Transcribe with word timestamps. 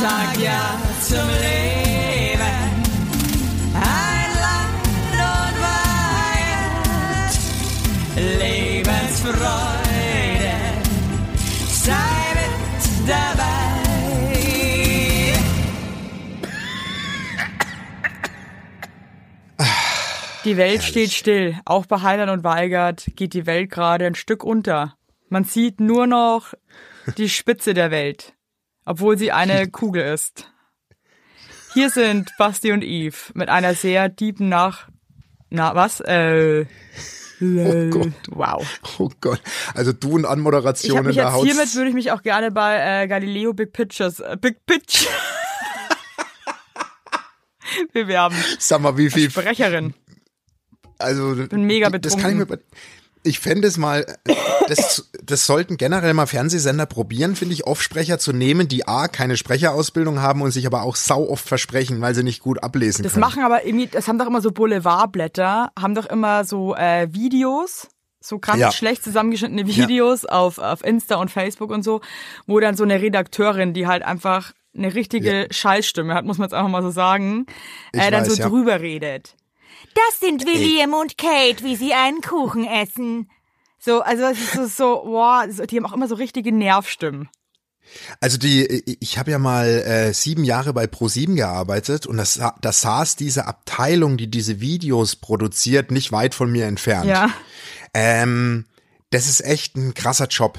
sag 0.00 0.38
ja 0.38 0.78
zum 1.00 1.28
Leben. 1.28 2.40
Ein 3.74 4.30
Land 4.44 5.16
und 5.32 5.56
Weihend, 6.40 7.32
Lebensfreude, 8.40 10.54
sei 11.68 12.34
mit 12.34 13.08
dabei. 13.08 13.52
Die 20.44 20.56
Welt 20.58 20.82
steht 20.82 21.12
still. 21.12 21.56
Auch 21.64 21.86
bei 21.86 22.02
Heiland 22.02 22.30
und 22.30 22.44
Weigert 22.44 23.06
geht 23.16 23.32
die 23.32 23.46
Welt 23.46 23.70
gerade 23.70 24.06
ein 24.06 24.14
Stück 24.14 24.44
unter. 24.44 24.94
Man 25.30 25.44
sieht 25.44 25.80
nur 25.80 26.06
noch 26.06 26.52
die 27.16 27.30
Spitze 27.30 27.72
der 27.72 27.90
Welt, 27.90 28.33
obwohl 28.84 29.18
sie 29.18 29.32
eine 29.32 29.68
Kugel 29.68 30.04
ist. 30.04 30.50
Hier 31.72 31.90
sind 31.90 32.30
Basti 32.38 32.72
und 32.72 32.82
Eve 32.82 33.16
mit 33.34 33.48
einer 33.48 33.74
sehr 33.74 34.14
tiefen 34.14 34.48
Nach... 34.48 34.88
Na, 35.50 35.74
was? 35.74 36.00
Äh... 36.00 36.66
Oh 37.40 37.90
Gott. 37.90 38.12
Wow. 38.28 38.80
Oh 38.98 39.10
Gott. 39.20 39.40
Also 39.74 39.92
du 39.92 40.12
und 40.12 40.24
Anmoderation 40.24 40.98
in 40.98 41.04
der 41.04 41.14
jetzt 41.14 41.32
Haut. 41.32 41.44
hiermit 41.44 41.74
würde 41.74 41.88
ich 41.88 41.94
mich 41.94 42.12
auch 42.12 42.22
gerne 42.22 42.50
bei 42.50 43.02
äh, 43.02 43.08
Galileo 43.08 43.52
Big 43.52 43.72
Pictures 43.72 44.20
äh, 44.20 44.36
Big 44.40 44.64
Pitch 44.66 45.04
bewerben. 47.92 48.36
Sag 48.58 48.80
mal, 48.80 48.96
wie 48.96 49.10
viel. 49.10 49.30
Sprecherin. 49.30 49.94
Also, 50.98 51.34
Bin 51.48 51.64
mega 51.64 51.90
Das 51.90 52.16
kann 52.16 52.30
ich 52.30 52.48
mir. 52.48 52.58
Ich 53.26 53.40
fände 53.40 53.66
es 53.68 53.78
mal, 53.78 54.04
das, 54.68 55.10
das 55.22 55.46
sollten 55.46 55.76
generell 55.78 56.12
mal 56.14 56.26
Fernsehsender 56.26 56.84
probieren, 56.86 57.36
finde 57.36 57.54
ich, 57.54 57.66
Offsprecher 57.66 58.18
zu 58.18 58.32
nehmen, 58.32 58.68
die 58.68 58.86
A, 58.86 59.08
keine 59.08 59.36
Sprecherausbildung 59.38 60.20
haben 60.20 60.42
und 60.42 60.50
sich 60.50 60.66
aber 60.66 60.82
auch 60.82 60.94
sau 60.94 61.28
oft 61.28 61.46
versprechen, 61.48 62.00
weil 62.02 62.14
sie 62.14 62.22
nicht 62.22 62.40
gut 62.42 62.62
ablesen 62.62 63.02
Das 63.02 63.14
können. 63.14 63.20
machen 63.22 63.42
aber 63.42 63.64
irgendwie, 63.66 63.86
das 63.86 64.08
haben 64.08 64.18
doch 64.18 64.26
immer 64.26 64.42
so 64.42 64.50
Boulevardblätter, 64.50 65.72
haben 65.78 65.94
doch 65.94 66.06
immer 66.06 66.44
so 66.44 66.74
äh, 66.76 67.08
Videos, 67.12 67.88
so 68.20 68.38
ganz 68.38 68.58
Ja. 68.60 68.72
schlecht 68.72 69.02
zusammengeschnittene 69.04 69.66
Videos 69.66 70.24
auf, 70.26 70.58
auf 70.58 70.84
Insta 70.84 71.16
und 71.16 71.30
Facebook 71.30 71.70
und 71.70 71.82
so, 71.82 72.00
wo 72.46 72.60
dann 72.60 72.76
so 72.76 72.84
eine 72.84 73.00
Redakteurin, 73.00 73.72
die 73.74 73.86
halt 73.86 74.02
einfach 74.02 74.52
eine 74.76 74.94
richtige 74.94 75.46
Scheißstimme 75.50 76.12
hat, 76.14 76.24
muss 76.24 76.38
man 76.38 76.46
jetzt 76.46 76.54
einfach 76.54 76.70
mal 76.70 76.82
so 76.82 76.90
sagen, 76.90 77.46
Ich 77.92 78.00
äh, 78.00 78.10
dann 78.10 78.22
weiß, 78.26 78.34
so 78.34 78.42
ja. 78.42 78.48
drüber 78.48 78.80
redet. 78.80 79.34
Das 79.94 80.20
sind 80.20 80.44
William 80.46 80.92
und 80.94 81.16
Kate, 81.18 81.62
wie 81.64 81.76
sie 81.76 81.94
einen 81.94 82.20
Kuchen 82.20 82.64
essen. 82.66 83.30
So, 83.78 84.00
also 84.00 84.24
es 84.24 84.40
ist 84.40 84.52
so, 84.54 84.66
so 84.66 85.02
wow, 85.06 85.44
so- 85.50 85.66
die 85.66 85.76
haben 85.76 85.86
auch 85.86 85.92
immer 85.92 86.08
so 86.08 86.14
richtige 86.14 86.52
Nervstimmen. 86.52 87.28
Also 88.18 88.38
die, 88.38 88.64
ich 89.00 89.18
habe 89.18 89.30
ja 89.30 89.38
mal 89.38 89.66
äh, 89.68 90.14
sieben 90.14 90.42
Jahre 90.44 90.72
bei 90.72 90.84
Pro7 90.86 91.34
gearbeitet 91.36 92.06
und 92.06 92.16
das, 92.16 92.40
das 92.62 92.80
saß 92.80 93.16
diese 93.16 93.46
Abteilung, 93.46 94.16
die 94.16 94.30
diese 94.30 94.60
Videos 94.60 95.16
produziert, 95.16 95.90
nicht 95.90 96.10
weit 96.10 96.34
von 96.34 96.50
mir 96.50 96.64
entfernt. 96.66 97.04
Ja. 97.06 97.30
Ähm, 97.92 98.64
das 99.10 99.28
ist 99.28 99.42
echt 99.44 99.76
ein 99.76 99.92
krasser 99.94 100.28
Job. 100.28 100.58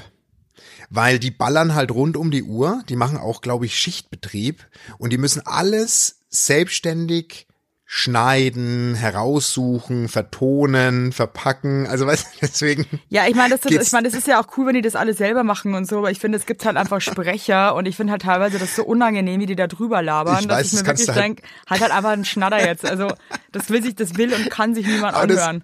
Weil 0.88 1.18
die 1.18 1.32
ballern 1.32 1.74
halt 1.74 1.90
rund 1.90 2.16
um 2.16 2.30
die 2.30 2.44
Uhr, 2.44 2.84
die 2.88 2.94
machen 2.94 3.18
auch, 3.18 3.40
glaube 3.40 3.66
ich, 3.66 3.76
Schichtbetrieb 3.76 4.64
und 4.98 5.12
die 5.12 5.18
müssen 5.18 5.44
alles 5.44 6.20
selbstständig 6.28 7.48
schneiden, 7.88 8.96
heraussuchen, 8.96 10.08
vertonen, 10.08 11.12
verpacken. 11.12 11.86
Also 11.86 12.04
weißt 12.06 12.24
du, 12.26 12.28
deswegen. 12.42 12.84
Ja, 13.08 13.26
ich 13.28 13.36
meine, 13.36 13.56
das, 13.56 13.64
ist- 13.64 13.80
ich 13.86 13.92
meine, 13.92 14.08
das 14.08 14.18
ist 14.18 14.26
ja 14.26 14.40
auch 14.40 14.46
cool, 14.56 14.66
wenn 14.66 14.74
die 14.74 14.82
das 14.82 14.96
alle 14.96 15.14
selber 15.14 15.44
machen 15.44 15.74
und 15.74 15.86
so, 15.88 15.98
aber 15.98 16.10
ich 16.10 16.18
finde, 16.18 16.36
es 16.36 16.46
gibt 16.46 16.64
halt 16.66 16.76
einfach 16.76 17.00
Sprecher 17.00 17.76
und 17.76 17.86
ich 17.86 17.96
finde 17.96 18.10
halt 18.10 18.22
teilweise 18.22 18.58
das 18.58 18.74
so 18.74 18.84
unangenehm, 18.84 19.40
wie 19.40 19.46
die 19.46 19.54
da 19.56 19.68
drüber 19.68 20.02
labern, 20.02 20.40
Ich 20.40 20.48
dass 20.48 20.58
weiß, 20.58 20.66
ich 20.66 20.72
mir 20.72 20.78
das 20.80 20.86
wirklich 20.88 21.08
halt- 21.08 21.18
denke, 21.24 21.42
halt 21.70 21.80
halt 21.80 21.92
einfach 21.92 22.10
ein 22.10 22.24
Schnatter 22.24 22.66
jetzt. 22.66 22.84
Also 22.84 23.06
das 23.56 23.70
will 23.70 23.82
sich, 23.82 23.94
das 23.94 24.16
will 24.16 24.32
und 24.32 24.50
kann 24.50 24.74
sich 24.74 24.86
niemand 24.86 25.14
Aber 25.16 25.26
das- 25.26 25.38
anhören. 25.38 25.62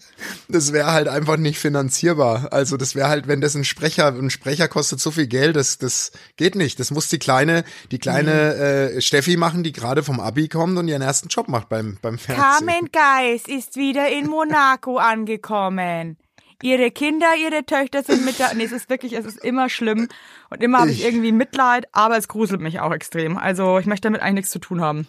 Das 0.49 0.73
wäre 0.73 0.93
halt 0.93 1.09
einfach 1.09 1.37
nicht 1.37 1.59
finanzierbar. 1.59 2.49
Also 2.53 2.77
das 2.77 2.95
wäre 2.95 3.09
halt, 3.09 3.29
wenn 3.29 3.41
das 3.41 3.55
ein 3.55 3.65
Sprecher, 3.65 4.09
ein 4.09 4.31
Sprecher 4.31 4.69
kostet 4.69 5.01
so 5.01 5.11
viel 5.11 5.27
Geld, 5.27 5.57
das, 5.57 5.79
das 5.79 6.13
geht 6.37 6.55
nicht. 6.55 6.79
Das 6.81 6.91
muss 6.91 7.09
die 7.09 7.19
kleine, 7.19 7.65
die 7.91 7.99
kleine 7.99 8.33
Mhm. 8.33 8.97
äh, 8.97 9.01
Steffi 9.01 9.37
machen, 9.37 9.63
die 9.63 9.73
gerade 9.73 10.03
vom 10.03 10.21
Abi 10.21 10.49
kommt 10.49 10.77
und 10.79 10.89
ihren 10.89 11.03
ersten 11.03 11.29
Job 11.29 11.49
macht 11.49 11.69
beim, 11.69 11.99
beim 12.03 12.19
Fernsehen. 12.19 12.43
Carmen 12.67 12.89
Geis 12.93 13.43
ist 13.47 13.77
wieder 13.77 14.09
in 14.09 14.27
Monaco 14.29 14.97
angekommen. 14.99 16.17
Ihre 16.63 16.93
Kinder, 16.93 17.27
ihre 17.43 17.65
Töchter 17.67 18.05
sind 18.05 18.25
mit 18.25 18.39
da. 18.39 18.55
Nee, 18.55 18.65
es 18.65 18.71
ist 18.73 18.89
wirklich, 18.89 19.15
es 19.15 19.25
ist 19.25 19.43
immer 19.45 19.69
schlimm 19.69 20.09
und 20.49 20.63
immer 20.63 20.79
habe 20.79 20.93
ich 20.93 21.01
Ich- 21.01 21.05
irgendwie 21.05 21.33
Mitleid, 21.33 21.87
aber 21.91 22.17
es 22.17 22.29
gruselt 22.29 22.61
mich 22.61 22.79
auch 22.79 22.93
extrem. 22.93 23.37
Also 23.37 23.79
ich 23.81 23.87
möchte 23.87 24.07
damit 24.07 24.21
eigentlich 24.23 24.35
nichts 24.43 24.51
zu 24.53 24.61
tun 24.61 24.81
haben. 24.81 25.09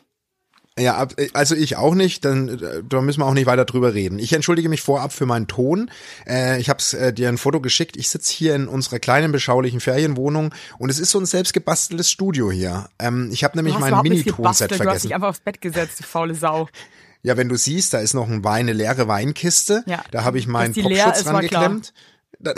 Ja, 0.79 0.97
ab- 0.97 1.13
also 1.33 1.53
ich 1.53 1.75
auch 1.77 1.93
nicht, 1.93 2.25
dann 2.25 2.49
äh, 2.49 2.81
da 2.87 3.01
müssen 3.01 3.19
wir 3.19 3.25
auch 3.27 3.33
nicht 3.35 3.45
weiter 3.45 3.63
drüber 3.65 3.93
reden. 3.93 4.17
Ich 4.17 4.33
entschuldige 4.33 4.69
mich 4.69 4.81
vorab 4.81 5.13
für 5.13 5.27
meinen 5.27 5.47
Ton. 5.47 5.91
Äh, 6.27 6.59
ich 6.59 6.67
habe 6.69 6.81
äh, 6.97 7.13
dir 7.13 7.29
ein 7.29 7.37
Foto 7.37 7.61
geschickt. 7.61 7.95
Ich 7.95 8.09
sitze 8.09 8.33
hier 8.33 8.55
in 8.55 8.67
unserer 8.67 8.97
kleinen 8.99 9.31
beschaulichen 9.31 9.79
Ferienwohnung 9.79 10.53
und 10.79 10.89
es 10.89 10.97
ist 10.97 11.11
so 11.11 11.19
ein 11.19 11.27
selbstgebasteltes 11.27 12.09
Studio 12.09 12.49
hier. 12.51 12.89
Ähm, 12.97 13.29
ich 13.31 13.43
habe 13.43 13.55
nämlich 13.57 13.77
mein 13.77 14.01
Mini-Tonset 14.01 14.35
gebastelt, 14.35 14.71
du 14.71 14.73
hast 14.75 14.81
vergessen. 14.83 15.07
dich 15.07 15.15
einfach 15.15 15.29
aufs 15.29 15.41
Bett 15.41 15.61
gesetzt, 15.61 15.99
du 15.99 16.03
faule 16.03 16.33
Sau. 16.35 16.67
Ja, 17.25 17.37
wenn 17.37 17.47
du 17.47 17.55
siehst, 17.55 17.93
da 17.93 17.99
ist 17.99 18.13
noch 18.15 18.27
ein 18.27 18.43
Wein, 18.43 18.65
eine 18.65 18.73
leere 18.73 19.07
Weinkiste. 19.07 19.81
Ja, 19.85 20.03
da 20.11 20.25
habe 20.25 20.37
ich 20.39 20.45
meinen 20.45 20.73
Popschutz 20.73 21.25
rangeklemmt. 21.25 21.93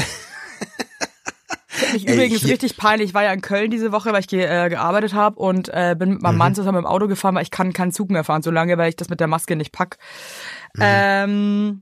Da, 1.81 1.93
Mich 1.93 2.07
Ey, 2.07 2.13
übrigens 2.13 2.41
hier- 2.41 2.51
richtig 2.51 2.77
peinlich. 2.77 3.09
Ich 3.09 3.13
war 3.13 3.23
ja 3.23 3.31
in 3.33 3.41
Köln 3.41 3.71
diese 3.71 3.91
Woche, 3.91 4.11
weil 4.13 4.19
ich 4.21 4.27
ge 4.27 4.43
äh, 4.43 4.69
gearbeitet 4.69 5.13
habe 5.13 5.37
und 5.39 5.69
äh, 5.69 5.95
bin 5.97 6.09
mit 6.11 6.21
meinem 6.21 6.33
Mhm. 6.35 6.39
Mann 6.39 6.55
zusammen 6.55 6.79
im 6.79 6.85
Auto 6.85 7.07
gefahren, 7.07 7.35
weil 7.35 7.43
ich 7.43 7.51
kann 7.51 7.73
keinen 7.73 7.91
Zug 7.91 8.09
mehr 8.11 8.23
fahren, 8.23 8.41
so 8.41 8.51
lange, 8.51 8.77
weil 8.77 8.89
ich 8.89 8.95
das 8.95 9.09
mit 9.09 9.19
der 9.19 9.27
Maske 9.27 9.55
nicht 9.55 9.71
pack. 9.71 9.97
Mhm. 10.75 10.81
Ähm, 10.83 11.81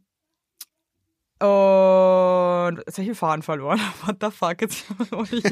und 1.40 2.78
jetzt 2.86 2.94
habe 2.98 3.02
ich 3.02 3.08
den 3.08 3.16
Faden 3.16 3.42
verloren. 3.44 3.80
What 4.06 4.18
the 4.22 4.30
fuck? 4.32 4.62
Jetzt, 4.62 4.86
ich 5.32 5.44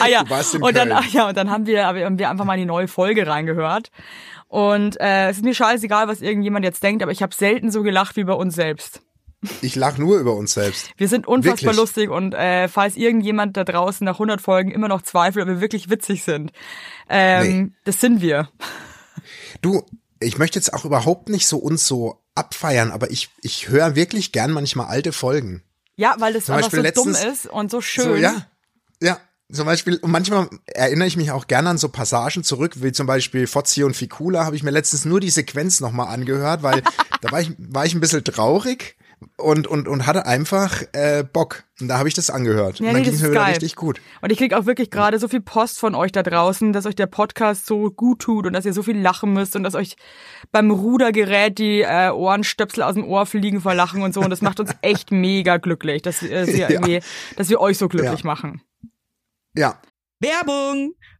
ah 0.00 0.06
ja, 0.08 0.24
und 0.60 0.76
dann, 0.76 0.92
ach 0.92 1.06
ja, 1.06 1.28
und 1.28 1.36
dann 1.36 1.50
haben 1.50 1.66
wir, 1.66 1.86
haben 1.86 2.18
wir 2.18 2.28
einfach 2.30 2.44
mal 2.44 2.54
in 2.54 2.60
die 2.60 2.66
neue 2.66 2.88
Folge 2.88 3.26
reingehört. 3.26 3.90
Und 4.48 5.00
äh, 5.00 5.30
es 5.30 5.38
ist 5.38 5.44
mir 5.44 5.54
scheißegal, 5.54 6.06
was 6.08 6.20
irgendjemand 6.20 6.64
jetzt 6.64 6.82
denkt, 6.82 7.02
aber 7.02 7.12
ich 7.12 7.22
habe 7.22 7.34
selten 7.34 7.70
so 7.70 7.82
gelacht 7.82 8.16
wie 8.16 8.24
bei 8.24 8.34
uns 8.34 8.54
selbst. 8.54 9.02
Ich 9.60 9.76
lach 9.76 9.98
nur 9.98 10.18
über 10.18 10.34
uns 10.34 10.54
selbst. 10.54 10.90
Wir 10.96 11.08
sind 11.08 11.26
unfassbar 11.26 11.58
Wirklich? 11.58 11.76
lustig 11.76 12.10
und 12.10 12.34
äh, 12.34 12.68
falls 12.68 12.96
irgendjemand 12.96 13.56
da 13.56 13.64
draußen 13.64 14.04
nach 14.04 14.14
100 14.14 14.40
Folgen 14.40 14.70
immer 14.70 14.88
noch 14.88 15.02
zweifelt, 15.02 15.42
ob 15.44 15.48
wir 15.48 15.60
wirklich 15.60 15.90
witzig 15.90 16.22
sind, 16.24 16.52
ähm, 17.08 17.74
das 17.84 18.00
sind 18.00 18.20
wir. 18.20 18.48
Du, 19.60 19.82
ich 20.20 20.38
möchte 20.38 20.58
jetzt 20.58 20.72
auch 20.72 20.84
überhaupt 20.84 21.28
nicht 21.28 21.46
so 21.46 21.58
uns 21.58 21.86
so 21.86 22.22
abfeiern, 22.34 22.90
aber 22.90 23.10
ich, 23.10 23.30
ich 23.42 23.68
höre 23.68 23.94
wirklich 23.94 24.32
gern 24.32 24.50
manchmal 24.52 24.86
alte 24.86 25.12
Folgen. 25.12 25.62
Ja, 25.96 26.16
weil 26.18 26.34
das 26.34 26.46
Zum 26.46 26.56
einfach 26.56 26.70
Beispiel 26.70 26.92
so 26.94 27.02
dumm 27.02 27.12
letztens- 27.12 27.44
ist 27.44 27.46
und 27.50 27.70
so 27.70 27.80
schön. 27.80 28.04
So, 28.04 28.16
ja. 28.16 28.46
Ja. 29.02 29.18
Zum 29.52 29.64
Beispiel, 29.64 29.96
und 29.98 30.10
manchmal 30.10 30.48
erinnere 30.66 31.06
ich 31.06 31.16
mich 31.16 31.30
auch 31.30 31.46
gerne 31.46 31.70
an 31.70 31.78
so 31.78 31.88
Passagen 31.88 32.42
zurück, 32.42 32.82
wie 32.82 32.90
zum 32.90 33.06
Beispiel 33.06 33.46
Fozzi 33.46 33.84
und 33.84 33.94
Ficula, 33.94 34.44
habe 34.44 34.56
ich 34.56 34.64
mir 34.64 34.72
letztens 34.72 35.04
nur 35.04 35.20
die 35.20 35.30
Sequenz 35.30 35.78
nochmal 35.78 36.08
angehört, 36.12 36.64
weil 36.64 36.82
da 37.20 37.30
war 37.30 37.40
ich, 37.40 37.52
war 37.58 37.86
ich 37.86 37.94
ein 37.94 38.00
bisschen 38.00 38.24
traurig 38.24 38.96
und, 39.38 39.66
und, 39.66 39.88
und 39.88 40.06
hatte 40.06 40.26
einfach 40.26 40.82
äh, 40.92 41.24
Bock. 41.24 41.64
Und 41.80 41.88
da 41.88 41.98
habe 41.98 42.08
ich 42.08 42.14
das 42.14 42.28
angehört. 42.30 42.78
Ja, 42.80 42.88
und 42.88 42.94
dann 42.94 43.02
nee, 43.02 43.02
ging 43.02 43.12
mir 43.12 43.16
ist 43.18 43.22
wieder 43.30 43.32
geil. 43.40 43.50
richtig 43.52 43.74
gut. 43.76 44.00
Und 44.20 44.30
ich 44.30 44.38
krieg 44.38 44.52
auch 44.52 44.66
wirklich 44.66 44.90
gerade 44.90 45.18
so 45.18 45.26
viel 45.28 45.40
Post 45.40 45.78
von 45.78 45.94
euch 45.94 46.12
da 46.12 46.22
draußen, 46.22 46.72
dass 46.72 46.84
euch 46.86 46.94
der 46.96 47.06
Podcast 47.06 47.66
so 47.66 47.90
gut 47.90 48.20
tut 48.20 48.46
und 48.46 48.52
dass 48.52 48.64
ihr 48.66 48.72
so 48.72 48.82
viel 48.82 48.98
lachen 48.98 49.32
müsst 49.32 49.56
und 49.56 49.62
dass 49.62 49.74
euch 49.74 49.96
beim 50.52 50.70
Rudergerät 50.70 51.58
die 51.58 51.80
äh, 51.80 52.10
Ohrenstöpsel 52.10 52.82
aus 52.82 52.94
dem 52.94 53.04
Ohr 53.04 53.24
fliegen 53.26 53.60
vor 53.62 53.74
Lachen 53.74 54.02
und 54.02 54.12
so. 54.14 54.20
Und 54.20 54.30
das 54.30 54.42
macht 54.42 54.60
uns 54.60 54.70
echt 54.82 55.10
mega 55.10 55.56
glücklich, 55.56 56.02
dass, 56.02 56.22
äh, 56.22 56.44
sie 56.44 56.60
Ja. 56.60 56.70
irgendwie, 56.70 57.00
dass 57.36 57.48
wir 57.48 57.60
euch 57.60 57.78
so 57.78 57.88
glücklich 57.88 58.20
Ja. 58.20 58.26
machen. 58.26 58.62
Ja. 59.54 59.80
Werbung! 60.20 60.94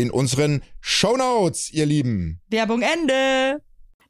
in 0.00 0.10
unseren 0.10 0.62
Shownotes, 0.80 1.70
ihr 1.72 1.86
Lieben. 1.86 2.40
Werbung 2.48 2.82
Ende. 2.82 3.62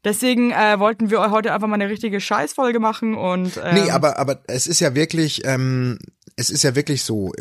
Deswegen 0.03 0.51
äh, 0.51 0.79
wollten 0.79 1.11
wir 1.11 1.31
heute 1.31 1.53
einfach 1.53 1.69
mal 1.69 1.75
eine 1.75 1.91
richtige 1.91 2.21
Scheißfolge 2.21 2.81
machen 2.81 3.15
und 3.15 3.61
ähm, 3.63 3.75
Nee, 3.75 3.91
aber, 3.91 4.19
aber 4.19 4.41
es 4.47 4.67
ist 4.67 4.81
ja 4.81 4.95
wirklich, 4.95 5.43
ähm, 5.45 5.99
es 6.37 6.49
ist 6.49 6.63
ja 6.63 6.75
wirklich 6.75 7.03
so, 7.03 7.33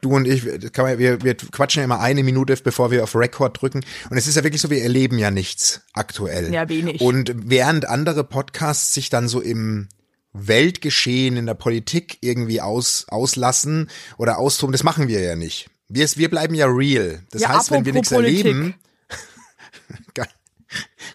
du 0.00 0.10
und 0.10 0.26
ich, 0.26 0.72
kann 0.72 0.84
man, 0.84 0.98
wir, 0.98 1.22
wir 1.22 1.36
quatschen 1.36 1.80
ja 1.80 1.84
immer 1.84 2.00
eine 2.00 2.24
Minute, 2.24 2.56
bevor 2.56 2.90
wir 2.90 3.04
auf 3.04 3.14
Record 3.14 3.62
drücken. 3.62 3.84
Und 4.10 4.16
es 4.16 4.26
ist 4.26 4.34
ja 4.34 4.42
wirklich 4.42 4.60
so, 4.60 4.68
wir 4.68 4.82
erleben 4.82 5.16
ja 5.18 5.30
nichts 5.30 5.82
aktuell. 5.92 6.52
Ja, 6.52 6.68
wenig. 6.68 7.00
Und 7.00 7.32
während 7.36 7.86
andere 7.88 8.24
Podcasts 8.24 8.92
sich 8.92 9.08
dann 9.08 9.28
so 9.28 9.40
im 9.40 9.88
Weltgeschehen 10.32 11.36
in 11.36 11.46
der 11.46 11.54
Politik 11.54 12.18
irgendwie 12.20 12.60
aus, 12.60 13.06
auslassen 13.08 13.90
oder 14.18 14.38
austoben, 14.38 14.72
das 14.72 14.82
machen 14.82 15.06
wir 15.06 15.20
ja 15.20 15.36
nicht. 15.36 15.70
Wir, 15.92 16.08
wir 16.14 16.30
bleiben 16.30 16.54
ja 16.54 16.66
real. 16.66 17.22
Das 17.30 17.42
Ja, 17.42 17.48
heißt, 17.50 17.70
wenn 17.72 17.84
wir 17.84 17.92
nichts 17.92 18.10
Politik. 18.10 18.46
erleben. 18.46 18.74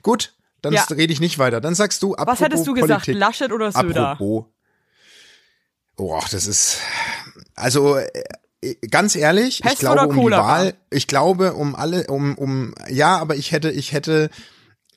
Gut, 0.03 0.33
dann 0.61 0.73
Ja. 0.73 0.83
rede 0.91 1.13
ich 1.13 1.19
nicht 1.19 1.39
weiter. 1.39 1.61
Dann 1.61 1.75
sagst 1.75 2.03
du, 2.03 2.11
was 2.11 2.19
apropos 2.19 2.39
hättest 2.41 2.67
du 2.67 2.73
gesagt, 2.73 3.05
Politik. 3.05 3.15
Laschet 3.15 3.51
oder 3.51 3.71
Söder? 3.71 4.09
Apropos. 4.09 4.45
Boah, 5.95 6.23
das 6.29 6.45
ist. 6.45 6.79
Also 7.55 7.97
äh, 7.97 8.75
ganz 8.91 9.15
ehrlich, 9.15 9.61
Pest 9.61 9.75
ich 9.75 9.79
glaube 9.79 10.07
um 10.07 10.15
die? 10.25 10.31
Wahl, 10.31 10.73
ich 10.89 11.07
glaube 11.07 11.53
um 11.53 11.73
alle, 11.75 12.07
um, 12.07 12.35
um, 12.37 12.75
ja, 12.89 13.17
aber 13.17 13.35
ich 13.37 13.51
hätte, 13.53 13.71
ich 13.71 13.93
hätte, 13.93 14.29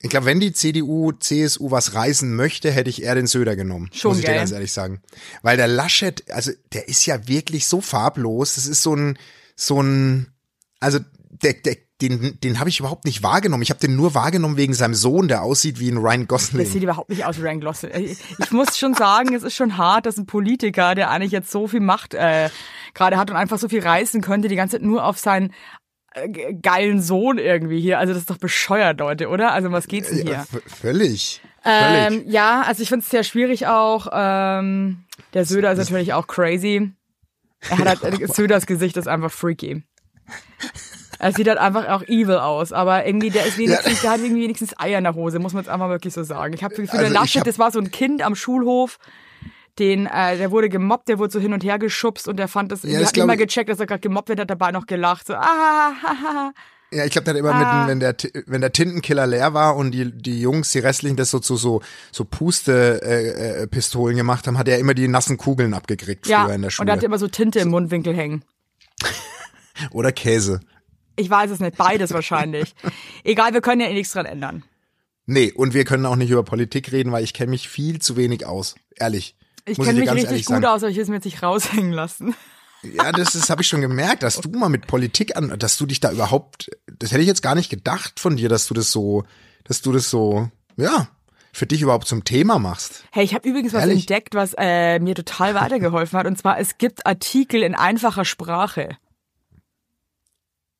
ich 0.01 0.09
glaube, 0.09 0.25
wenn 0.25 0.39
die 0.41 0.51
CDU, 0.51 1.13
CSU 1.13 1.71
was 1.71 1.93
reißen 1.93 2.35
möchte, 2.35 2.69
hätte 2.71 2.89
ich 2.89 3.01
eher 3.03 3.15
den 3.15 3.27
Söder 3.27 3.55
genommen. 3.55 3.89
Schon 3.93 4.09
muss 4.11 4.19
ich 4.19 4.25
dir 4.25 4.31
geil. 4.31 4.39
ganz 4.39 4.51
ehrlich 4.51 4.73
sagen. 4.73 5.01
Weil 5.41 5.55
der 5.55 5.67
Laschet, 5.67 6.29
also 6.31 6.51
der 6.73 6.89
ist 6.89 7.05
ja 7.05 7.27
wirklich 7.27 7.67
so 7.67 7.79
farblos. 7.79 8.55
Das 8.55 8.65
ist 8.67 8.81
so 8.81 8.95
ein, 8.95 9.17
so 9.61 9.81
ein, 9.81 10.27
also 10.79 10.99
der, 11.43 11.53
der, 11.53 11.75
den, 12.01 12.39
den 12.39 12.59
habe 12.59 12.69
ich 12.69 12.79
überhaupt 12.79 13.03
nicht 13.03 13.23
wahrgenommen. 13.23 13.61
Ich 13.61 13.69
habe 13.71 13.79
den 13.81 13.97
nur 13.97 14.15
wahrgenommen 14.15 14.55
wegen 14.55 14.73
seinem 14.73 14.93
Sohn, 14.93 15.27
der 15.27 15.41
aussieht 15.43 15.79
wie 15.81 15.89
ein 15.91 15.97
Ryan 15.97 16.27
Gosling. 16.27 16.63
Das 16.63 16.71
sieht 16.71 16.81
überhaupt 16.83 17.09
nicht 17.09 17.25
aus 17.25 17.37
wie 17.37 17.41
Ryan 17.41 17.59
Gosling. 17.59 17.91
Ich, 18.05 18.17
ich 18.39 18.51
muss 18.51 18.77
schon 18.77 18.93
sagen, 18.93 19.33
es 19.35 19.43
ist 19.43 19.55
schon 19.55 19.75
hart, 19.77 20.05
dass 20.05 20.17
ein 20.17 20.25
Politiker, 20.25 20.95
der 20.95 21.09
eigentlich 21.11 21.33
jetzt 21.33 21.51
so 21.51 21.67
viel 21.67 21.81
Macht 21.81 22.13
äh, 22.13 22.49
gerade 22.93 23.17
hat 23.17 23.29
und 23.29 23.35
einfach 23.35 23.59
so 23.59 23.67
viel 23.67 23.81
reißen 23.81 24.21
könnte, 24.21 24.47
die 24.47 24.55
ganze 24.55 24.77
Zeit 24.77 24.85
nur 24.85 25.03
auf 25.03 25.19
seinen 25.19 25.53
äh, 26.13 26.29
ge- 26.29 26.57
geilen 26.61 27.01
Sohn 27.01 27.37
irgendwie 27.37 27.81
hier. 27.81 27.99
Also 27.99 28.13
das 28.13 28.21
ist 28.21 28.29
doch 28.29 28.37
bescheuert, 28.37 28.99
Leute, 29.01 29.27
oder? 29.27 29.51
Also 29.51 29.71
was 29.73 29.87
geht's 29.87 30.07
denn 30.07 30.21
hier? 30.21 30.31
Ja, 30.31 30.45
v- 30.45 30.59
völlig. 30.67 31.41
Ähm, 31.65 32.13
Völlig. 32.13 32.31
ja, 32.31 32.61
also 32.61 32.81
ich 32.81 32.87
finde 32.87 33.03
es 33.03 33.09
sehr 33.09 33.25
schwierig 33.25 33.67
auch. 33.67 34.07
Ähm, 34.13 35.03
der 35.33 35.43
Söder 35.43 35.73
ist 35.73 35.79
natürlich 35.79 36.13
auch 36.13 36.27
crazy. 36.27 36.93
Er 37.69 37.77
hat 37.79 38.01
halt, 38.03 38.33
Söders 38.35 38.65
Gesicht 38.65 38.95
ist 38.97 39.07
einfach 39.07 39.31
freaky. 39.31 39.83
Er 41.21 41.33
sieht 41.33 41.47
halt 41.49 41.57
einfach 41.57 41.87
auch 41.89 42.03
evil 42.03 42.35
aus, 42.37 42.71
aber 42.71 43.05
irgendwie, 43.05 43.29
der 43.29 43.45
ist 43.45 43.57
wenigstens, 43.57 44.01
der 44.01 44.11
hat 44.11 44.19
irgendwie 44.21 44.43
wenigstens 44.43 44.79
Eier 44.79 44.97
in 44.99 45.03
der 45.03 45.15
Hose, 45.15 45.39
muss 45.39 45.51
man 45.53 45.63
jetzt 45.63 45.69
einfach 45.69 45.89
wirklich 45.89 46.13
so 46.13 46.23
sagen. 46.23 46.53
Ich 46.53 46.63
habe 46.63 46.73
das 46.75 46.83
Gefühl, 46.83 46.99
Also 46.99 47.11
der 47.11 47.19
Laschet, 47.21 47.45
das 47.45 47.59
war 47.59 47.71
so 47.71 47.79
ein 47.79 47.91
Kind 47.91 48.21
am 48.21 48.35
Schulhof, 48.35 48.99
den, 49.79 50.05
äh, 50.07 50.37
der 50.37 50.51
wurde 50.51 50.69
gemobbt, 50.69 51.09
der 51.09 51.19
wurde 51.19 51.31
so 51.33 51.39
hin 51.39 51.51
und 51.53 51.63
her 51.63 51.77
geschubst 51.79 52.27
und 52.29 52.37
der 52.37 52.47
fand 52.47 52.71
das, 52.71 52.83
Ja, 52.83 52.99
der 52.99 53.07
hat 53.07 53.17
ich- 53.17 53.37
gecheckt, 53.37 53.69
dass 53.69 53.79
er 53.81 53.85
gerade 53.87 53.99
gemobbt 54.01 54.29
wird, 54.29 54.39
hat 54.39 54.49
dabei 54.49 54.71
noch 54.71 54.85
gelacht, 54.85 55.27
so, 55.27 55.33
ah, 55.33 55.41
ha, 55.41 55.93
ha, 56.01 56.15
ha. 56.23 56.51
Ja, 56.91 57.05
ich 57.05 57.11
glaube, 57.11 57.25
der 57.25 57.33
hat 57.35 57.39
immer 57.39 57.53
Ah. 57.53 57.81
mit, 57.81 57.89
wenn 57.89 57.99
der, 57.99 58.15
wenn 58.47 58.61
der 58.61 58.71
Tintenkiller 58.71 59.27
leer 59.27 59.53
war 59.53 59.75
und 59.75 59.91
die, 59.91 60.11
die 60.11 60.41
Jungs, 60.41 60.71
die 60.71 60.79
restlichen, 60.79 61.15
das 61.17 61.29
so 61.29 61.37
zu 61.39 61.55
so, 61.55 61.81
so 62.11 62.25
Puste, 62.25 63.01
äh, 63.03 63.61
äh, 63.63 63.67
Pistolen 63.67 64.17
gemacht 64.17 64.47
haben, 64.47 64.57
hat 64.57 64.67
er 64.67 64.79
immer 64.79 64.95
die 64.95 65.07
nassen 65.07 65.37
Kugeln 65.37 65.73
abgekriegt 65.75 66.25
Ja, 66.27 66.45
früher 66.45 66.55
in 66.55 66.61
der 66.61 66.67
und 66.69 66.71
Schule. 66.71 66.89
er 66.89 66.93
hatte 66.93 67.05
immer 67.05 67.19
so 67.19 67.27
Tinte 67.27 67.59
im 67.59 67.69
Mundwinkel 67.69 68.15
hängen. 68.15 68.43
Oder 69.91 70.11
Käse. 70.11 70.61
Ich 71.15 71.29
weiß 71.29 71.51
es 71.51 71.59
nicht, 71.59 71.77
beides 71.77 72.11
wahrscheinlich. 72.13 72.73
Egal, 73.23 73.53
wir 73.53 73.61
können 73.61 73.81
ja 73.81 73.87
eh 73.87 73.93
nichts 73.93 74.13
dran 74.13 74.25
ändern. 74.25 74.63
Nee, 75.25 75.51
und 75.51 75.73
wir 75.73 75.85
können 75.85 76.05
auch 76.07 76.15
nicht 76.15 76.31
über 76.31 76.43
Politik 76.43 76.91
reden, 76.91 77.11
weil 77.11 77.23
ich 77.23 77.33
kenne 77.33 77.51
mich 77.51 77.69
viel 77.69 77.99
zu 77.99 78.17
wenig 78.17 78.45
aus. 78.45 78.75
Ehrlich. 78.95 79.35
Ich 79.65 79.77
kenne 79.77 79.99
mich 79.99 80.11
richtig 80.11 80.45
gut 80.45 80.55
sagen. 80.55 80.65
aus, 80.65 80.81
aber 80.81 80.89
ich 80.89 80.95
will 80.95 81.03
es 81.03 81.09
mir 81.09 81.15
jetzt 81.15 81.25
nicht 81.25 81.43
raushängen 81.43 81.91
lassen. 81.91 82.33
Ja, 82.83 83.11
das, 83.11 83.33
das 83.33 83.49
habe 83.49 83.61
ich 83.61 83.67
schon 83.67 83.81
gemerkt, 83.81 84.23
dass 84.23 84.35
du 84.35 84.49
mal 84.49 84.69
mit 84.69 84.87
Politik 84.87 85.35
an, 85.35 85.57
dass 85.59 85.77
du 85.77 85.85
dich 85.85 85.99
da 85.99 86.11
überhaupt, 86.11 86.71
das 86.97 87.11
hätte 87.11 87.21
ich 87.21 87.27
jetzt 87.27 87.41
gar 87.41 87.55
nicht 87.55 87.69
gedacht 87.69 88.19
von 88.19 88.37
dir, 88.37 88.49
dass 88.49 88.67
du 88.67 88.73
das 88.73 88.91
so, 88.91 89.23
dass 89.65 89.81
du 89.81 89.91
das 89.91 90.09
so, 90.09 90.49
ja, 90.77 91.09
für 91.51 91.65
dich 91.65 91.81
überhaupt 91.81 92.07
zum 92.07 92.23
Thema 92.23 92.59
machst. 92.59 93.03
Hey, 93.11 93.23
ich 93.23 93.33
habe 93.33 93.47
übrigens 93.47 93.73
was 93.73 93.81
Ehrlich? 93.81 94.01
entdeckt, 94.01 94.35
was 94.35 94.53
äh, 94.57 94.99
mir 94.99 95.15
total 95.15 95.55
weitergeholfen 95.55 96.17
hat. 96.17 96.27
Und 96.27 96.37
zwar, 96.37 96.59
es 96.59 96.77
gibt 96.77 97.05
Artikel 97.05 97.63
in 97.63 97.75
einfacher 97.75 98.23
Sprache. 98.23 98.97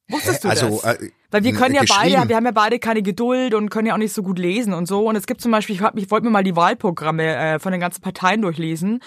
Wusstest 0.10 0.44
du 0.44 0.50
also, 0.50 0.80
das? 0.84 0.96
äh, 0.98 1.10
Weil 1.32 1.44
wir 1.44 1.54
können 1.54 1.76
ja 1.76 1.84
beide, 1.88 2.28
wir 2.28 2.36
haben 2.36 2.46
ja 2.46 2.52
beide 2.52 2.80
keine 2.80 3.04
Geduld 3.04 3.54
und 3.54 3.70
können 3.70 3.88
ja 3.88 3.94
auch 3.94 3.98
nicht 4.00 4.14
so 4.14 4.24
gut 4.24 4.40
lesen 4.40 4.74
und 4.74 4.88
so. 4.88 5.08
Und 5.08 5.16
es 5.16 5.28
gibt 5.28 5.40
zum 5.42 5.52
Beispiel, 5.52 5.76
ich, 5.76 5.82
ich 5.96 6.10
wollte 6.12 6.26
mir 6.26 6.32
mal 6.32 6.44
die 6.44 6.56
Wahlprogramme 6.56 7.36
äh, 7.36 7.60
von 7.60 7.72
den 7.72 7.80
ganzen 7.80 8.02
Parteien 8.02 8.42
durchlesen. 8.42 9.02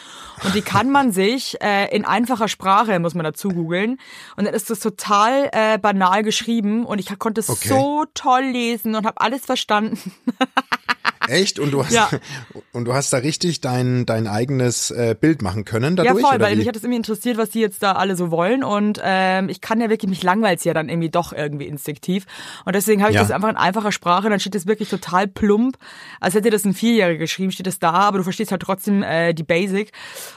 Und 0.44 0.54
die 0.54 0.62
kann 0.62 0.90
man 0.90 1.10
sich 1.10 1.60
äh, 1.60 1.94
in 1.94 2.04
einfacher 2.04 2.46
Sprache, 2.49 2.99
muss 3.00 3.14
man 3.14 3.25
dazu 3.25 3.49
googeln. 3.49 3.99
Und 4.37 4.44
dann 4.46 4.54
ist 4.54 4.70
das 4.70 4.78
total 4.78 5.50
äh, 5.52 5.78
banal 5.78 6.22
geschrieben. 6.22 6.84
Und 6.84 7.00
ich 7.00 7.19
konnte 7.19 7.40
es 7.40 7.50
Okay. 7.50 7.69
so 7.69 8.05
toll 8.14 8.44
lesen 8.44 8.94
und 8.94 9.05
habe 9.05 9.20
alles 9.20 9.44
verstanden. 9.44 9.98
Echt? 11.32 11.58
Und 11.58 11.70
du 11.73 11.84
hast, 11.84 11.93
Ja. 11.93 12.11
und 12.73 12.84
du 12.84 12.93
hast 12.94 13.12
da 13.12 13.17
richtig 13.19 13.60
dein, 13.60 14.06
dein 14.06 14.27
eigenes 14.27 14.91
äh, 14.91 15.17
Bild 15.19 15.43
machen 15.43 15.65
können 15.65 15.96
Ja, 15.96 16.05
dadurch? 16.05 16.24
voll, 16.24 16.36
oder 16.36 16.44
weil 16.44 16.53
wie? 16.55 16.58
mich 16.58 16.69
hat 16.69 16.77
es 16.77 16.82
irgendwie 16.82 16.98
interessiert, 16.98 17.39
was 17.39 17.51
die 17.51 17.60
jetzt 17.60 17.82
da 17.82 17.93
alle 17.93 18.17
so 18.17 18.31
wollen. 18.31 18.62
Und 18.65 19.01
ähm, 19.03 19.48
ich 19.48 19.60
kann 19.60 19.81
ja 19.81 19.89
wirklich, 19.91 20.08
mich 20.10 20.22
langweilt's 20.22 20.65
ja 20.65 20.74
dann 20.74 20.89
irgendwie 20.89 21.10
doch 21.10 21.32
irgendwie 21.32 21.67
instinktiv. 21.67 22.27
Und 22.65 22.74
deswegen 22.77 23.01
habe 23.03 23.10
ich 23.12 23.17
Ja. 23.17 23.22
das 23.22 23.31
einfach 23.31 23.48
in 23.48 23.56
einfacher 23.56 23.93
Sprache. 23.93 24.29
Dann 24.29 24.41
steht 24.41 24.55
das 24.55 24.67
wirklich 24.67 24.89
total 24.91 25.27
plump. 25.27 25.79
Als 26.20 26.34
hätte 26.34 26.51
das 26.51 26.65
ein 26.65 26.74
Vierjähriger 26.74 27.19
geschrieben, 27.19 27.51
steht 27.53 27.67
das 27.67 27.79
da, 27.79 27.93
aber 27.93 28.19
du 28.19 28.24
verstehst 28.24 28.51
halt 28.51 28.62
trotzdem 28.62 29.03
äh, 29.03 29.32
die 29.32 29.44
Basic. 29.44 29.91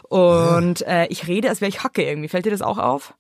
Und 0.04 0.82
äh, 0.88 1.08
ich 1.08 1.28
rede, 1.28 1.50
als 1.50 1.62
wäre 1.62 1.70
ich 1.70 1.84
Hacke 1.84 2.04
irgendwie. 2.04 2.30
Fällt 2.30 2.46
dir 2.46 2.52
das 2.52 2.62
auch 2.62 2.78
auf? 2.78 3.14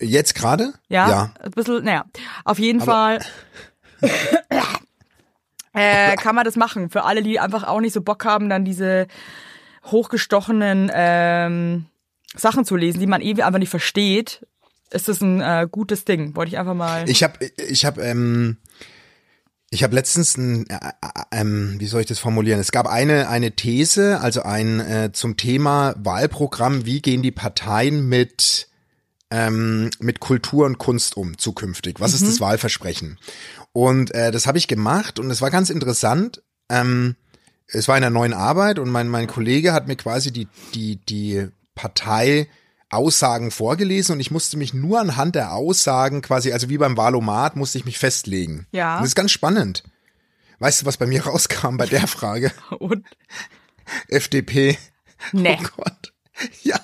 Jetzt 0.00 0.34
gerade? 0.34 0.72
Ja, 0.88 1.08
Ja. 1.08 1.34
ein 1.40 1.50
bisschen, 1.52 1.84
naja, 1.84 2.04
auf 2.44 2.58
jeden 2.58 2.80
Fall 2.80 3.20
äh, 5.72 6.16
kann 6.16 6.34
man 6.34 6.44
das 6.44 6.56
machen. 6.56 6.90
Für 6.90 7.04
alle, 7.04 7.22
die 7.22 7.40
einfach 7.40 7.64
auch 7.64 7.80
nicht 7.80 7.92
so 7.92 8.02
Bock 8.02 8.24
haben, 8.24 8.48
dann 8.48 8.64
diese 8.64 9.06
hochgestochenen 9.84 10.90
ähm, 10.94 11.86
Sachen 12.34 12.64
zu 12.64 12.76
lesen, 12.76 13.00
die 13.00 13.06
man 13.06 13.20
eh 13.20 13.40
einfach 13.42 13.58
nicht 13.58 13.70
versteht, 13.70 14.46
ist 14.90 15.08
das 15.08 15.20
ein 15.20 15.40
äh, 15.40 15.66
gutes 15.70 16.04
Ding. 16.04 16.36
Wollte 16.36 16.50
ich 16.50 16.58
einfach 16.58 16.74
mal. 16.74 17.08
Ich 17.08 17.22
habe, 17.22 17.50
ich 17.56 17.84
habe, 17.84 18.02
ähm, 18.02 18.58
ich 19.70 19.82
habe 19.82 19.94
letztens 19.94 20.36
ein, 20.36 20.68
äh, 20.68 20.74
äh, 20.74 21.40
ähm, 21.40 21.76
wie 21.78 21.86
soll 21.86 22.02
ich 22.02 22.06
das 22.06 22.18
formulieren? 22.18 22.60
Es 22.60 22.72
gab 22.72 22.86
eine 22.86 23.28
eine 23.28 23.52
These, 23.52 24.20
also 24.20 24.42
ein 24.42 24.80
äh, 24.80 25.10
zum 25.12 25.36
Thema 25.36 25.94
Wahlprogramm. 25.98 26.84
Wie 26.84 27.00
gehen 27.00 27.22
die 27.22 27.30
Parteien 27.30 28.06
mit 28.08 28.68
ähm, 29.30 29.90
mit 29.98 30.20
Kultur 30.20 30.66
und 30.66 30.76
Kunst 30.76 31.16
um 31.16 31.38
zukünftig? 31.38 32.00
Was 32.00 32.12
ist 32.12 32.26
das 32.26 32.40
Wahlversprechen? 32.40 33.18
Und 33.72 34.14
äh, 34.14 34.30
das 34.30 34.46
habe 34.46 34.58
ich 34.58 34.68
gemacht 34.68 35.18
und 35.18 35.30
es 35.30 35.40
war 35.40 35.50
ganz 35.50 35.70
interessant. 35.70 36.42
Ähm, 36.68 37.16
es 37.66 37.88
war 37.88 37.96
in 37.96 38.04
einer 38.04 38.12
neuen 38.12 38.34
Arbeit 38.34 38.78
und 38.78 38.90
mein 38.90 39.08
mein 39.08 39.26
Kollege 39.26 39.72
hat 39.72 39.88
mir 39.88 39.96
quasi 39.96 40.30
die 40.30 40.48
die 40.74 40.96
die 40.96 41.48
Partei 41.74 42.48
Aussagen 42.92 43.50
vorgelesen 43.50 44.14
und 44.14 44.20
ich 44.20 44.30
musste 44.30 44.58
mich 44.58 44.74
nur 44.74 45.00
anhand 45.00 45.34
der 45.34 45.54
Aussagen 45.54 46.20
quasi, 46.20 46.52
also 46.52 46.68
wie 46.68 46.76
beim 46.76 46.96
Valomat, 46.98 47.56
musste 47.56 47.78
ich 47.78 47.86
mich 47.86 47.98
festlegen. 47.98 48.66
Ja. 48.70 48.96
Und 48.96 49.02
das 49.02 49.10
ist 49.10 49.14
ganz 49.14 49.30
spannend. 49.30 49.82
Weißt 50.58 50.82
du, 50.82 50.86
was 50.86 50.98
bei 50.98 51.06
mir 51.06 51.22
rauskam 51.26 51.78
bei 51.78 51.86
der 51.86 52.06
Frage? 52.06 52.52
Und 52.78 53.06
FDP. 54.08 54.78
nee. 55.32 55.58
Oh 55.58 55.66
Gott. 55.78 56.12
Ja. 56.62 56.78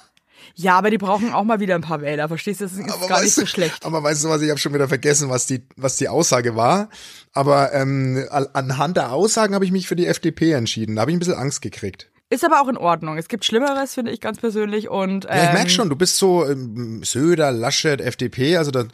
Ja, 0.61 0.77
aber 0.77 0.91
die 0.91 0.99
brauchen 0.99 1.33
auch 1.33 1.45
mal 1.45 1.61
wieder 1.61 1.77
ein 1.77 1.83
paar 1.83 2.01
Wähler, 2.01 2.27
verstehst 2.27 2.61
du? 2.61 2.65
Das 2.65 2.73
ist 2.73 3.09
gar 3.09 3.23
nicht 3.23 3.33
so 3.33 3.47
schlecht. 3.47 3.87
Aber 3.87 4.03
weißt 4.03 4.25
du 4.25 4.29
was, 4.29 4.43
ich 4.43 4.51
habe 4.51 4.59
schon 4.59 4.75
wieder 4.75 4.89
vergessen, 4.89 5.31
was 5.31 5.47
die, 5.47 5.63
was 5.77 5.95
die 5.99 6.09
Aussage 6.09 6.57
war. 6.57 6.89
Aber 7.33 7.73
ähm, 7.73 8.27
anhand 8.29 8.97
der 8.97 9.13
Aussagen 9.13 9.55
habe 9.55 9.65
ich 9.65 9.71
mich 9.71 9.87
für 9.87 9.95
die 9.95 10.07
FDP 10.07 10.51
entschieden. 10.51 10.97
Da 10.97 11.03
habe 11.03 11.13
ich 11.13 11.17
ein 11.17 11.21
bisschen 11.21 11.37
Angst 11.37 11.63
gekriegt. 11.63 12.11
Ist 12.29 12.45
aber 12.45 12.61
auch 12.61 12.67
in 12.67 12.77
Ordnung. 12.77 13.19
Es 13.19 13.29
gibt 13.29 13.45
Schlimmeres, 13.45 13.95
finde 13.95 14.11
ich 14.11 14.21
ganz 14.21 14.39
persönlich. 14.39 14.89
Und, 14.89 15.27
ähm, 15.27 15.37
Ja, 15.37 15.45
ich 15.45 15.53
merk 15.53 15.71
schon, 15.71 15.91
du 15.91 15.95
bist 15.95 16.17
so 16.17 16.45
ähm, 16.45 17.05
Söder, 17.05 17.53
Laschet, 17.53 18.01
FDP, 18.01 18.57
also 18.57 18.73
da, 18.73 18.85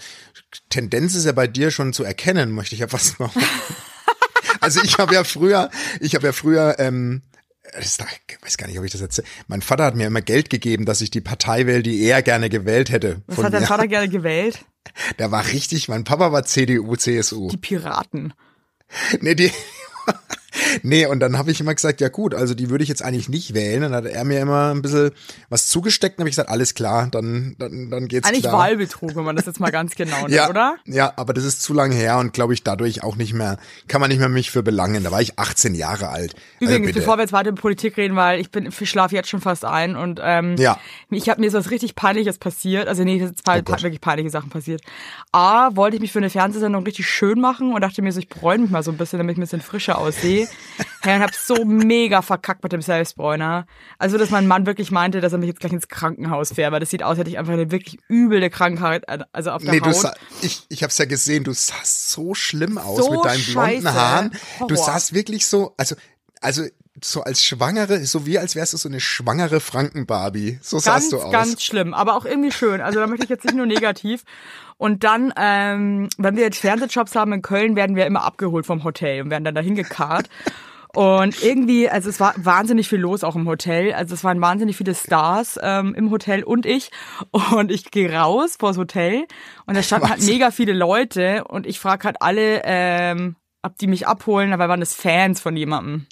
Tendenz 0.68 1.14
ist 1.14 1.25
ja 1.25 1.33
bei 1.33 1.47
dir 1.47 1.71
schon 1.71 1.94
zu 1.94 2.04
erkennen, 2.04 2.52
möchte 2.52 2.75
ich 2.75 2.83
ja 2.83 2.88
fast 2.88 3.18
mal. 3.18 3.30
also 4.61 4.83
ich 4.85 4.99
habe 4.99 5.14
ja 5.14 5.25
früher, 5.25 5.71
ich 6.00 6.14
habe 6.14 6.26
ja 6.26 6.33
früher, 6.33 6.76
ähm, 6.78 7.23
ich 7.78 7.99
weiß 8.42 8.56
gar 8.56 8.66
nicht, 8.66 8.78
ob 8.78 8.85
ich 8.85 8.92
das 8.92 9.00
erzähle. 9.00 9.26
Mein 9.49 9.62
Vater 9.62 9.85
hat 9.85 9.97
mir 9.97 10.06
immer 10.06 10.21
Geld 10.21 10.50
gegeben, 10.50 10.85
dass 10.85 11.00
ich 11.00 11.11
die 11.11 11.21
Partei 11.21 11.66
wähle, 11.66 11.83
die 11.83 12.02
er 12.04 12.23
gerne 12.23 12.50
gewählt 12.50 12.90
hätte. 12.90 13.23
Was 13.26 13.44
hat 13.44 13.54
dein 13.54 13.62
mir. 13.62 13.66
Vater 13.66 13.88
gerne 13.88 14.09
gewählt? 14.09 14.64
Der 15.18 15.30
war 15.30 15.47
richtig, 15.47 15.88
mein 15.88 16.04
Papa 16.04 16.30
war 16.30 16.44
CDU, 16.44 16.97
CSU. 16.97 17.49
Die 17.49 17.56
Piraten. 17.56 18.35
Nee, 19.21 19.35
die. 19.35 19.50
nee, 20.83 21.07
und 21.07 21.21
dann 21.21 21.38
habe 21.38 21.50
ich 21.50 21.61
immer 21.61 21.75
gesagt, 21.75 22.00
ja 22.00 22.09
gut, 22.09 22.35
also 22.35 22.54
die 22.54 22.71
würde 22.71 22.83
ich 22.83 22.88
jetzt 22.88 23.02
eigentlich 23.02 23.28
nicht 23.28 23.54
wählen. 23.54 23.83
Dann 23.83 23.95
hat 23.95 24.07
er 24.07 24.25
mir 24.25 24.40
immer 24.40 24.71
ein 24.75 24.83
bisschen 24.83 25.11
was 25.49 25.66
zugesteckt 25.69 26.19
und 26.19 26.23
habe 26.23 26.28
ich 26.28 26.35
gesagt, 26.37 26.49
alles 26.50 26.75
klar, 26.75 27.09
dann, 27.11 27.57
dann, 27.59 27.90
dann 27.90 28.09
geht's 28.09 28.28
Eigentlich 28.28 28.43
klar. 28.43 28.54
Wahlbetrug, 28.59 29.16
wenn 29.16 29.25
man 29.25 29.37
das 29.37 29.47
jetzt 29.47 29.61
mal 29.61 29.71
ganz 29.71 29.95
genau 29.95 30.16
nimmt, 30.23 30.31
ja, 30.33 30.49
oder? 30.49 30.76
Ja, 30.87 31.12
aber 31.16 31.33
das 31.35 31.45
ist 31.45 31.62
zu 31.62 31.73
lange 31.75 31.95
her 31.95 32.19
und 32.19 32.33
glaube 32.33 32.54
ich 32.54 32.62
dadurch 32.62 33.02
auch 33.02 33.16
nicht 33.16 33.35
mehr, 33.35 33.59
kann 33.88 34.00
man 34.00 34.11
nicht 34.11 34.19
mehr 34.19 34.28
mich 34.28 34.50
für 34.50 34.62
belangen. 34.62 35.04
Da 35.04 35.11
war 35.11 35.21
ich 35.23 35.38
18 35.38 35.75
Jahre 35.75 36.09
alt. 36.09 36.35
Übrigens, 36.61 36.88
also 36.88 37.00
bevor 37.00 37.16
wir 37.19 37.23
jetzt 37.23 37.33
weiter 37.33 37.50
über 37.50 37.61
Politik 37.61 37.97
reden, 37.97 38.16
weil 38.16 38.40
ich 38.40 38.50
bin, 38.50 38.66
ich 38.66 38.90
schlafe 38.90 39.14
jetzt 39.14 39.28
schon 39.28 39.40
fast 39.40 39.64
ein 39.64 39.97
und 39.97 40.21
ähm, 40.23 40.57
Ja. 40.59 40.78
ich 41.11 41.28
habe 41.28 41.40
mir 41.40 41.47
ist 41.49 41.54
was 41.54 41.71
richtig 41.71 41.95
Peinliches 41.95 42.38
passiert. 42.38 42.88
Also 42.88 43.04
nee, 43.04 43.19
das 43.19 43.28
sind 43.28 43.38
zwei 43.45 43.61
Oh 43.61 43.83
wirklich 43.83 44.00
peinliche 44.00 44.31
Sachen 44.31 44.50
passiert. 44.50 44.83
A, 45.33 45.75
wollte 45.76 45.97
ich 45.97 46.00
mich 46.02 46.12
für 46.12 46.19
eine 46.19 46.31
Fernsehsendung 46.31 46.85
richtig 46.85 47.07
schön 47.09 47.40
machen 47.40 47.73
und 47.75 47.81
dachte 47.81 48.02
mir 48.02 48.12
so, 48.12 48.21
ich 48.21 48.28
bräune 48.28 48.62
mich 48.62 48.71
mal 48.71 48.83
so 48.83 48.90
ein 48.90 48.97
bisschen, 48.97 49.19
damit 49.19 49.33
ich 49.35 49.38
ein 49.38 49.43
bisschen 49.43 49.61
frischer 49.61 49.99
aussehe. 49.99 50.49
Ja, 51.04 51.16
und 51.16 51.23
hab 51.23 51.35
so 51.35 51.64
mega 51.64 52.23
verkackt 52.23 52.62
mit 52.62 52.73
dem 52.73 52.83
Selbstbräuner. 52.83 53.66
Also, 53.99 54.18
dass 54.18 54.30
mein 54.30 54.47
Mann 54.47 54.66
wirklich 54.66 54.90
meinte, 54.90 55.21
dass 55.21 55.33
er 55.33 55.38
mich 55.38 55.49
jetzt 55.49 55.61
gleich 55.61 55.73
ins 55.73 55.88
Krankenhaus 55.88 56.52
fährt, 56.52 56.73
weil 56.73 56.80
das 56.80 56.90
sieht 56.90 57.02
aus, 57.02 57.11
als 57.11 57.18
hätte 57.21 57.30
ich 57.30 57.38
einfach 57.38 57.52
eine 57.52 57.71
wirklich 57.71 57.99
üble 58.11 58.49
Krankheit, 58.50 59.04
also 59.33 59.50
auf 59.50 59.62
der 59.62 59.73
Nee, 59.75 59.80
du 59.80 59.87
Haut. 59.87 59.94
sah, 59.97 60.14
ich, 60.42 60.64
ich 60.68 60.83
hab's 60.83 60.99
ja 60.99 61.04
gesehen, 61.04 61.44
du 61.44 61.52
sahst 61.52 62.11
so 62.11 62.35
schlimm 62.35 62.78
aus 62.78 63.04
So 63.04 63.11
mit 63.12 63.25
deinen 63.25 63.44
blonden. 63.44 63.92
Haaren. 63.94 64.30
Du 64.61 64.75
Horror. 64.75 64.76
sahst 64.76 65.14
wirklich 65.14 65.47
so, 65.47 65.75
also, 65.76 65.94
also 66.40 66.64
so 67.02 67.22
als 67.22 67.42
Schwangere, 67.42 68.04
so 68.06 68.24
wie 68.26 68.38
als 68.38 68.54
wärst 68.54 68.72
du 68.72 68.76
so 68.76 68.88
eine 68.88 69.00
schwangere 69.00 69.60
Franken-Barbie. 69.60 70.58
So 70.62 70.76
ganz, 70.76 70.84
sahst 70.84 71.12
du 71.12 71.20
aus. 71.20 71.32
ganz 71.32 71.62
schlimm, 71.62 71.92
aber 71.92 72.14
auch 72.14 72.24
irgendwie 72.24 72.52
schön. 72.52 72.80
Also 72.80 73.00
da 73.00 73.06
möchte 73.06 73.24
ich 73.24 73.30
jetzt 73.30 73.44
nicht 73.44 73.56
nur 73.56 73.66
negativ. 73.66 74.22
Und 74.76 75.04
dann, 75.04 75.32
ähm, 75.36 76.08
wenn 76.18 76.36
wir 76.36 76.44
jetzt 76.44 76.58
Fernsehjobs 76.58 77.16
haben 77.16 77.32
in 77.32 77.42
Köln, 77.42 77.76
werden 77.76 77.96
wir 77.96 78.06
immer 78.06 78.22
abgeholt 78.22 78.66
vom 78.66 78.84
Hotel 78.84 79.22
und 79.22 79.30
werden 79.30 79.44
dann 79.44 79.54
dahin 79.54 79.74
gekarrt. 79.74 80.28
Und 80.94 81.42
irgendwie, 81.42 81.88
also 81.88 82.08
es 82.08 82.20
war 82.20 82.34
wahnsinnig 82.36 82.88
viel 82.88 83.00
los 83.00 83.24
auch 83.24 83.34
im 83.34 83.48
Hotel. 83.48 83.92
Also 83.92 84.14
es 84.14 84.22
waren 84.22 84.40
wahnsinnig 84.40 84.76
viele 84.76 84.94
Stars 84.94 85.58
ähm, 85.60 85.92
im 85.94 86.10
Hotel 86.10 86.44
und 86.44 86.66
ich. 86.66 86.90
Und 87.32 87.72
ich 87.72 87.90
gehe 87.90 88.12
raus 88.12 88.56
vors 88.58 88.76
Hotel 88.76 89.26
und 89.66 89.76
da 89.76 89.82
standen 89.82 90.08
halt 90.08 90.22
mega 90.22 90.52
viele 90.52 90.72
Leute 90.72 91.44
und 91.44 91.66
ich 91.66 91.80
frage 91.80 92.04
halt 92.04 92.22
alle, 92.22 92.62
ähm, 92.64 93.34
ob 93.62 93.76
die 93.78 93.86
mich 93.86 94.06
abholen, 94.06 94.50
dabei 94.50 94.68
waren 94.68 94.80
das 94.80 94.94
Fans 94.94 95.40
von 95.40 95.56
jemandem. 95.56 96.06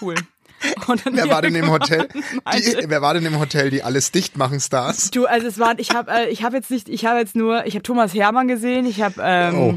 Cool. 0.00 0.14
Wer 1.10 1.28
war 1.28 1.42
denn 1.42 1.54
im 1.54 1.70
Hotel? 1.70 2.08
Die, 2.08 2.88
wer 2.88 3.02
war 3.02 3.12
denn 3.12 3.26
im 3.26 3.38
Hotel, 3.38 3.68
die 3.68 3.82
alles 3.82 4.10
dicht 4.10 4.38
machen, 4.38 4.58
Stars? 4.58 5.10
Du, 5.10 5.26
also 5.26 5.46
es 5.46 5.58
waren, 5.58 5.78
ich 5.78 5.90
habe, 5.90 6.10
äh, 6.10 6.28
ich 6.30 6.42
habe 6.44 6.56
jetzt 6.56 6.70
nicht, 6.70 6.88
ich 6.88 7.04
habe 7.04 7.18
jetzt 7.18 7.36
nur, 7.36 7.66
ich 7.66 7.74
habe 7.74 7.82
Thomas 7.82 8.14
Hermann 8.14 8.48
gesehen, 8.48 8.86
ich 8.86 9.02
habe 9.02 9.16
ähm, 9.22 9.54
Oh, 9.58 9.74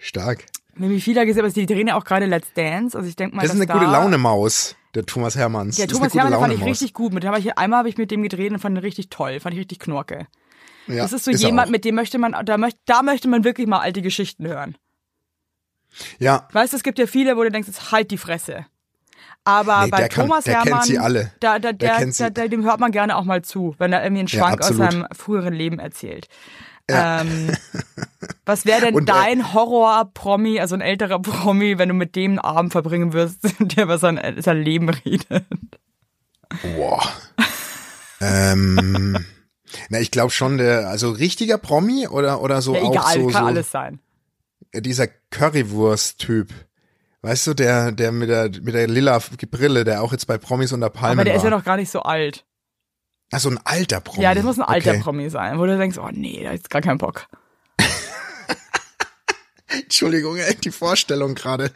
stark. 0.00 0.46
Mimi 0.76 0.98
Fiedler 1.00 1.26
gesehen, 1.26 1.44
aber 1.44 1.52
die 1.52 1.66
drehen 1.66 1.86
ja 1.88 1.94
auch 1.96 2.04
gerade 2.04 2.24
Let's 2.24 2.48
Dance, 2.54 2.96
also 2.96 3.06
ich 3.08 3.16
denke 3.16 3.36
mal, 3.36 3.42
Das 3.42 3.50
ist 3.52 3.56
eine 3.58 3.66
dass 3.66 3.74
gute 3.76 3.84
da- 3.86 3.92
Laune-Maus, 3.92 4.76
der 4.94 5.04
Thomas 5.04 5.36
Hermanns. 5.36 5.76
Der 5.76 5.86
Das 5.86 5.92
ist 5.92 5.98
Thomas 5.98 6.14
Hermann 6.14 6.40
fand 6.40 6.54
ich 6.54 6.64
richtig 6.64 6.94
gut. 6.94 7.12
Mit 7.12 7.22
dem 7.22 7.28
habe 7.28 7.38
ich 7.40 7.58
einmal 7.58 7.80
habe 7.80 7.90
ich 7.90 7.98
mit 7.98 8.10
dem 8.10 8.22
gedreht 8.22 8.50
und 8.50 8.58
fand 8.58 8.76
ihn 8.76 8.80
richtig 8.80 9.10
toll, 9.10 9.38
fand 9.40 9.52
ich 9.54 9.60
richtig 9.60 9.78
knorke. 9.78 10.26
Ja, 10.86 11.02
Das 11.02 11.12
ist 11.12 11.26
so 11.26 11.30
er 11.32 11.36
jemand, 11.36 11.70
mit 11.70 11.84
dem 11.84 11.94
möchte 11.94 12.18
man, 12.18 12.34
da 12.46 12.56
möchte, 12.56 12.80
da 12.86 13.02
möchte 13.02 13.28
man 13.28 13.44
wirklich 13.44 13.66
mal 13.66 13.80
alte 13.80 14.00
Geschichten 14.00 14.46
hören. 14.48 14.74
Ja, 16.18 16.48
Weißt 16.52 16.72
du, 16.72 16.76
es 16.78 16.82
gibt 16.82 16.98
ja 16.98 17.06
viele, 17.06 17.36
wo 17.36 17.42
du 17.42 17.50
denkst, 17.50 17.68
jetzt 17.68 17.92
halt 17.92 18.10
die 18.10 18.18
Fresse. 18.18 18.66
Aber 19.44 19.84
Nee, 19.84 19.90
bei 19.90 19.96
der 19.98 20.08
kann- 20.08 20.26
Thomas 20.26 20.44
der 20.44 20.54
kennt 20.54 20.66
Hermann, 20.66 20.82
sie 20.86 20.98
alle. 20.98 21.30
Da, 21.40 21.58
da, 21.58 21.72
Der 21.72 21.72
der, 21.74 21.96
kennt 21.98 22.14
sie. 22.14 22.30
da, 22.30 22.48
dem 22.48 22.64
hört 22.64 22.80
man 22.80 22.92
gerne 22.92 23.16
auch 23.16 23.24
mal 23.24 23.42
zu, 23.42 23.74
wenn 23.78 23.92
er 23.92 24.02
irgendwie 24.02 24.20
einen 24.20 24.28
Ja, 24.28 24.38
Schwank 24.38 24.60
aus 24.62 24.68
absolut. 24.70 24.90
seinem 24.92 25.06
früheren 25.12 25.52
Leben 25.52 25.78
erzählt. 25.78 26.28
Ähm, 26.88 27.50
was 28.46 28.64
wäre 28.66 28.80
denn 28.82 28.94
Und, 28.94 29.08
äh, 29.08 29.12
dein 29.12 29.52
Horror-Promi, 29.54 30.60
also 30.60 30.74
ein 30.74 30.80
älterer 30.80 31.18
Promi, 31.20 31.78
wenn 31.78 31.88
du 31.90 31.94
mit 31.94 32.16
dem 32.16 32.32
einen 32.32 32.38
Abend 32.38 32.72
verbringen 32.72 33.12
wirst, 33.12 33.38
der 33.58 33.84
über 33.84 33.98
sein, 33.98 34.18
sein 34.40 34.62
Leben 34.62 34.88
redet? 34.88 35.44
boah. 36.76 37.02
ähm, 38.20 39.18
na, 39.88 39.98
ich 40.00 40.10
glaube 40.10 40.30
schon, 40.30 40.56
der, 40.58 40.88
also 40.88 41.10
richtiger 41.10 41.58
Promi 41.58 42.06
oder, 42.08 42.40
oder 42.42 42.62
so 42.62 42.74
Ja, 42.74 42.82
auch 42.82 42.92
egal, 42.92 43.14
so, 43.14 43.26
kann 43.28 43.42
so 43.42 43.48
alles 43.48 43.70
sein. 43.70 44.00
dieser 44.74 45.06
Currywurst-Typ. 45.30 46.48
Weißt 47.24 47.46
du, 47.46 47.54
der, 47.54 47.90
der 47.90 48.12
mit 48.12 48.28
der, 48.28 48.50
mit 48.60 48.74
der 48.74 48.86
lila 48.86 49.18
Brille, 49.50 49.84
der 49.84 50.02
auch 50.02 50.12
jetzt 50.12 50.26
bei 50.26 50.36
Promis 50.36 50.72
unter 50.72 50.90
Palmen 50.90 51.20
Aber 51.20 51.24
der 51.24 51.32
war. 51.32 51.38
ist 51.38 51.44
ja 51.44 51.48
noch 51.48 51.64
gar 51.64 51.78
nicht 51.78 51.90
so 51.90 52.02
alt. 52.02 52.44
Ach, 53.32 53.40
so 53.40 53.48
ein 53.48 53.58
alter 53.64 54.02
Promi. 54.02 54.22
Ja, 54.22 54.34
das 54.34 54.44
muss 54.44 54.58
ein 54.58 54.64
alter 54.64 54.90
okay. 54.90 55.00
Promi 55.00 55.30
sein, 55.30 55.58
wo 55.58 55.64
du 55.64 55.78
denkst, 55.78 55.96
oh 55.96 56.10
nee, 56.12 56.42
da 56.44 56.50
ist 56.50 56.68
gar 56.68 56.82
kein 56.82 56.98
Bock. 56.98 57.26
Entschuldigung, 59.68 60.36
ey, 60.36 60.54
die 60.54 60.70
Vorstellung 60.70 61.34
gerade. 61.34 61.70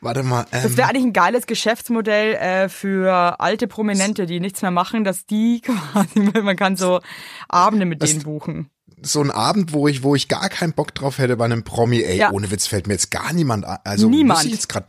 Warte 0.00 0.22
mal. 0.22 0.46
Ähm, 0.52 0.62
Das 0.62 0.76
wäre 0.76 0.88
eigentlich 0.88 1.06
ein 1.06 1.12
geiles 1.12 1.48
Geschäftsmodell 1.48 2.34
äh, 2.34 2.68
für 2.68 3.40
alte 3.40 3.66
Prominente, 3.66 4.26
die 4.26 4.38
nichts 4.38 4.62
mehr 4.62 4.70
machen, 4.70 5.02
dass 5.02 5.26
die 5.26 5.60
quasi, 5.92 6.20
man 6.40 6.54
kann 6.54 6.76
so 6.76 7.00
Abende 7.48 7.84
mit 7.84 8.00
denen 8.00 8.22
buchen. 8.22 8.70
So 9.02 9.20
ein 9.22 9.30
Abend, 9.30 9.72
wo 9.72 9.88
ich, 9.88 10.02
wo 10.02 10.14
ich 10.14 10.28
gar 10.28 10.48
keinen 10.48 10.72
Bock 10.72 10.94
drauf 10.94 11.18
hätte 11.18 11.36
bei 11.36 11.44
einem 11.44 11.64
Promi, 11.64 12.02
ey, 12.02 12.18
Ja. 12.18 12.30
ohne 12.32 12.50
Witz 12.50 12.66
fällt 12.66 12.86
mir 12.86 12.94
jetzt 12.94 13.10
gar 13.10 13.32
niemand 13.32 13.64
ein. 13.64 13.78
Also 13.84 14.08
Niemand. 14.08 14.38
muss 14.40 14.46
ich 14.46 14.52
jetzt 14.52 14.68
gerade. 14.68 14.86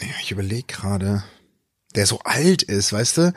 Nee, 0.00 0.12
ich 0.22 0.30
überlege 0.30 0.66
gerade. 0.66 1.24
Der 1.94 2.06
so 2.06 2.20
alt 2.24 2.62
ist, 2.62 2.92
weißt 2.92 3.18
du? 3.18 3.32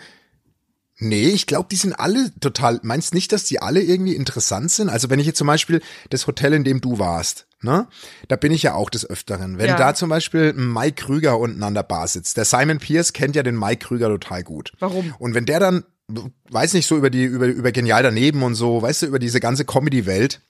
Nee, 0.98 1.28
ich 1.28 1.46
glaube, 1.46 1.68
die 1.70 1.76
sind 1.76 1.94
alle 2.00 2.32
total. 2.40 2.80
Meinst 2.84 3.14
nicht, 3.14 3.34
dass 3.34 3.44
die 3.44 3.62
alle 3.62 3.82
irgendwie 3.82 4.16
interessant 4.16 4.72
sind? 4.72 4.88
Also 4.90 5.10
wenn 5.10 5.20
ich 5.20 5.26
jetzt 5.28 5.38
zum 5.38 5.48
Beispiel 5.48 5.82
das 6.10 6.26
Hotel, 6.26 6.54
in 6.54 6.64
dem 6.64 6.80
du 6.80 7.00
warst, 7.00 7.48
ne, 7.62 7.88
da 8.30 8.38
bin 8.38 8.54
ich 8.54 8.64
ja 8.64 8.76
auch 8.76 8.90
des 8.90 9.10
Öfteren. 9.10 9.58
Wenn 9.58 9.68
Ja. 9.68 9.76
da 9.76 9.94
zum 9.94 10.08
Beispiel 10.08 10.54
ein 10.58 10.72
Mike 10.72 11.04
Krüger 11.04 11.38
unten 11.38 11.62
an 11.64 11.74
der 11.74 11.84
Bar 11.84 12.08
sitzt, 12.08 12.38
der 12.38 12.46
Simon 12.46 12.78
Pierce 12.78 13.12
kennt 13.12 13.36
ja 13.36 13.44
den 13.44 13.60
Mike 13.60 13.86
Krüger 13.88 14.08
total 14.08 14.44
gut. 14.44 14.72
Warum? 14.80 15.14
Und 15.20 15.34
wenn 15.34 15.46
der 15.46 15.60
dann, 15.60 15.84
weiß 16.08 16.74
nicht, 16.74 16.88
so 16.88 16.98
über 16.98 17.10
die, 17.10 17.24
über, 17.24 17.48
über 17.48 17.72
genial 17.72 18.04
daneben 18.04 18.44
und 18.44 18.56
so, 18.56 18.82
weißt 18.82 19.04
du, 19.04 19.06
über 19.08 19.20
diese 19.20 19.40
ganze 19.40 19.66
Comedy-Welt. 19.66 20.42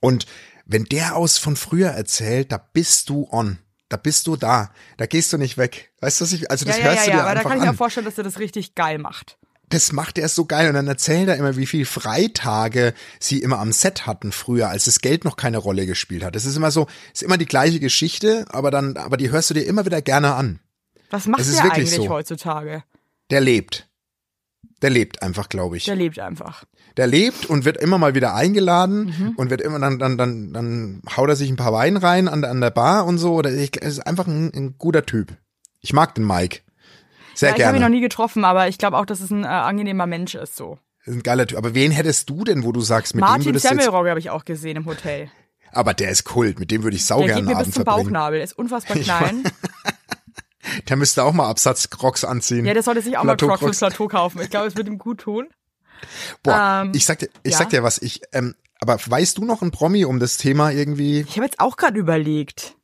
Und 0.00 0.26
wenn 0.66 0.84
der 0.84 1.16
aus 1.16 1.38
von 1.38 1.56
früher 1.56 1.90
erzählt, 1.90 2.52
da 2.52 2.58
bist 2.58 3.08
du 3.08 3.28
on. 3.30 3.58
Da 3.88 3.96
bist 3.96 4.26
du 4.26 4.36
da. 4.36 4.70
Da 4.96 5.06
gehst 5.06 5.32
du 5.32 5.38
nicht 5.38 5.58
weg. 5.58 5.92
Weißt 6.00 6.20
du, 6.20 6.24
was 6.24 6.32
ich, 6.32 6.50
also 6.50 6.64
Ja, 6.64 6.72
das 6.72 6.78
ja, 6.78 6.84
hörst 6.84 6.98
ja, 6.98 7.04
du 7.04 7.10
ja, 7.10 7.16
dir 7.16 7.22
aber 7.22 7.34
da 7.34 7.40
einfach 7.40 7.50
kann 7.50 7.58
ich 7.60 7.66
mir 7.66 7.74
vorstellen, 7.74 8.06
dass 8.06 8.18
er 8.18 8.24
das 8.24 8.38
richtig 8.38 8.74
geil 8.74 8.98
macht. 8.98 9.38
Das 9.68 9.92
macht 9.92 10.18
er 10.18 10.28
so 10.28 10.44
geil. 10.44 10.68
Und 10.68 10.74
dann 10.74 10.86
erzählt 10.86 11.28
er 11.28 11.36
immer, 11.36 11.56
wie 11.56 11.66
viel 11.66 11.84
Freitage 11.84 12.94
sie 13.20 13.38
immer 13.38 13.58
am 13.58 13.72
Set 13.72 14.06
hatten 14.06 14.32
früher, 14.32 14.68
als 14.68 14.84
das 14.84 15.00
Geld 15.00 15.24
noch 15.24 15.36
keine 15.36 15.58
Rolle 15.58 15.86
gespielt 15.86 16.24
hat. 16.24 16.34
Das 16.34 16.44
ist 16.44 16.56
immer 16.56 16.70
so, 16.70 16.86
ist 17.12 17.22
immer 17.22 17.38
die 17.38 17.46
gleiche 17.46 17.80
Geschichte, 17.80 18.46
aber 18.48 18.70
dann, 18.70 18.96
aber 18.96 19.16
die 19.16 19.30
hörst 19.30 19.50
du 19.50 19.54
dir 19.54 19.62
immer 19.62 19.84
wieder 19.84 20.02
gerne 20.02 20.34
an. 20.34 20.60
Was 21.10 21.26
macht 21.26 21.46
wirklich 21.46 21.70
eigentlich 21.70 21.94
so. 21.94 22.08
heutzutage? 22.08 22.84
Der 23.30 23.40
lebt. 23.40 23.88
Der 24.82 24.90
lebt 24.90 25.22
einfach, 25.22 25.48
glaube 25.48 25.76
ich. 25.76 25.84
Der 25.84 25.94
lebt 25.94 26.18
einfach. 26.18 26.64
der 26.96 27.06
lebt 27.06 27.46
und 27.46 27.64
wird 27.64 27.76
immer 27.78 27.98
mal 27.98 28.14
wieder 28.14 28.34
eingeladen 28.34 29.14
Mhm. 29.16 29.32
und 29.36 29.48
wird 29.50 29.60
immer 29.60 29.78
dann 29.78 29.98
dann 29.98 30.18
dann 30.18 30.52
dann 30.52 31.02
haut 31.16 31.28
er 31.28 31.36
sich 31.36 31.48
ein 31.50 31.56
paar 31.56 31.72
Wein 31.72 31.96
rein 31.96 32.28
an 32.28 32.42
der 32.42 32.50
an 32.50 32.60
der 32.60 32.70
Bar 32.70 33.06
und 33.06 33.18
so. 33.18 33.34
Oder 33.34 33.52
ich, 33.52 33.80
er 33.80 33.88
ist 33.88 34.00
einfach 34.06 34.26
ein, 34.26 34.52
ein 34.54 34.74
guter 34.78 35.06
Typ. 35.06 35.36
Ich 35.80 35.92
mag 35.92 36.14
den 36.14 36.26
Mike 36.26 36.60
sehr 37.34 37.50
ja, 37.50 37.56
ich 37.56 37.62
habe 37.64 37.76
ihn 37.76 37.80
noch 37.80 37.86
gerne. 37.86 37.96
nie 37.96 38.02
getroffen, 38.02 38.44
aber 38.44 38.68
ich 38.68 38.76
glaube 38.78 38.98
auch, 38.98 39.06
dass 39.06 39.20
es 39.20 39.30
ein 39.30 39.44
äh, 39.44 39.46
angenehmer 39.46 40.06
Mensch 40.06 40.34
ist 40.34 40.54
so. 40.56 40.78
Ist 41.04 41.14
ein 41.14 41.22
geiler 41.22 41.46
Typ. 41.46 41.56
Aber 41.58 41.74
wen 41.74 41.90
hättest 41.90 42.28
du 42.28 42.44
denn, 42.44 42.62
wo 42.62 42.72
du 42.72 42.80
sagst, 42.82 43.14
mit 43.14 43.22
dem 43.22 43.26
Martin 43.28 43.44
würdest 43.46 43.64
du 43.64 43.68
jetzt, 43.70 43.82
Semmelrogge 43.84 44.10
habe 44.10 44.20
ich 44.20 44.30
auch 44.30 44.44
gesehen 44.44 44.76
im 44.76 44.84
Hotel. 44.86 45.30
Aber 45.72 45.94
der 45.94 46.10
ist 46.10 46.24
Kult. 46.24 46.58
Mit 46.60 46.70
dem 46.70 46.82
würde 46.82 46.94
ich 46.96 47.04
sau 47.06 47.18
Der 47.20 47.28
gerne 47.28 47.40
geht 47.40 47.48
mir 47.48 47.54
bis 47.54 47.60
Abend 47.62 47.74
zum 47.74 47.84
verbringen. 47.84 48.04
Bauchnabel, 48.12 48.40
ist 48.42 48.52
unfassbar 48.58 48.96
klein. 49.02 49.42
Der 50.88 50.96
müsste 50.96 51.24
auch 51.24 51.32
mal 51.32 51.48
Absatzcrocs 51.48 52.24
anziehen. 52.24 52.64
Ja, 52.64 52.74
der 52.74 52.82
sollte 52.82 53.02
sich 53.02 53.16
auch 53.16 53.24
mal 53.24 53.36
Crocs 53.36 53.60
fürs 53.60 53.78
Plateau 53.78 54.08
kaufen. 54.08 54.40
Ich 54.40 54.50
glaube, 54.50 54.68
es 54.68 54.76
wird 54.76 54.86
ihm 54.86 54.98
gut 54.98 55.20
tun. 55.20 55.48
Boah, 56.42 56.82
ähm, 56.84 56.92
ich 56.94 57.04
sag 57.04 57.18
dir, 57.18 57.28
ich 57.42 57.52
ja. 57.52 57.58
sag 57.58 57.70
dir 57.70 57.82
was. 57.82 57.98
Ich 57.98 58.22
ähm, 58.32 58.54
aber 58.80 58.98
weißt 59.04 59.38
du 59.38 59.44
noch 59.44 59.62
ein 59.62 59.70
Promi 59.70 60.04
um 60.04 60.18
das 60.18 60.36
Thema 60.36 60.70
irgendwie? 60.70 61.20
Ich 61.20 61.36
habe 61.36 61.44
jetzt 61.44 61.60
auch 61.60 61.76
gerade 61.76 61.98
überlegt. 61.98 62.76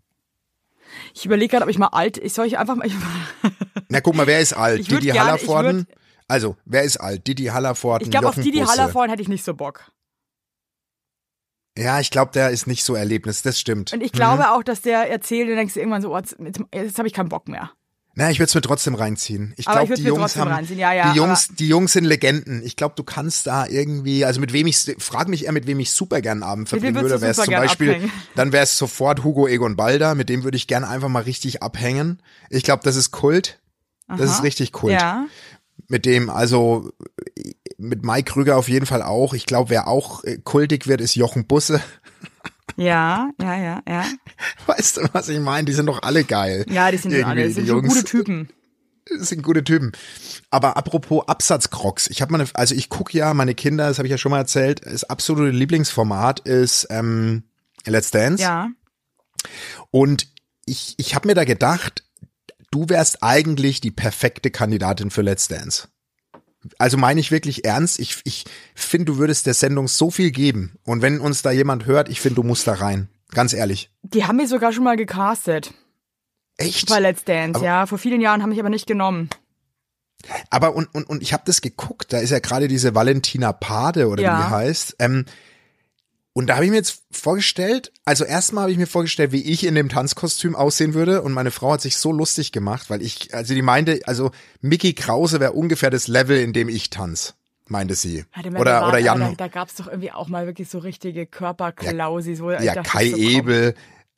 Ich 1.15 1.27
überlege 1.27 1.51
gerade, 1.51 1.65
ob 1.65 1.71
ich 1.71 1.79
mal 1.79 1.89
alt, 1.89 2.19
ich 2.19 2.33
soll 2.33 2.47
ich 2.47 2.59
einfach 2.59 2.77
mal, 2.77 2.87
ich, 2.87 2.95
Na 3.89 4.01
guck 4.01 4.15
mal, 4.15 4.27
wer 4.27 4.41
ist 4.41 4.53
alt? 4.53 4.91
Didi 4.91 5.09
Hallervorden? 5.09 5.87
Also, 6.29 6.57
wer 6.65 6.83
ist 6.83 6.99
alt? 6.99 7.27
Didi 7.27 7.47
Hallervorden, 7.47 8.07
Ich 8.07 8.11
glaube, 8.11 8.29
auf 8.29 8.35
Didi 8.37 8.61
Busse. 8.61 8.73
Hallervorden 8.73 9.11
hätte 9.11 9.23
ich 9.23 9.29
nicht 9.29 9.45
so 9.45 9.55
Bock. 9.55 9.91
Ja, 11.79 12.01
ich 12.01 12.11
glaube, 12.11 12.33
der 12.33 12.51
ist 12.51 12.67
nicht 12.67 12.85
so 12.85 12.95
Erlebnis, 12.95 13.43
das 13.43 13.59
stimmt. 13.59 13.93
Und 13.93 14.03
ich 14.03 14.13
glaube 14.13 14.51
auch, 14.51 14.65
dass 14.65 14.83
der 14.83 15.11
erzählt 15.11 15.49
und 15.49 15.57
denkst 15.57 15.75
du 15.75 15.81
irgendwann 15.81 16.03
so, 16.03 16.15
oh, 16.15 16.19
jetzt, 16.19 16.37
jetzt 16.75 16.99
habe 16.99 17.07
ich 17.07 17.15
keinen 17.15 17.29
Bock 17.29 17.49
mehr. 17.49 17.71
Na, 18.19 18.33
ich 18.33 18.41
würde 18.41 18.49
es 18.49 18.55
mir 18.57 18.63
trotzdem 18.63 18.97
reinziehen. 18.97 19.55
Ich 19.57 19.65
glaube, 19.65 19.95
die 19.95 20.03
Jungs 20.03 20.37
haben, 20.37 20.67
ja, 20.77 20.93
ja, 20.93 21.13
die 21.13 21.19
Jungs, 21.19 21.51
die 21.57 21.69
Jungs 21.69 21.93
sind 21.93 22.03
Legenden. 22.03 22.65
Ich 22.65 22.75
glaube, 22.75 22.97
du 22.97 23.05
kannst 23.05 23.47
da 23.47 23.65
irgendwie, 23.65 24.25
also 24.25 24.41
mit 24.41 24.53
wem 24.53 24.67
ich, 24.67 24.77
frag 24.99 25.29
mich 25.29 25.45
eher, 25.45 25.53
mit 25.53 25.69
wem 25.69 25.79
ich 25.79 25.93
super 25.93 26.21
gern 26.21 26.43
Abend 26.43 26.69
verbringen 26.69 26.97
würde. 26.97 27.21
Wäre 27.21 27.31
es 27.31 27.37
zum 27.37 27.55
Beispiel, 27.55 27.91
abhängen? 27.91 28.13
dann 28.35 28.51
wäre 28.51 28.65
es 28.65 28.77
sofort 28.77 29.23
Hugo 29.23 29.47
Egon 29.47 29.77
Balder. 29.77 30.17
Mit 30.17 30.31
dem 30.31 30.43
würde 30.43 30.57
ich 30.57 30.67
gern 30.67 30.83
einfach 30.83 31.09
mal 31.09 31.23
richtig 31.23 31.63
abhängen. 31.63 32.21
Ich 32.51 32.65
glaube, 32.65 32.83
das 32.83 32.97
ist 32.97 33.13
Kult. 33.13 33.61
Das 34.09 34.23
ist 34.23 34.39
Aha. 34.39 34.43
richtig 34.43 34.73
Kult. 34.73 34.95
Ja. 34.95 35.27
Mit 35.87 36.05
dem, 36.05 36.29
also 36.29 36.91
mit 37.79 38.05
Mike 38.05 38.33
Krüger 38.33 38.57
auf 38.57 38.69
jeden 38.69 38.87
Fall 38.87 39.03
auch. 39.03 39.33
Ich 39.35 39.47
glaube, 39.47 39.71
wer 39.71 39.89
auch 39.89 40.25
äh, 40.25 40.39
kultig 40.39 40.87
wird, 40.87 41.01
ist 41.01 41.15
Jochen 41.15 41.47
Busse. 41.47 41.81
Ja, 42.77 43.31
ja, 43.41 43.57
ja, 43.57 43.83
ja. 43.89 44.05
Weißt 44.67 44.99
du, 44.99 45.09
was 45.13 45.29
ich 45.29 45.41
meine? 45.41 45.65
Die 45.65 45.73
sind 45.73 45.87
doch 45.87 46.03
alle 46.03 46.25
geil. 46.25 46.67
Ja, 46.69 46.91
die 46.91 46.99
sind 46.99 47.13
schon 47.13 47.25
alle, 47.25 47.43
Irgendwie, 47.43 47.55
das 47.55 47.55
sind 47.55 47.67
Jungs. 47.67 47.89
gute 47.89 48.05
Typen. 48.05 48.49
Das 49.19 49.29
sind 49.31 49.43
gute 49.43 49.65
Typen. 49.65 49.93
Aber 50.51 50.77
apropos 50.77 51.27
Absatzcrocs, 51.27 52.09
ich 52.09 52.21
habe 52.21 52.33
meine, 52.33 52.47
also 52.55 52.75
ich 52.75 52.89
gucke 52.89 53.17
ja, 53.17 53.33
meine 53.33 53.55
Kinder, 53.55 53.89
das 53.89 53.99
habe 53.99 54.07
ich 54.07 54.13
ja 54.13 54.19
schon 54.19 54.31
mal 54.31 54.39
erzählt, 54.39 54.83
das 54.85 55.05
absolute 55.05 55.51
Lieblingsformat 55.51 56.41
ist 56.41 56.87
ähm, 56.91 57.45
Let's 57.87 58.11
Dance. 58.11 58.43
Ja. 58.43 58.69
Und 59.91 60.29
ich, 60.67 60.95
ich 60.99 61.15
habe 61.15 61.27
mir 61.29 61.35
da 61.35 61.45
gedacht, 61.45 62.05
du 62.71 62.89
wärst 62.89 63.23
eigentlich 63.23 63.81
die 63.81 63.91
perfekte 63.91 64.51
Kandidatin 64.51 65.11
für 65.11 65.23
Let's 65.23 65.49
Dance. 65.49 65.89
Also 66.79 66.97
meine 66.97 67.21
ich 67.21 67.31
wirklich 67.31 67.65
ernst. 67.65 67.99
Ich, 68.01 68.21
ich 68.25 68.45
finde, 68.75 69.07
du 69.07 69.19
würdest 69.19 69.47
der 69.47 69.55
Sendung 69.55 69.87
so 69.89 70.11
viel 70.11 70.31
geben. 70.31 70.77
Und 70.85 71.03
wenn 71.03 71.21
uns 71.21 71.43
da 71.43 71.51
jemand 71.53 71.87
hört, 71.87 72.09
ich 72.09 72.21
finde, 72.21 72.37
du 72.37 72.43
musst 72.43 72.67
da 72.67 72.75
rein. 72.75 73.09
Ganz 73.31 73.53
ehrlich. 73.53 73.91
Die 74.03 74.25
haben 74.25 74.37
mich 74.37 74.49
sogar 74.49 74.73
schon 74.73 74.85
mal 74.85 74.97
gecastet 74.97 75.73
Echt? 76.57 76.89
bei 76.89 76.99
Let's 76.99 77.25
Dance, 77.25 77.57
Aber- 77.59 77.65
ja. 77.67 77.87
Vor 77.87 77.99
vielen 77.99 78.21
Jahren 78.21 78.43
haben 78.43 78.51
mich 78.51 78.59
aber 78.61 78.71
nicht 78.71 78.87
genommen. 78.87 79.29
Aber 80.51 80.75
und, 80.75 80.93
und, 80.95 81.05
und 81.09 81.23
ich 81.23 81.33
habe 81.33 81.45
das 81.47 81.61
geguckt, 81.61 82.13
da 82.13 82.19
ist 82.19 82.31
ja 82.31 82.41
gerade 82.41 82.67
diese 82.67 82.95
Valentina 82.95 83.53
Pade 83.53 84.09
oder 84.09 84.23
Ja. 84.23 84.39
wie 84.39 84.43
die 84.43 84.51
heißt. 84.51 84.97
Ähm, 84.99 85.27
und 86.39 86.47
da 86.47 86.55
habe 86.55 86.67
ich 86.67 86.71
mir 86.71 86.77
jetzt 86.77 87.03
vorgestellt, 87.11 87.91
also 88.05 88.25
erstmal 88.25 88.63
habe 88.63 88.71
ich 88.71 88.79
mir 88.79 88.87
vorgestellt, 88.87 89.33
wie 89.33 89.43
ich 89.43 89.67
in 89.67 89.75
dem 89.75 89.89
Tanzkostüm 89.89 90.55
aussehen 90.55 90.95
würde. 90.95 91.23
Und 91.23 91.33
meine 91.33 91.51
Frau 91.51 91.73
hat 91.73 91.81
sich 91.81 91.97
so 91.97 92.13
lustig 92.13 92.53
gemacht, 92.53 92.91
weil 92.91 93.03
ich, 93.03 93.35
also 93.35 93.55
die 93.55 93.63
meinte, 93.63 93.99
also 94.05 94.31
Mickey 94.61 94.93
Krause 94.93 95.41
wäre 95.41 95.51
ungefähr 95.51 95.91
das 95.91 96.07
Level, 96.07 96.39
in 96.39 96.53
dem 96.53 96.69
ich 96.69 96.91
tanz, 96.91 97.35
meinte 97.67 97.97
sie. 97.97 98.25
Oder, 98.57 98.83
war- 98.83 98.89
oder 98.91 98.99
Jan, 98.99 99.19
Da, 99.19 99.33
da 99.37 99.49
gab's 99.49 99.75
doch 99.75 99.89
irgendwie 99.89 100.13
auch 100.13 100.29
mal 100.29 100.47
wirklich 100.47 100.69
so 100.71 100.79
richtige 100.79 101.27
Körperklausis, 101.27 102.41
wo 102.41 102.53
ich 102.53 102.61
ja, 102.61 102.75
dachte, 102.77 102.89
Kai 102.89 103.11
so. 103.11 103.17
Ebel, 103.17 103.75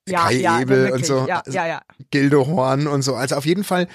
Ja, 0.06 0.24
Kai 0.24 0.34
ja, 0.34 0.60
Ebel 0.60 0.76
wirklich, 0.76 0.92
und 0.96 1.06
so. 1.06 1.26
Ja, 1.26 1.42
ja, 1.48 1.66
ja. 1.66 1.80
Gildo 2.10 2.46
Horn 2.46 2.86
und 2.86 3.00
so. 3.00 3.14
Also 3.14 3.36
auf 3.36 3.46
jeden 3.46 3.64
Fall 3.64 3.88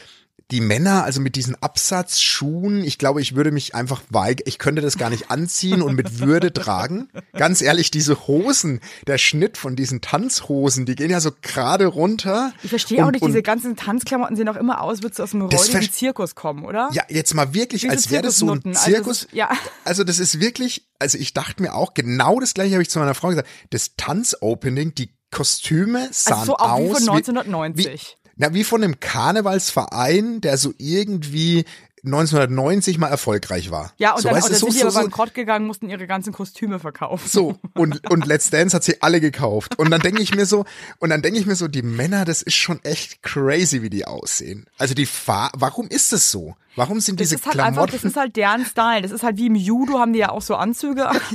die 0.52 0.62
Männer, 0.62 1.04
also 1.04 1.22
mit 1.22 1.36
diesen 1.36 1.56
Absatzschuhen, 1.62 2.84
ich 2.84 2.98
glaube, 3.00 3.20
ich 3.22 3.36
würde 3.36 3.52
mich 3.52 3.74
einfach 3.74 4.02
weigern, 4.10 4.44
ich 4.46 4.60
könnte 4.60 4.82
das 4.82 4.98
gar 4.98 5.10
nicht 5.10 5.32
anziehen 5.32 5.82
und 5.82 5.96
mit 5.96 6.20
Würde 6.20 6.54
tragen. 6.54 7.10
Ganz 7.34 7.62
ehrlich, 7.62 7.90
diese 7.90 8.28
Hosen, 8.28 8.80
der 9.08 9.18
Schnitt 9.18 9.58
von 9.58 9.76
diesen 9.76 10.02
Tanzhosen, 10.02 10.86
die 10.86 10.96
gehen 10.96 11.10
ja 11.10 11.20
so 11.20 11.32
gerade 11.42 11.88
runter. 11.88 12.54
Ich 12.62 12.70
verstehe 12.70 13.02
auch 13.04 13.08
Und- 13.08 13.14
nicht, 13.14 13.22
und- 13.24 13.30
diese 13.32 13.42
ganzen 13.42 13.76
Tanzklamotten 13.76 14.36
sehen 14.36 14.48
auch 14.48 14.56
immer 14.56 14.82
aus, 14.82 15.02
würdest 15.02 15.18
du 15.20 15.24
aus 15.24 15.34
einem 15.34 15.44
räudigen 15.48 15.92
Zirkus 15.92 16.36
kommen, 16.36 16.64
oder? 16.66 16.90
Ja, 16.94 17.04
jetzt 17.10 17.34
mal 17.34 17.54
wirklich, 17.56 17.84
Wie 17.84 17.90
als 17.90 18.12
wäre 18.12 18.22
das 18.22 18.38
so 18.38 18.52
ein. 18.52 18.62
Also 18.66 18.80
Zirkus. 18.82 19.24
ist- 19.24 19.34
ja. 19.34 19.50
Also 19.84 20.04
das 20.04 20.20
ist 20.20 20.40
wirklich, 20.40 20.88
also 21.00 21.18
ich 21.18 21.34
dachte 21.34 21.62
mir 21.64 21.74
auch, 21.74 21.96
genau 21.96 22.40
das 22.40 22.54
gleiche 22.54 22.74
habe 22.74 22.84
ich 22.84 22.90
zu 22.92 23.00
meiner 23.00 23.16
Frau 23.16 23.30
gesagt. 23.30 23.48
Das 23.72 23.96
Tanzopening, 23.98 24.94
die 24.94 25.10
Kostüme 25.32 26.08
sahen 26.12 26.34
Also 26.40 26.46
so 26.46 26.58
auch 26.58 26.80
wie 26.80 26.90
aus 26.92 27.04
von 27.04 27.16
1990. 27.16 28.16
Wie, 28.24 28.25
na, 28.38 28.54
wie 28.54 28.64
von 28.64 28.84
einem 28.84 29.00
Karnevalsverein, 29.00 30.42
der 30.42 30.58
so 30.58 30.74
irgendwie 30.78 31.66
1990 32.04 33.00
mal 33.00 33.08
erfolgreich 33.08 33.72
war. 33.72 33.92
Ja, 33.98 34.12
und 34.14 34.22
so, 34.22 34.28
dann, 34.28 34.38
weißt 34.38 34.50
dann 34.50 34.56
so, 34.56 34.66
sind 34.68 34.76
die 34.76 34.80
so, 34.80 34.86
aber 34.86 34.92
so, 34.92 35.00
bankrott 35.02 35.34
gegangen, 35.34 35.66
mussten 35.66 35.90
ihre 35.90 36.06
ganzen 36.06 36.34
Kostüme 36.34 36.80
verkaufen. 36.80 37.28
so 37.28 37.58
und 37.74 38.08
und 38.12 38.26
Let's 38.28 38.50
Dance 38.52 38.76
hat 38.76 38.84
sie 38.84 39.02
alle 39.02 39.20
gekauft 39.20 39.80
und 39.80 39.90
dann 39.90 40.02
denke 40.02 40.22
ich 40.22 40.36
mir 40.36 40.46
so 40.46 40.66
und 41.00 41.10
dann 41.10 41.24
denke 41.24 41.40
ich 41.40 41.48
mir 41.48 41.56
so 41.56 41.68
die 41.68 41.82
Männer 41.82 42.24
das 42.26 42.44
ist 42.44 42.56
schon 42.56 42.80
echt 42.84 43.24
crazy 43.24 43.82
wie 43.82 43.90
die 43.90 44.06
aussehen 44.06 44.68
also 44.78 44.94
die 44.94 45.08
Fahr 45.08 45.52
warum 45.56 45.88
ist 45.88 46.14
es 46.14 46.30
so 46.30 46.56
warum 46.76 47.00
sind 47.00 47.20
Das 47.20 47.30
diese 47.30 47.40
ist 47.40 47.46
halt 47.46 47.60
einfach, 47.60 47.88
Klamotten 47.88 47.94
das 47.94 48.04
ist 48.04 48.18
halt 48.18 48.36
deren 48.36 48.66
Style. 48.66 49.02
Das 49.02 49.12
ist 49.12 49.24
halt 49.24 49.38
wie 49.38 49.48
im 49.48 49.56
Judo 49.56 50.00
haben 50.00 50.14
die 50.14 50.20
ja 50.20 50.30
auch 50.30 50.42
so 50.42 50.56
Anzüge. 50.56 51.08
an. 51.08 51.20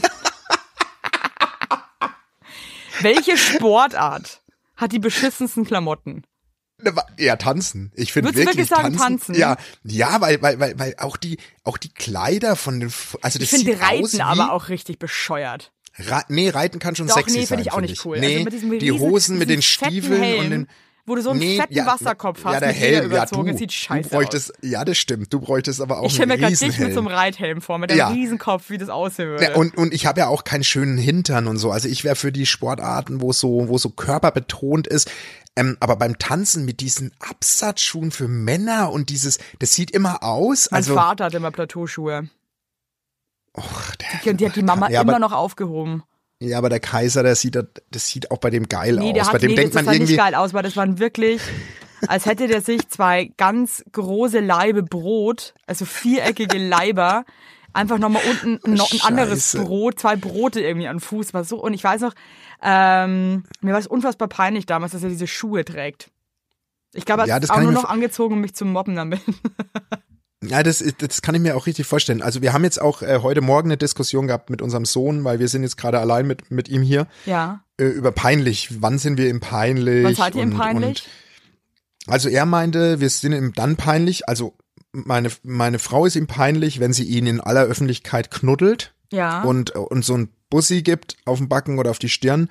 Welche 3.01 3.37
Sportart 3.37 4.43
hat 4.77 4.93
die 4.93 4.99
beschissensten 4.99 5.65
Klamotten? 5.65 6.25
Ne, 6.83 6.95
Ja, 7.19 7.37
tanzen. 7.37 7.93
Ich 7.95 8.13
finde 8.13 8.29
wirklich, 8.31 8.47
wirklich 8.47 8.69
sagen, 8.69 8.97
tanzen. 8.97 8.99
tanzen? 8.99 9.35
Ja, 9.35 9.57
ja, 9.85 10.21
weil, 10.21 10.41
weil, 10.43 10.59
weil, 10.59 10.79
weil 10.79 10.95
auch 10.99 11.17
die, 11.17 11.39
auch 11.65 11.79
die 11.79 11.93
Kleider 11.93 12.57
von 12.57 12.81
den, 12.81 12.93
also 13.23 13.39
das 13.39 13.51
Ich 13.53 13.65
finde 13.65 13.81
Reiten 13.81 14.21
aber 14.21 14.53
auch 14.53 14.69
richtig 14.69 14.99
bescheuert. 14.99 15.73
Ra 15.99 16.25
nee, 16.29 16.49
Reiten 16.49 16.79
kann 16.79 16.97
schon 16.97 17.09
Doch, 17.09 17.17
sexy 17.17 17.33
nee, 17.33 17.39
sein. 17.41 17.49
finde 17.49 17.63
ich 17.63 17.73
auch 17.73 17.77
find 17.79 17.91
nicht 17.91 18.05
cool. 18.05 18.19
Nee, 18.21 18.33
also 18.33 18.45
mit 18.45 18.53
diesem 18.53 18.79
die 18.79 18.89
riesen, 18.89 19.01
Hosen 19.01 19.39
mit 19.39 19.51
den 19.51 19.63
Stiefeln 19.63 20.23
Helm, 20.23 20.41
und 20.45 20.51
den, 20.51 20.69
wo 21.11 21.15
du 21.17 21.23
so 21.23 21.31
einen 21.31 21.41
Nee, 21.41 21.57
fetten 21.57 21.75
ja, 21.75 21.85
Wasserkopf 21.87 22.45
hast 22.45 22.55
ja, 22.55 22.61
der 22.61 22.73
Helm, 22.73 22.95
ja, 22.95 23.03
überzogen. 23.05 23.47
du, 23.47 23.53
Das 23.53 23.59
sieht 23.59 23.71
du 23.71 23.75
scheiße 23.75 24.09
bräuchtest, 24.09 24.51
aus. 24.53 24.59
ja, 24.63 24.85
das 24.85 24.97
stimmt, 24.97 25.33
du 25.33 25.41
bräuchtest 25.41 25.81
aber 25.81 25.99
auch 26.01 26.07
Ich 26.07 26.13
stelle 26.15 26.29
mir 26.29 26.33
einen 26.35 26.43
gerade 26.43 26.57
dich 26.57 26.79
mit 26.79 26.95
so 26.95 27.01
einem 27.01 27.09
Reithelm 27.09 27.61
vor, 27.61 27.79
mit 27.79 27.91
einem 27.91 27.99
Ja. 27.99 28.09
Riesenkopf, 28.09 28.71
wie 28.71 28.79
das 28.79 28.89
aussehen 28.89 29.29
würde. 29.29 29.45
Ja, 29.45 29.55
und, 29.57 29.77
und 29.77 29.93
ich 29.93 30.07
habe 30.07 30.21
ja 30.21 30.29
auch 30.29 30.45
keinen 30.45 30.65
schönen 30.65 30.97
Hintern 30.97 31.49
und 31.49 31.59
so. 31.59 31.71
Also 31.71 31.89
ich 31.89 32.05
wäre 32.05 32.17
für 32.17 32.33
die 32.33 32.47
Sportarten, 32.47 33.21
wo 33.21 33.33
so, 33.33 33.69
wo 33.69 33.77
so 33.77 33.91
körperbetont 33.91 34.87
ist. 34.87 35.11
Ähm, 35.57 35.77
aber 35.81 35.97
beim 35.97 36.17
Tanzen 36.19 36.65
mit 36.65 36.81
diesen 36.81 37.13
Absatzschuhen 37.19 38.13
für 38.13 38.29
Männer 38.29 38.93
und 38.93 39.11
dieses, 39.11 39.39
das 39.59 39.75
sieht 39.75 39.91
immer 39.91 40.23
aus. 40.23 40.69
mein 40.71 40.79
also, 40.79 40.95
Vater 40.95 41.25
hat 41.25 41.35
immer 41.35 41.51
Plateauschuhe. 41.51 42.29
Och, 43.57 43.97
der, 43.97 44.33
Die, 44.33 44.37
die 44.37 44.47
hat 44.47 44.55
die 44.57 44.63
Mama 44.63 44.89
Ja, 44.91 45.03
immer 45.03 45.19
noch 45.19 45.33
aufgehoben. 45.33 46.05
Ja, 46.43 46.57
aber 46.59 46.71
der 46.71 46.81
Kaiser, 46.81 47.23
der 47.23 47.35
sieht, 47.37 47.59
das 47.91 48.07
sieht 48.09 48.31
auch 48.31 48.39
bei 48.39 48.49
dem 48.51 48.67
geil 48.69 48.97
Nee, 48.97 49.09
aus. 49.09 49.13
der 49.15 49.25
hat 49.27 49.33
bei 49.33 49.39
dem 49.39 49.51
nee, 49.51 49.57
denkt 49.57 49.75
das 49.75 49.75
man 49.75 49.85
sah 49.85 49.91
nicht 49.93 50.01
irgendwie, 50.01 50.17
geil 50.17 50.35
aus, 50.35 50.55
weil 50.55 50.63
das 50.63 50.75
waren 50.77 50.99
wirklich, 50.99 51.43
als 52.09 52.25
hätte 52.25 52.49
der 52.49 52.63
sich 52.63 52.89
zwei 52.89 53.31
ganz 53.37 53.85
große 53.93 54.41
Laibe 54.41 54.83
Brot, 54.83 55.55
also 55.67 55.85
viereckige 55.85 56.57
Leiber, 56.57 57.25
einfach 57.75 57.99
nochmal 57.99 58.23
unten 58.29 58.73
noch 58.73 58.91
ein 58.91 59.01
anderes 59.03 59.53
Scheiße. 59.53 59.65
Brot, 59.65 60.01
zwei 60.01 60.17
Brote 60.17 60.61
irgendwie 60.61 60.89
an 60.89 60.99
Fuß 60.99 61.35
war 61.35 61.45
so. 61.45 61.63
Und 61.63 61.75
ich 61.75 61.85
weiß 61.85 62.01
noch, 62.01 62.15
ähm, 62.63 63.45
mir 63.61 63.73
war 63.73 63.79
es 63.79 63.87
unfassbar 63.87 64.29
peinlich 64.29 64.65
damals, 64.67 64.93
dass 64.93 65.03
er 65.03 65.09
diese 65.11 65.27
Schuhe 65.27 65.65
trägt. 65.65 66.11
Ich 66.95 67.05
glaube, 67.05 67.23
er 67.23 67.29
Ja, 67.29 67.35
hat 67.37 67.51
auch 67.51 67.61
nur 67.61 67.71
noch 67.73 67.85
angezogen, 67.85 68.35
um 68.35 68.41
mich 68.41 68.55
zu 68.55 68.65
mobben 68.65 68.97
damit. 68.97 69.21
ja, 70.43 70.63
das, 70.63 70.83
das 70.99 71.23
kann 71.23 71.35
ich 71.35 71.41
mir 71.41 71.57
auch 71.57 71.67
richtig 71.67 71.87
vorstellen. 71.87 72.23
Also 72.23 72.41
wir 72.43 72.53
haben 72.53 72.65
jetzt 72.65 72.81
auch 72.81 73.03
äh, 73.03 73.19
heute 73.23 73.41
Morgen 73.43 73.69
eine 73.69 73.77
Diskussion 73.77 74.27
gehabt 74.27 74.49
mit 74.51 74.63
unserem 74.63 74.85
Sohn, 74.87 75.23
weil 75.25 75.39
wir 75.39 75.49
sind 75.49 75.63
jetzt 75.63 75.77
gerade 75.77 75.99
allein 76.01 76.27
mit, 76.27 76.51
mit 76.51 76.69
ihm 76.69 76.83
hier, 76.83 77.07
Ja. 77.27 77.63
äh, 77.79 77.85
über 77.85 78.11
peinlich. 78.13 78.81
Wann 78.83 78.99
sind 78.99 79.19
wir 79.19 79.29
im 79.29 79.41
peinlich? 79.41 80.05
Was 80.05 80.17
seid 80.17 80.35
ihr 80.35 80.43
im 80.43 80.51
peinlich? 80.57 81.07
Und, 82.07 82.13
also 82.13 82.29
er 82.29 82.47
meinte, 82.47 83.01
wir 83.01 83.11
sind 83.11 83.33
ihm 83.33 83.53
dann 83.55 83.77
peinlich, 83.77 84.29
also 84.29 84.55
meine, 84.93 85.31
meine 85.43 85.79
Frau 85.79 86.07
ist 86.07 86.17
ihm 86.17 86.27
peinlich, 86.27 86.81
wenn 86.81 86.93
sie 86.93 87.05
ihn 87.05 87.27
in 87.27 87.41
aller 87.41 87.63
Öffentlichkeit 87.65 88.31
knuddelt 88.31 88.95
Ja. 89.13 89.43
und, 89.43 89.71
und 89.77 90.05
so 90.05 90.17
ein 90.17 90.31
Bussi 90.51 90.83
gibt 90.83 91.17
auf 91.25 91.39
den 91.39 91.49
Backen 91.49 91.79
oder 91.79 91.91
auf 91.91 91.99
die 91.99 92.09
Stirn. 92.09 92.49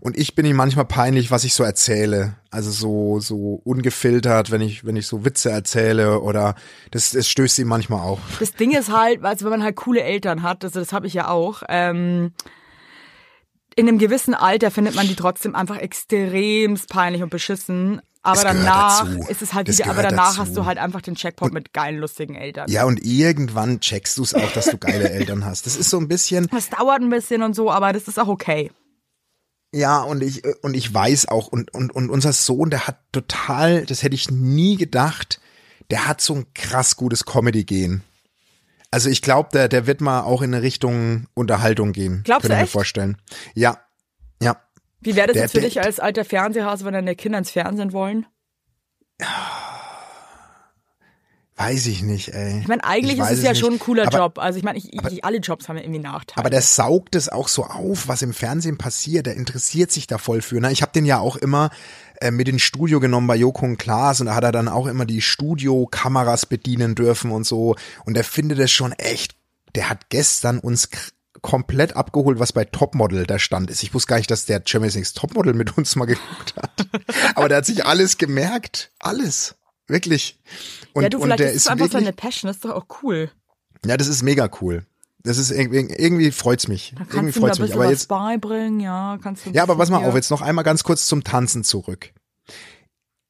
Und 0.00 0.16
ich 0.16 0.34
bin 0.34 0.46
ihm 0.46 0.56
manchmal 0.56 0.86
peinlich, 0.86 1.30
was 1.30 1.44
ich 1.44 1.54
so 1.54 1.62
erzähle. 1.62 2.34
Also 2.50 2.70
so, 2.70 3.20
so 3.20 3.60
ungefiltert, 3.64 4.50
wenn 4.50 4.60
ich, 4.60 4.84
wenn 4.84 4.96
ich 4.96 5.06
so 5.06 5.24
Witze 5.24 5.50
erzähle 5.50 6.20
oder 6.20 6.54
das, 6.90 7.12
das 7.12 7.28
stößt 7.28 7.58
ihm 7.58 7.68
manchmal 7.68 8.00
auch. 8.00 8.20
Das 8.40 8.54
Ding 8.54 8.72
ist 8.72 8.90
halt, 8.90 9.24
also 9.24 9.44
wenn 9.44 9.52
man 9.52 9.62
halt 9.62 9.76
coole 9.76 10.02
Eltern 10.02 10.42
hat, 10.42 10.64
also 10.64 10.80
das 10.80 10.92
habe 10.92 11.06
ich 11.06 11.14
ja 11.14 11.28
auch, 11.28 11.62
ähm, 11.68 12.32
in 13.76 13.88
einem 13.88 13.98
gewissen 13.98 14.34
Alter 14.34 14.70
findet 14.70 14.94
man 14.94 15.06
die 15.06 15.16
trotzdem 15.16 15.54
einfach 15.54 15.76
extremst 15.76 16.88
peinlich 16.88 17.22
und 17.22 17.30
beschissen. 17.30 18.00
Aber 18.24 18.42
danach 18.42 19.04
dazu. 19.04 19.30
ist 19.30 19.42
es 19.42 19.52
halt 19.52 19.66
wieder, 19.66 19.90
aber 19.90 20.02
danach 20.02 20.36
dazu. 20.36 20.38
hast 20.38 20.56
du 20.56 20.64
halt 20.64 20.78
einfach 20.78 21.00
den 21.00 21.16
Checkpoint 21.16 21.52
mit 21.52 21.72
geilen, 21.72 21.98
lustigen 21.98 22.36
Eltern. 22.36 22.70
Ja, 22.70 22.84
und 22.84 23.04
irgendwann 23.04 23.80
checkst 23.80 24.16
du 24.16 24.22
es 24.22 24.32
auch, 24.32 24.52
dass 24.52 24.66
du 24.66 24.78
geile 24.78 25.10
Eltern 25.10 25.44
hast. 25.44 25.66
Das 25.66 25.74
ist 25.76 25.90
so 25.90 25.98
ein 25.98 26.06
bisschen, 26.06 26.46
Das 26.52 26.70
dauert 26.70 27.00
ein 27.00 27.10
bisschen 27.10 27.42
und 27.42 27.54
so, 27.54 27.70
aber 27.70 27.92
das 27.92 28.06
ist 28.06 28.20
auch 28.20 28.28
okay. 28.28 28.70
Ja, 29.74 30.02
und 30.02 30.22
ich, 30.22 30.42
und 30.62 30.74
ich 30.74 30.92
weiß 30.92 31.28
auch, 31.28 31.48
und, 31.48 31.74
und, 31.74 31.92
und 31.92 32.10
unser 32.10 32.32
Sohn, 32.32 32.70
der 32.70 32.86
hat 32.86 33.00
total, 33.10 33.86
das 33.86 34.02
hätte 34.04 34.14
ich 34.14 34.30
nie 34.30 34.76
gedacht, 34.76 35.40
der 35.90 36.06
hat 36.06 36.20
so 36.20 36.34
ein 36.34 36.46
krass 36.54 36.96
gutes 36.96 37.24
Comedy-Gehen. 37.24 38.04
Also 38.92 39.08
ich 39.10 39.22
glaube, 39.22 39.48
der, 39.52 39.68
der 39.68 39.86
wird 39.88 40.00
mal 40.00 40.20
auch 40.20 40.42
in 40.42 40.54
eine 40.54 40.62
Richtung 40.62 41.26
Unterhaltung 41.34 41.92
gehen. 41.92 42.20
Glaubst 42.24 42.44
du 42.48 42.52
ich 42.52 42.56
mir 42.58 42.62
echt? 42.64 42.72
vorstellen. 42.72 43.16
Ja. 43.54 43.78
Ja. 44.40 44.60
Wie 45.00 45.16
wäre 45.16 45.26
das 45.28 45.34
Der- 45.34 45.42
jetzt 45.44 45.52
für 45.52 45.60
der- 45.60 45.68
dich 45.70 45.80
als 45.80 45.98
alter 45.98 46.24
Fernsehhase, 46.24 46.84
wenn 46.84 46.92
deine 46.94 47.16
Kinder 47.16 47.38
ins 47.38 47.50
Fernsehen 47.50 47.92
wollen? 47.92 48.26
Weiß 51.56 51.86
ich 51.86 52.02
nicht, 52.02 52.30
ey. 52.30 52.60
Ich 52.60 52.66
meine, 52.68 52.82
eigentlich 52.82 53.18
Ich 53.18 53.24
ist 53.24 53.30
es 53.30 53.42
ja 53.42 53.50
nicht. 53.50 53.60
schon 53.60 53.74
ein 53.74 53.78
cooler 53.78 54.06
aber, 54.06 54.18
Job. 54.18 54.38
Also 54.38 54.58
ich 54.58 54.64
meine, 54.64 54.78
ich, 54.78 54.92
ich, 54.92 55.24
alle 55.24 55.36
Jobs 55.38 55.68
haben 55.68 55.76
ja 55.76 55.82
irgendwie 55.82 56.00
Nachteile. 56.00 56.38
Aber 56.38 56.50
der 56.50 56.62
saugt 56.62 57.14
es 57.14 57.28
auch 57.28 57.46
so 57.48 57.64
auf, 57.64 58.08
was 58.08 58.22
im 58.22 58.32
Fernsehen 58.32 58.78
passiert. 58.78 59.26
Der 59.26 59.36
interessiert 59.36 59.92
sich 59.92 60.06
da 60.06 60.18
voll 60.18 60.40
für. 60.42 60.60
Ne? 60.60 60.72
Ich 60.72 60.82
habe 60.82 60.92
den 60.92 61.04
ja 61.04 61.18
auch 61.18 61.36
immer 61.36 61.70
äh, 62.22 62.30
mit 62.30 62.48
ins 62.48 62.62
Studio 62.62 63.00
genommen 63.00 63.26
bei 63.26 63.36
Joko 63.36 63.66
und 63.66 63.78
Klaas 63.78 64.20
und 64.20 64.26
da 64.26 64.34
hat 64.34 64.44
er 64.44 64.52
dann 64.52 64.68
auch 64.68 64.86
immer 64.86 65.04
die 65.04 65.20
Studiokameras 65.20 66.46
bedienen 66.46 66.94
dürfen 66.94 67.30
und 67.30 67.44
so. 67.44 67.76
Und 68.04 68.16
er 68.16 68.24
findet 68.24 68.58
es 68.58 68.70
schon 68.70 68.92
echt. 68.92 69.34
Der 69.74 69.88
hat 69.88 70.08
gestern 70.10 70.58
uns 70.58 70.88
komplett 71.40 71.96
abgeholt, 71.96 72.38
was 72.38 72.52
bei 72.52 72.64
Topmodel 72.64 73.26
da 73.26 73.38
stand 73.38 73.70
ist. 73.70 73.82
Ich 73.82 73.92
wusste 73.92 74.08
gar 74.08 74.16
nicht, 74.16 74.30
dass 74.30 74.46
der 74.46 74.62
Champions 74.64 74.94
League 74.94 75.12
Topmodel 75.14 75.54
mit 75.54 75.76
uns 75.76 75.96
mal 75.96 76.04
geguckt 76.06 76.54
hat. 76.56 76.86
Aber 77.34 77.48
der 77.48 77.58
hat 77.58 77.66
sich 77.66 77.84
alles 77.84 78.18
gemerkt. 78.18 78.92
Alles. 79.00 79.56
Wirklich. 79.88 80.38
Und, 80.92 81.02
ja, 81.02 81.08
du, 81.08 81.18
und 81.18 81.24
vielleicht 81.24 81.40
der 81.40 81.52
ist 81.52 81.62
es 81.62 81.66
einfach 81.66 81.90
seine 81.90 82.12
Passion, 82.12 82.48
das 82.48 82.56
ist 82.56 82.64
doch 82.64 82.70
auch 82.70 82.86
cool. 83.02 83.30
ja, 83.84 83.96
das 83.96 84.08
ist 84.08 84.22
mega 84.22 84.48
cool. 84.60 84.86
Das 85.24 85.38
ist 85.38 85.50
irgendwie, 85.50 85.94
irgendwie 85.94 86.32
freut's 86.32 86.68
mich. 86.68 86.94
Da 86.96 87.02
Irgendwie 87.02 87.32
kannst 87.32 87.36
du 87.36 87.40
mir 87.40 87.46
ein 87.46 87.48
freut's 87.48 87.58
mich. 87.60 87.72
Aber 87.74 87.84
was 87.84 87.90
jetzt, 87.90 88.08
beibringen, 88.08 88.80
ja. 88.80 89.18
Kannst 89.22 89.46
du 89.46 89.50
ja, 89.50 89.62
aber 89.62 89.76
pass 89.76 89.90
mal 89.90 90.04
auf, 90.04 90.14
jetzt 90.14 90.30
noch 90.30 90.42
einmal 90.42 90.64
ganz 90.64 90.82
kurz 90.82 91.06
zum 91.06 91.22
Tanzen 91.22 91.62
zurück. 91.62 92.12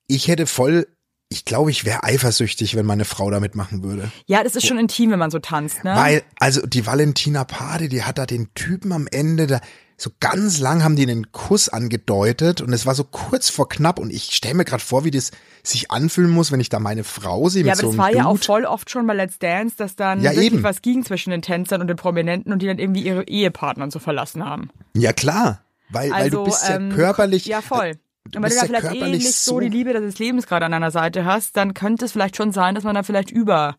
Ich 0.07 0.28
hätte 0.28 0.46
voll, 0.46 0.87
ich 1.28 1.44
glaube, 1.44 1.70
ich 1.70 1.85
wäre 1.85 2.05
eifersüchtig, 2.05 2.76
wenn 2.76 2.87
meine 2.87 3.05
Frau 3.05 3.31
da 3.31 3.40
mitmachen 3.40 3.83
würde. 3.83 4.11
Ja, 4.26 4.42
das 4.42 4.57
ist 4.57 4.66
schon 4.66 4.78
intim, 4.78 5.11
wenn 5.11 5.18
man 5.18 5.31
so 5.31 5.38
tanzt, 5.38 5.85
ne? 5.85 5.94
Weil, 5.94 6.22
also 6.38 6.66
die 6.66 6.87
Valentina 6.87 7.44
Pade, 7.44 7.88
die 7.88 8.05
hat 8.05 8.18
da 8.18 8.26
den 8.26 8.52
Typen 8.55 8.92
am 8.92 9.07
Ende 9.11 9.46
da, 9.46 9.61
so 10.02 10.10
ganz 10.18 10.58
lang 10.58 10.82
haben 10.82 10.96
die 10.96 11.02
einen 11.02 11.30
Kuss 11.30 11.68
angedeutet 11.68 12.60
und 12.60 12.72
es 12.72 12.86
war 12.86 12.94
so 12.96 13.04
kurz 13.04 13.48
vor 13.50 13.68
knapp 13.68 14.00
und 14.00 14.10
ich 14.12 14.24
stelle 14.34 14.54
mir 14.54 14.64
gerade 14.64 14.82
vor, 14.82 15.04
wie 15.04 15.12
das 15.12 15.30
sich 15.62 15.92
anfühlen 15.92 16.30
muss, 16.30 16.50
wenn 16.50 16.58
ich 16.58 16.68
da 16.70 16.80
meine 16.80 17.04
Frau 17.04 17.48
sehe 17.48 17.62
ja, 17.62 17.66
mit 17.72 17.74
aber 17.74 17.82
so 17.82 17.96
das 17.96 17.98
war 17.98 18.12
ja 18.12 18.24
auch 18.26 18.32
Dude. 18.32 18.44
voll 18.44 18.64
oft 18.64 18.90
schon 18.90 19.06
bei 19.06 19.14
Let's 19.14 19.38
Dance, 19.38 19.76
dass 19.78 19.94
dann 19.94 20.20
Ja, 20.20 20.30
wirklich 20.32 20.54
eben. 20.54 20.62
was 20.64 20.82
ging 20.82 21.04
zwischen 21.04 21.30
den 21.30 21.40
Tänzern 21.42 21.80
und 21.80 21.86
den 21.86 21.96
Prominenten 21.96 22.52
und 22.52 22.60
die 22.62 22.66
dann 22.66 22.80
irgendwie 22.80 23.02
ihre 23.02 23.22
Ehepartner 23.28 23.88
so 23.92 24.00
verlassen 24.00 24.44
haben. 24.44 24.70
Ja, 24.96 25.12
klar. 25.12 25.62
Weil, 25.88 26.10
weil 26.10 26.22
Also, 26.24 26.38
du 26.38 26.44
bist 26.50 26.68
ja 26.68 26.76
ähm, 26.76 26.90
körperlich. 26.92 27.46
Ja, 27.46 27.60
voll. 27.62 27.92
du 28.24 28.38
Und 28.38 28.42
wenn 28.42 28.50
du 28.50 28.56
da 28.56 28.62
ja 28.62 28.66
vielleicht 28.66 28.94
eh 28.96 29.08
nicht 29.10 29.32
so 29.34 29.52
so- 29.52 29.60
die 29.60 29.68
Liebe 29.68 29.92
des 29.92 30.18
Lebens 30.18 30.46
gerade 30.48 30.66
an 30.66 30.72
deiner 30.72 30.90
Seite 30.90 31.24
hast, 31.24 31.56
dann 31.56 31.74
könnte 31.74 32.06
es 32.06 32.12
vielleicht 32.12 32.36
schon 32.36 32.50
sein, 32.50 32.74
dass 32.74 32.82
man 32.82 32.94
da 32.96 33.02
vielleicht 33.04 33.30
über, 33.30 33.76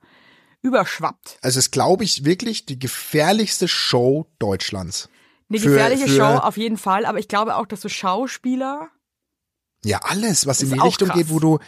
überschwappt. 0.62 1.38
Also 1.42 1.60
es 1.60 1.72
glaube 1.72 2.04
ich 2.04 2.24
wirklich 2.24 2.66
die 2.66 2.80
gefährlichste 2.80 3.68
Show 3.68 4.28
Deutschlands. 4.40 5.10
Eine 5.54 5.60
Für- 5.62 5.70
gefährliche 5.70 6.08
für- 6.08 6.16
Show 6.18 6.24
auf 6.40 6.58
jeden 6.58 6.78
Fall, 6.78 7.06
aber 7.06 7.20
ich 7.20 7.28
glaube 7.28 7.56
auch, 7.56 7.66
dass 7.66 7.82
so 7.82 7.90
Schauspieler, 7.90 8.90
Ja, 9.86 10.00
alles, 10.04 10.48
was 10.48 10.62
in 10.62 10.72
die 10.72 10.80
Richtung 10.80 11.10
krass. 11.10 11.18
geht, 11.18 11.30
wo 11.30 11.40
du, 11.40 11.60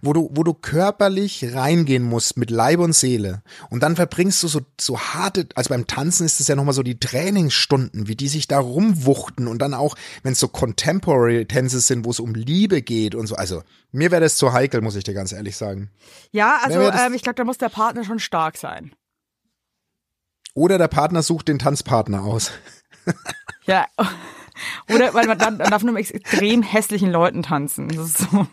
wo 0.00 0.12
du, 0.12 0.30
wo 0.32 0.44
du 0.44 0.54
körperlich 0.54 1.54
reingehen 1.54 2.04
musst 2.04 2.36
mit 2.36 2.50
Leib 2.50 2.78
und 2.78 2.92
Seele. 2.94 3.42
Und 3.68 3.82
dann 3.82 3.96
verbringst 3.96 4.42
du 4.44 4.48
so, 4.48 4.60
so 4.80 4.98
harte, 5.00 5.48
also 5.56 5.70
beim 5.70 5.86
Tanzen 5.88 6.24
ist 6.24 6.38
es 6.38 6.46
ja 6.46 6.54
nochmal 6.54 6.72
so 6.74 6.84
die 6.84 7.00
Trainingsstunden, 7.00 8.06
wie 8.06 8.14
die 8.14 8.28
sich 8.28 8.46
da 8.46 8.60
rumwuchten 8.60 9.48
und 9.48 9.58
dann 9.58 9.74
auch, 9.74 9.96
wenn 10.22 10.32
es 10.34 10.38
so 10.40 10.46
Contemporary 10.48 11.46
Tänze 11.46 11.80
sind, 11.80 12.04
wo 12.04 12.10
es 12.10 12.20
um 12.20 12.34
Liebe 12.34 12.80
geht 12.80 13.14
und 13.16 13.26
so. 13.26 13.34
Also, 13.34 13.62
mir 13.90 14.10
wäre 14.12 14.22
das 14.22 14.36
zu 14.36 14.52
heikel, 14.52 14.80
muss 14.80 14.94
ich 14.96 15.02
dir 15.04 15.14
ganz 15.14 15.32
ehrlich 15.32 15.56
sagen. 15.56 15.90
ja, 16.30 16.60
also 16.62 16.80
ähm, 16.80 17.14
ich 17.14 17.22
glaube, 17.22 17.36
da 17.36 17.44
muss 17.44 17.58
der 17.58 17.70
Partner 17.70 18.04
schon 18.04 18.20
stark 18.20 18.56
sein. 18.56 18.92
Oder 20.54 20.78
der 20.78 20.86
Partner 20.88 21.22
sucht 21.24 21.48
den 21.48 21.58
Tanzpartner 21.58 22.22
aus. 22.22 22.52
Ja. 23.66 23.86
Oder 24.88 25.14
weil 25.14 25.26
man 25.26 25.38
dann, 25.38 25.58
dann 25.58 25.70
darf 25.70 25.82
nur 25.82 25.94
mit 25.94 26.10
extrem 26.10 26.62
hässlichen 26.62 27.10
Leuten 27.10 27.42
tanzen. 27.42 27.88
Das 27.88 28.06
ist 28.06 28.18
so. 28.18 28.46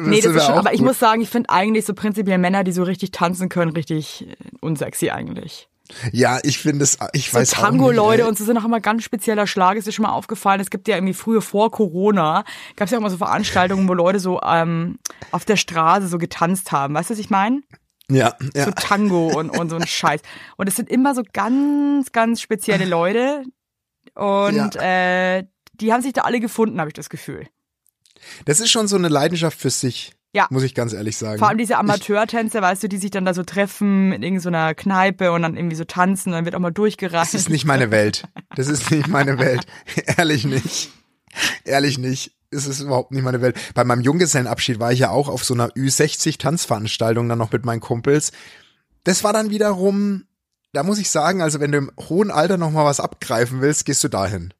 Nee, 0.00 0.20
das 0.20 0.34
ist 0.34 0.46
schon, 0.46 0.54
aber 0.54 0.72
ich 0.72 0.78
gut. 0.78 0.88
muss 0.88 0.98
sagen, 0.98 1.20
ich 1.20 1.28
finde 1.28 1.50
eigentlich 1.50 1.84
so 1.84 1.92
prinzipiell 1.92 2.38
Männer, 2.38 2.64
die 2.64 2.72
so 2.72 2.84
richtig 2.84 3.10
tanzen 3.10 3.50
können, 3.50 3.72
richtig 3.72 4.26
unsexy 4.60 5.10
eigentlich. 5.10 5.68
Ja, 6.12 6.38
ich 6.42 6.58
finde 6.58 6.84
es, 6.84 6.98
ich 7.12 7.30
So 7.30 7.38
weiß 7.38 7.50
Tango-Leute 7.50 8.26
und 8.26 8.38
so 8.38 8.44
sind 8.44 8.56
auch 8.56 8.64
immer 8.64 8.80
ganz 8.80 9.04
spezieller 9.04 9.46
Schlag. 9.46 9.76
Ist 9.76 9.86
dir 9.86 9.92
schon 9.92 10.04
mal 10.04 10.12
aufgefallen? 10.12 10.60
Es 10.60 10.70
gibt 10.70 10.88
ja 10.88 10.96
irgendwie 10.96 11.12
früher 11.12 11.42
vor 11.42 11.70
Corona, 11.70 12.44
gab 12.76 12.86
es 12.86 12.92
ja 12.92 12.96
auch 12.96 13.02
immer 13.02 13.10
so 13.10 13.18
Veranstaltungen, 13.18 13.86
wo 13.88 13.92
Leute 13.92 14.18
so 14.18 14.40
ähm, 14.42 14.98
auf 15.30 15.44
der 15.44 15.56
Straße 15.56 16.08
so 16.08 16.16
getanzt 16.16 16.72
haben. 16.72 16.94
Weißt 16.94 17.10
du, 17.10 17.14
was 17.14 17.18
ich 17.18 17.28
meine? 17.28 17.60
Ja, 18.10 18.34
ja. 18.54 18.66
So 18.66 18.70
Tango 18.72 19.38
und, 19.38 19.50
und 19.50 19.70
so 19.70 19.76
ein 19.76 19.86
Scheiß. 19.86 20.20
Und 20.56 20.68
es 20.68 20.76
sind 20.76 20.90
immer 20.90 21.14
so 21.14 21.22
ganz, 21.32 22.12
ganz 22.12 22.40
spezielle 22.40 22.84
Leute. 22.84 23.44
Und 24.14 24.76
äh, 24.76 25.44
die 25.74 25.92
haben 25.92 26.02
sich 26.02 26.12
da 26.12 26.22
alle 26.22 26.40
gefunden, 26.40 26.80
habe 26.80 26.90
ich 26.90 26.94
das 26.94 27.08
Gefühl. 27.08 27.46
Das 28.44 28.60
ist 28.60 28.70
schon 28.70 28.88
so 28.88 28.96
eine 28.96 29.08
Leidenschaft 29.08 29.58
für 29.58 29.70
sich. 29.70 30.12
Ja. 30.34 30.48
Muss 30.50 30.64
ich 30.64 30.74
ganz 30.74 30.92
ehrlich 30.92 31.16
sagen. 31.16 31.38
Vor 31.38 31.48
allem 31.48 31.58
diese 31.58 31.78
Amateurtänzer, 31.78 32.60
weißt 32.60 32.82
du, 32.82 32.88
die 32.88 32.96
sich 32.96 33.12
dann 33.12 33.24
da 33.24 33.34
so 33.34 33.44
treffen 33.44 34.12
in 34.12 34.22
irgendeiner 34.24 34.74
Kneipe 34.74 35.30
und 35.30 35.42
dann 35.42 35.56
irgendwie 35.56 35.76
so 35.76 35.84
tanzen, 35.84 36.32
dann 36.32 36.44
wird 36.44 36.56
auch 36.56 36.60
mal 36.60 36.72
durchgereicht. 36.72 37.32
Das 37.32 37.40
ist 37.40 37.50
nicht 37.50 37.64
meine 37.64 37.92
Welt. 37.92 38.24
Das 38.56 38.66
ist 38.66 38.90
nicht 38.90 39.06
meine 39.06 39.38
Welt. 39.38 39.64
Ehrlich 40.18 40.44
nicht. 40.44 40.90
Ehrlich 41.64 41.98
nicht. 41.98 42.32
Es 42.54 42.66
ist 42.66 42.80
überhaupt 42.80 43.10
nicht 43.10 43.22
meine 43.22 43.40
Welt. 43.40 43.58
Bei 43.74 43.84
meinem 43.84 44.00
Junggesellenabschied 44.00 44.80
war 44.80 44.92
ich 44.92 45.00
ja 45.00 45.10
auch 45.10 45.28
auf 45.28 45.44
so 45.44 45.54
einer 45.54 45.68
Ü60-Tanzveranstaltung 45.70 47.28
dann 47.28 47.38
noch 47.38 47.52
mit 47.52 47.64
meinen 47.64 47.80
Kumpels. 47.80 48.32
Das 49.04 49.24
war 49.24 49.32
dann 49.32 49.50
wiederum, 49.50 50.24
da 50.72 50.82
muss 50.82 50.98
ich 50.98 51.10
sagen, 51.10 51.42
also 51.42 51.60
wenn 51.60 51.72
du 51.72 51.78
im 51.78 51.90
hohen 52.08 52.30
Alter 52.30 52.56
noch 52.56 52.70
mal 52.70 52.84
was 52.84 53.00
abgreifen 53.00 53.60
willst, 53.60 53.84
gehst 53.84 54.02
du 54.04 54.08
dahin. 54.08 54.54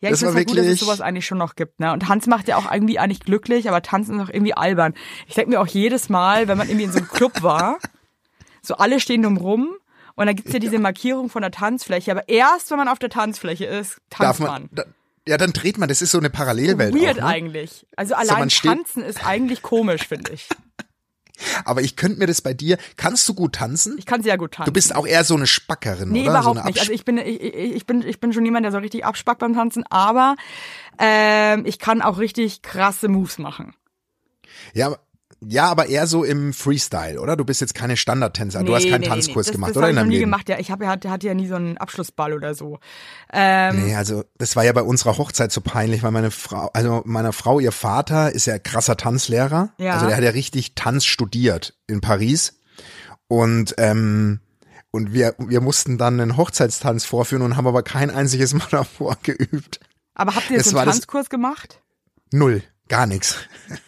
Ja, 0.00 0.08
ich 0.08 0.10
Das 0.12 0.20
finde 0.20 0.40
es 0.40 0.46
gut, 0.46 0.58
dass 0.58 0.66
es 0.66 0.80
sowas 0.80 1.00
eigentlich 1.00 1.26
schon 1.26 1.38
noch 1.38 1.56
gibt. 1.56 1.78
Ne? 1.78 1.92
Und 1.92 2.00
Tanz 2.00 2.26
macht 2.26 2.48
ja 2.48 2.56
auch 2.56 2.72
irgendwie 2.72 2.98
eigentlich 2.98 3.20
glücklich, 3.20 3.68
aber 3.68 3.82
Tanzen 3.82 4.18
ist 4.18 4.26
auch 4.28 4.32
irgendwie 4.32 4.54
albern. 4.54 4.94
Ich 5.26 5.34
denke 5.34 5.50
mir 5.50 5.60
auch 5.60 5.66
jedes 5.66 6.08
Mal, 6.08 6.48
wenn 6.48 6.56
man 6.56 6.68
irgendwie 6.68 6.84
in 6.84 6.92
so 6.92 6.98
einem 6.98 7.08
Club 7.08 7.42
war, 7.42 7.78
so 8.62 8.76
alle 8.76 8.98
stehen 9.00 9.22
drumrum 9.22 9.68
und 10.14 10.26
dann 10.26 10.36
gibt's 10.36 10.52
ja 10.52 10.58
diese 10.58 10.78
Markierung 10.78 11.28
von 11.28 11.42
der 11.42 11.50
Tanzfläche, 11.50 12.10
aber 12.10 12.28
erst 12.28 12.70
wenn 12.70 12.78
man 12.78 12.88
auf 12.88 12.98
der 12.98 13.10
Tanzfläche 13.10 13.66
ist, 13.66 14.00
Darf 14.10 14.38
tanzt 14.38 14.40
man. 14.40 14.48
man, 14.48 14.68
da, 14.72 14.84
ja, 15.30 15.36
dann 15.38 15.52
dreht 15.52 15.78
man. 15.78 15.88
Das 15.88 16.02
ist 16.02 16.10
so 16.10 16.18
eine 16.18 16.28
Parallelwelt 16.28 16.94
Weird 16.94 17.18
auch, 17.18 17.22
ne? 17.22 17.26
eigentlich. 17.26 17.86
Also 17.96 18.14
allein 18.14 18.50
steht- 18.50 18.70
tanzen 18.70 19.02
ist 19.02 19.24
eigentlich 19.24 19.62
komisch, 19.62 20.06
finde 20.06 20.32
ich. 20.32 20.48
Aber 21.64 21.80
ich 21.80 21.96
könnte 21.96 22.18
mir 22.18 22.26
das 22.26 22.42
bei 22.42 22.52
dir, 22.52 22.76
kannst 22.96 23.26
du 23.26 23.32
gut 23.32 23.54
tanzen? 23.54 23.96
Ich 23.96 24.04
kann 24.04 24.22
sehr 24.22 24.36
gut 24.36 24.52
tanzen. 24.52 24.66
Du 24.68 24.72
bist 24.74 24.94
auch 24.94 25.06
eher 25.06 25.24
so 25.24 25.34
eine 25.36 25.46
Spackerin, 25.46 26.10
Nee, 26.10 26.22
oder? 26.22 26.30
überhaupt 26.40 26.56
so 26.56 26.60
eine 26.60 26.68
nicht. 26.70 26.80
Also 26.80 26.92
ich 26.92 27.06
bin, 27.06 27.16
ich, 27.16 27.40
ich 27.40 27.54
ich 27.76 27.86
bin, 27.86 28.02
ich 28.06 28.20
bin 28.20 28.34
schon 28.34 28.44
jemand, 28.44 28.64
der 28.64 28.72
so 28.72 28.78
richtig 28.78 29.06
abspackt 29.06 29.38
beim 29.40 29.54
Tanzen, 29.54 29.84
aber 29.88 30.36
ähm, 30.98 31.64
ich 31.64 31.78
kann 31.78 32.02
auch 32.02 32.18
richtig 32.18 32.60
krasse 32.60 33.08
Moves 33.08 33.38
machen. 33.38 33.74
ja, 34.74 34.88
aber- 34.88 35.00
ja, 35.42 35.70
aber 35.70 35.86
eher 35.86 36.06
so 36.06 36.22
im 36.24 36.52
Freestyle, 36.52 37.20
oder? 37.20 37.36
Du 37.36 37.44
bist 37.44 37.60
jetzt 37.60 37.74
keine 37.74 37.96
Standardtänzer. 37.96 38.62
du 38.62 38.74
hast 38.74 38.88
keinen 38.88 39.02
Tanzkurs 39.04 39.46
das, 39.46 39.52
gemacht, 39.54 39.70
das 39.70 39.76
oder? 39.78 39.86
hab 39.86 39.92
In 39.92 39.98
ich 39.98 40.04
nie 40.06 40.10
Leben. 40.16 40.24
gemacht. 40.30 40.48
Ja, 40.48 40.58
ich 40.58 40.70
habe 40.70 40.84
ja, 40.84 40.90
hatte 40.90 41.26
ja 41.26 41.34
nie 41.34 41.46
so 41.46 41.54
einen 41.54 41.78
Abschlussball 41.78 42.32
oder 42.34 42.54
so. 42.54 42.78
Ähm, 43.32 43.86
Nee, 43.86 43.94
also 43.96 44.24
das 44.38 44.54
war 44.56 44.64
ja 44.64 44.72
bei 44.72 44.82
unserer 44.82 45.16
Hochzeit 45.16 45.50
so 45.52 45.60
peinlich, 45.60 46.02
weil 46.02 46.10
meine 46.10 46.30
Frau, 46.30 46.68
also 46.74 47.02
meiner 47.06 47.32
Frau, 47.32 47.58
ihr 47.60 47.72
Vater 47.72 48.32
ist 48.32 48.46
ja 48.46 48.58
krasser 48.58 48.96
Tanzlehrer. 48.96 49.70
Ja. 49.78 49.94
Also 49.94 50.06
der 50.08 50.16
hat 50.16 50.24
ja 50.24 50.30
richtig 50.30 50.74
Tanz 50.74 51.04
studiert 51.06 51.74
in 51.86 52.00
Paris. 52.00 52.60
Und 53.28 53.74
ähm, 53.78 54.40
und 54.92 55.12
wir, 55.12 55.36
wir 55.38 55.60
mussten 55.60 55.98
dann 55.98 56.20
einen 56.20 56.36
Hochzeitstanz 56.36 57.04
vorführen 57.04 57.42
und 57.42 57.56
haben 57.56 57.66
aber 57.68 57.84
kein 57.84 58.10
einziges 58.10 58.52
Mal 58.54 58.66
davor 58.72 59.16
geübt. 59.22 59.78
aber 60.14 60.34
habt 60.34 60.50
ihr 60.50 60.58
das 60.58 60.66
so 60.70 60.74
war 60.74 60.82
einen 60.82 60.88
das- 60.90 60.96
Tanzkurs 60.96 61.30
gemacht? 61.30 61.80
Null, 62.32 62.62
gar 62.90 63.06
nichts. 63.06 63.36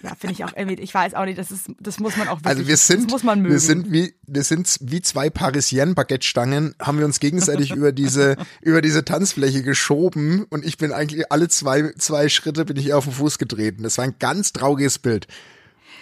Ja, 0.03 0.15
finde 0.15 0.33
ich 0.33 0.45
auch 0.45 0.53
irgendwie, 0.57 0.81
ich 0.81 0.95
weiß 0.95 1.15
auch 1.15 1.25
nicht, 1.25 1.37
das 1.37 1.51
ist, 1.51 1.67
das 1.81 1.99
muss 1.99 2.17
man 2.17 2.29
auch 2.29 2.39
wirklich, 2.39 2.47
Also 2.47 2.69
wir 2.69 2.77
sind, 2.77 3.05
das 3.05 3.11
muss 3.11 3.25
man 3.25 3.43
mögen. 3.43 3.53
wir 3.53 3.61
sind 3.61 3.93
wie, 3.93 4.15
wir 4.27 4.45
sind 4.45 4.79
wie 4.81 5.03
zwei 5.03 5.29
Parisienne-Baguette-Stangen, 5.29 6.77
haben 6.81 6.99
wir 6.99 7.05
uns 7.05 7.19
gegenseitig 7.21 7.73
über 7.73 7.93
diese, 7.93 8.37
über 8.63 8.81
diese 8.81 9.05
Tanzfläche 9.05 9.63
geschoben 9.63 10.47
und 10.49 10.65
ich 10.65 10.79
bin 10.79 10.93
eigentlich 10.93 11.31
alle 11.31 11.49
zwei, 11.49 11.93
zwei 11.99 12.29
Schritte 12.29 12.65
bin 12.65 12.77
ich 12.77 12.95
auf 12.95 13.05
den 13.05 13.13
Fuß 13.13 13.39
getreten. 13.39 13.83
Das 13.83 13.99
war 13.99 14.05
ein 14.05 14.15
ganz 14.19 14.53
trauriges 14.53 15.01
Bild. 15.01 15.27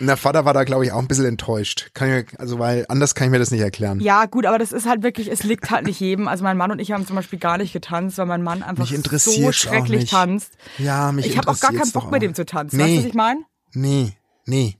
Und 0.00 0.06
der 0.06 0.16
Vater 0.16 0.46
war 0.46 0.54
da, 0.54 0.64
glaube 0.64 0.86
ich, 0.86 0.92
auch 0.92 0.98
ein 0.98 1.08
bisschen 1.08 1.26
enttäuscht. 1.26 1.90
Kann 1.92 2.10
ich, 2.10 2.40
also, 2.40 2.58
weil 2.58 2.86
anders 2.88 3.14
kann 3.14 3.26
ich 3.26 3.30
mir 3.30 3.38
das 3.38 3.50
nicht 3.50 3.60
erklären. 3.60 4.00
ja, 4.00 4.24
gut, 4.24 4.46
aber 4.46 4.58
das 4.58 4.72
ist 4.72 4.86
halt 4.86 5.02
wirklich, 5.02 5.30
es 5.30 5.42
liegt 5.42 5.70
halt 5.70 5.86
nicht 5.86 6.00
jedem. 6.00 6.26
Also 6.26 6.42
mein 6.42 6.56
Mann 6.56 6.70
und 6.70 6.78
ich 6.78 6.92
haben 6.92 7.06
zum 7.06 7.16
Beispiel 7.16 7.38
gar 7.38 7.58
nicht 7.58 7.74
getanzt, 7.74 8.16
weil 8.16 8.26
mein 8.26 8.42
Mann 8.42 8.62
einfach 8.62 8.86
so 8.86 9.52
schrecklich 9.52 10.10
tanzt. 10.10 10.52
Ja, 10.78 11.12
mich 11.12 11.26
Ich 11.26 11.36
habe 11.36 11.50
auch 11.50 11.60
gar 11.60 11.72
keinen 11.72 11.92
Bock 11.92 12.10
mit 12.10 12.22
dem 12.22 12.34
zu 12.34 12.46
tanzen. 12.46 12.78
Nee. 12.78 12.82
Weißt 12.82 12.92
du, 12.92 12.98
was 12.98 13.06
ich 13.06 13.14
meine? 13.14 13.40
Nee, 13.74 14.12
nee, 14.46 14.78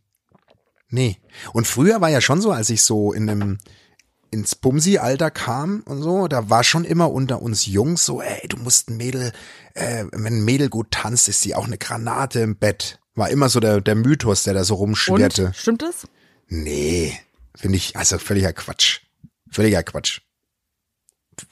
nee. 0.89 1.19
Und 1.53 1.67
früher 1.67 2.01
war 2.01 2.09
ja 2.09 2.23
schon 2.23 2.41
so, 2.41 2.51
als 2.51 2.71
ich 2.71 2.83
so 2.83 3.13
in 3.13 3.29
einem 3.29 3.59
ins 4.31 4.55
Bumsi-Alter 4.55 5.31
kam 5.31 5.83
und 5.87 6.03
so, 6.03 6.29
da 6.29 6.49
war 6.49 6.65
schon 6.65 6.85
immer 6.85 7.11
unter 7.11 7.43
uns 7.43 7.67
Jungs 7.67 8.07
so, 8.07 8.23
ey, 8.23 8.47
du 8.49 8.57
musst 8.57 8.89
ein 8.89 8.97
Mädel, 8.97 9.33
äh, 9.75 10.05
wenn 10.13 10.39
ein 10.39 10.45
Mädel 10.45 10.69
gut 10.69 10.93
tanzt, 10.93 11.29
ist 11.29 11.43
sie 11.43 11.55
auch 11.55 11.67
eine 11.67 11.79
Granate 11.79 12.41
im 12.41 12.57
Bett. 12.57 13.00
War 13.21 13.29
immer 13.29 13.51
so 13.51 13.61
der, 13.61 13.83
der 13.83 13.97
Mythos, 13.97 14.45
der 14.45 14.55
da 14.55 14.65
so 14.65 14.77
rumschwirrte. 14.77 15.49
Und? 15.49 15.57
Stimmt 15.57 15.83
es? 15.83 16.09
Nee, 16.49 17.21
finde 17.55 17.77
ich, 17.77 17.95
also 17.95 18.17
völliger 18.17 18.55
Quatsch. 18.55 19.01
Völliger 19.51 19.83
Quatsch. 19.83 20.23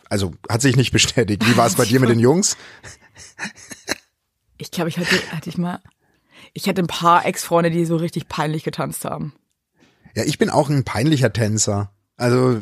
Also 0.08 0.32
hat 0.48 0.62
sich 0.62 0.76
nicht 0.76 0.92
bestätigt. 0.92 1.46
Wie 1.46 1.58
war 1.58 1.66
es 1.66 1.74
bei 1.74 1.84
dir 1.84 2.00
mit 2.00 2.08
den 2.08 2.20
Jungs? 2.20 2.56
Ich 4.56 4.70
glaube, 4.70 4.88
ich 4.88 4.96
hatte, 4.96 5.14
hatte 5.30 5.50
ich 5.50 5.58
mal, 5.58 5.82
ich 6.54 6.66
hatte 6.70 6.80
ein 6.80 6.86
paar 6.86 7.26
Ex-Freunde, 7.26 7.70
die 7.70 7.84
so 7.84 7.96
richtig 7.96 8.28
peinlich 8.28 8.64
getanzt 8.64 9.04
haben. 9.04 9.34
Ja, 10.14 10.24
ich 10.24 10.38
bin 10.38 10.48
auch 10.48 10.70
ein 10.70 10.84
peinlicher 10.84 11.34
Tänzer. 11.34 11.92
Also 12.18 12.60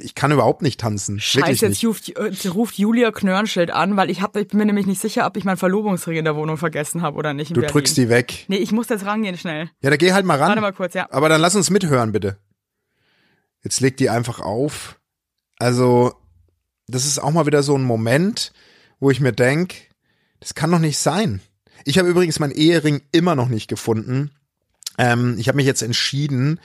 ich 0.00 0.14
kann 0.14 0.32
überhaupt 0.32 0.62
nicht 0.62 0.80
tanzen. 0.80 1.20
Scheiße, 1.20 1.66
jetzt 1.66 1.84
ruft, 1.84 2.08
äh, 2.08 2.48
ruft 2.48 2.78
Julia 2.78 3.12
Knörnschild 3.12 3.70
an, 3.70 3.96
weil 3.96 4.10
ich, 4.10 4.22
hab, 4.22 4.34
ich 4.36 4.48
bin 4.48 4.58
mir 4.58 4.64
nämlich 4.64 4.86
nicht 4.86 5.00
sicher, 5.00 5.26
ob 5.26 5.36
ich 5.36 5.44
meinen 5.44 5.58
Verlobungsring 5.58 6.16
in 6.16 6.24
der 6.24 6.34
Wohnung 6.36 6.56
vergessen 6.56 7.02
habe 7.02 7.18
oder 7.18 7.34
nicht. 7.34 7.50
Du 7.50 7.60
Berlin. 7.60 7.70
drückst 7.70 7.96
die 7.98 8.08
weg. 8.08 8.46
Nee, 8.48 8.56
ich 8.56 8.72
muss 8.72 8.88
jetzt 8.88 9.04
rangehen 9.04 9.36
schnell. 9.36 9.70
Ja, 9.82 9.90
da 9.90 9.96
geh 9.96 10.12
halt 10.12 10.24
mal 10.24 10.38
ran. 10.38 10.48
Warte 10.48 10.62
mal 10.62 10.72
kurz, 10.72 10.94
ja. 10.94 11.06
Aber 11.10 11.28
dann 11.28 11.40
lass 11.40 11.54
uns 11.54 11.68
mithören, 11.68 12.12
bitte. 12.12 12.38
Jetzt 13.62 13.80
leg 13.80 13.96
die 13.98 14.08
einfach 14.08 14.40
auf. 14.40 14.98
Also, 15.58 16.14
das 16.86 17.04
ist 17.04 17.18
auch 17.18 17.30
mal 17.30 17.46
wieder 17.46 17.62
so 17.62 17.76
ein 17.76 17.84
Moment, 17.84 18.52
wo 19.00 19.10
ich 19.10 19.20
mir 19.20 19.32
denk, 19.32 19.74
das 20.40 20.54
kann 20.54 20.70
doch 20.70 20.78
nicht 20.78 20.98
sein. 20.98 21.40
Ich 21.84 21.98
habe 21.98 22.08
übrigens 22.08 22.38
meinen 22.40 22.52
Ehering 22.52 23.02
immer 23.12 23.34
noch 23.34 23.48
nicht 23.48 23.68
gefunden. 23.68 24.30
Ähm, 24.96 25.36
ich 25.38 25.48
habe 25.48 25.56
mich 25.56 25.66
jetzt 25.66 25.82
entschieden, 25.82 26.58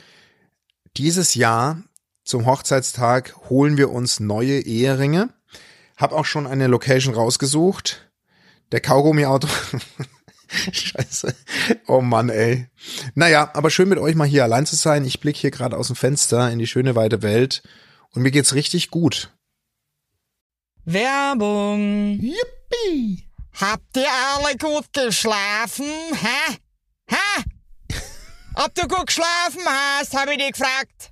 dieses 0.98 1.36
Jahr 1.36 1.84
zum 2.30 2.46
Hochzeitstag 2.46 3.36
holen 3.50 3.78
wir 3.78 3.90
uns 3.90 4.20
neue 4.20 4.60
Eheringe. 4.60 5.30
Hab 5.98 6.14
auch 6.14 6.26
schon 6.26 6.48
eine 6.48 6.68
Location 6.68 7.16
rausgesucht. 7.16 8.10
Der 8.72 8.80
Kaugummi-Auto. 8.80 9.48
Scheiße. 10.72 11.36
Oh 11.88 12.02
Mann, 12.02 12.30
ey. 12.30 12.68
Naja, 13.16 13.50
aber 13.54 13.70
schön 13.70 13.90
mit 13.90 13.98
euch 13.98 14.16
mal 14.16 14.28
hier 14.28 14.44
allein 14.44 14.66
zu 14.66 14.76
sein. 14.76 15.06
Ich 15.06 15.20
blicke 15.20 15.40
hier 15.40 15.52
gerade 15.52 15.76
aus 15.76 15.88
dem 15.88 15.96
Fenster 15.96 16.50
in 16.52 16.60
die 16.60 16.68
schöne 16.68 16.96
weite 16.96 17.22
Welt 17.22 17.64
und 18.12 18.22
mir 18.22 18.32
geht's 18.32 18.54
richtig 18.54 18.92
gut. 18.92 19.32
Werbung. 20.86 22.20
Yippie! 22.20 23.28
Habt 23.60 23.98
ihr 23.98 24.08
alle 24.08 24.56
gut 24.58 24.94
geschlafen? 24.94 25.86
Hä? 26.14 26.58
Hä? 27.08 27.44
Ob 28.54 28.74
du 28.76 28.88
gut 28.88 29.08
geschlafen 29.08 29.62
hast, 29.66 30.16
habe 30.16 30.32
ich 30.34 30.38
dich 30.38 30.52
gefragt. 30.54 31.12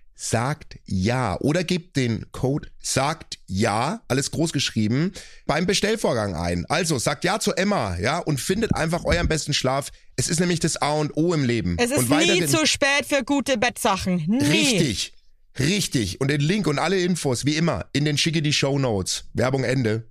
sagt 0.21 0.77
ja 0.85 1.35
oder 1.39 1.63
gebt 1.63 1.95
den 1.95 2.31
Code 2.31 2.69
sagt 2.79 3.39
ja, 3.47 4.03
alles 4.07 4.29
groß 4.29 4.53
geschrieben, 4.53 5.13
beim 5.47 5.65
Bestellvorgang 5.65 6.35
ein. 6.35 6.65
Also 6.67 6.99
sagt 6.99 7.23
ja 7.23 7.39
zu 7.39 7.53
Emma, 7.53 7.97
ja, 7.97 8.19
und 8.19 8.39
findet 8.39 8.75
einfach 8.75 9.03
euren 9.03 9.27
besten 9.27 9.53
Schlaf. 9.53 9.91
Es 10.15 10.29
ist 10.29 10.39
nämlich 10.39 10.59
das 10.59 10.77
A 10.77 10.91
und 10.91 11.17
O 11.17 11.33
im 11.33 11.43
Leben. 11.43 11.75
Es 11.79 11.89
ist 11.89 12.07
nie 12.09 12.45
zu 12.45 12.67
spät 12.67 13.07
für 13.07 13.23
gute 13.23 13.57
Bettsachen. 13.57 14.23
Nie. 14.27 14.45
Richtig. 14.45 15.13
Richtig. 15.57 16.21
Und 16.21 16.29
den 16.29 16.41
Link 16.41 16.67
und 16.67 16.77
alle 16.77 16.99
Infos, 16.99 17.45
wie 17.45 17.55
immer, 17.55 17.87
in 17.91 18.05
den 18.05 18.17
schicke 18.17 18.43
die 18.43 18.53
Show 18.53 18.77
Notes. 18.77 19.25
Werbung 19.33 19.63
Ende. 19.63 20.07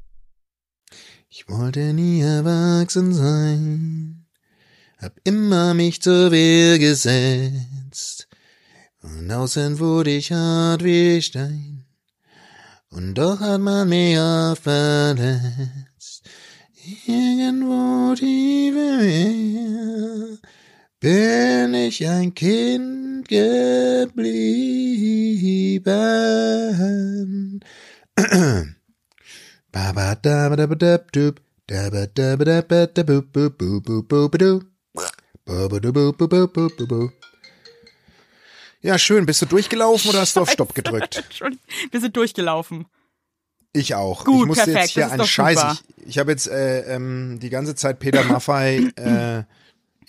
Ich 1.28 1.48
wollte 1.48 1.92
nie 1.92 2.20
erwachsen 2.20 3.14
sein, 3.14 4.26
hab 4.98 5.12
immer 5.22 5.74
mich 5.74 6.02
zur 6.02 6.32
Wehr 6.32 6.80
gesetzt. 6.80 7.79
Von 9.00 9.30
außen 9.30 9.78
wurde 9.78 10.10
ich 10.10 10.30
hart 10.30 10.84
wie 10.84 11.22
Stein, 11.22 11.86
und 12.90 13.14
doch 13.14 13.40
hat 13.40 13.60
man 13.60 13.88
mich 13.88 14.18
auch 14.18 14.56
verletzt. 14.56 16.28
Irgendwo 17.06 18.14
tief 18.14 18.74
im 18.74 20.38
bin 21.00 21.74
ich 21.74 22.06
ein 22.06 22.34
Kind 22.34 23.26
geblieben. 23.26 24.40
Ja, 38.82 38.98
schön. 38.98 39.26
Bist 39.26 39.42
du 39.42 39.46
durchgelaufen 39.46 40.10
oder 40.10 40.20
hast 40.20 40.36
du 40.36 40.40
auf 40.40 40.50
Stopp 40.50 40.74
gedrückt? 40.74 41.22
Wir 41.90 42.00
sind 42.00 42.16
durchgelaufen. 42.16 42.86
Ich 43.72 43.94
auch. 43.94 44.24
Gut, 44.24 44.42
ich 44.42 44.46
musste 44.46 44.64
perfekt, 44.64 44.84
jetzt 44.84 44.92
hier 44.94 45.02
das 45.04 45.12
ist 45.12 45.20
einen 45.20 45.28
Scheiß. 45.28 45.82
Ich, 45.98 46.08
ich 46.08 46.18
habe 46.18 46.32
jetzt 46.32 46.48
äh, 46.48 46.94
ähm, 46.94 47.38
die 47.40 47.50
ganze 47.50 47.74
Zeit 47.74 48.00
Peter 48.00 48.24
Maffei 48.24 48.90
äh, 48.96 49.44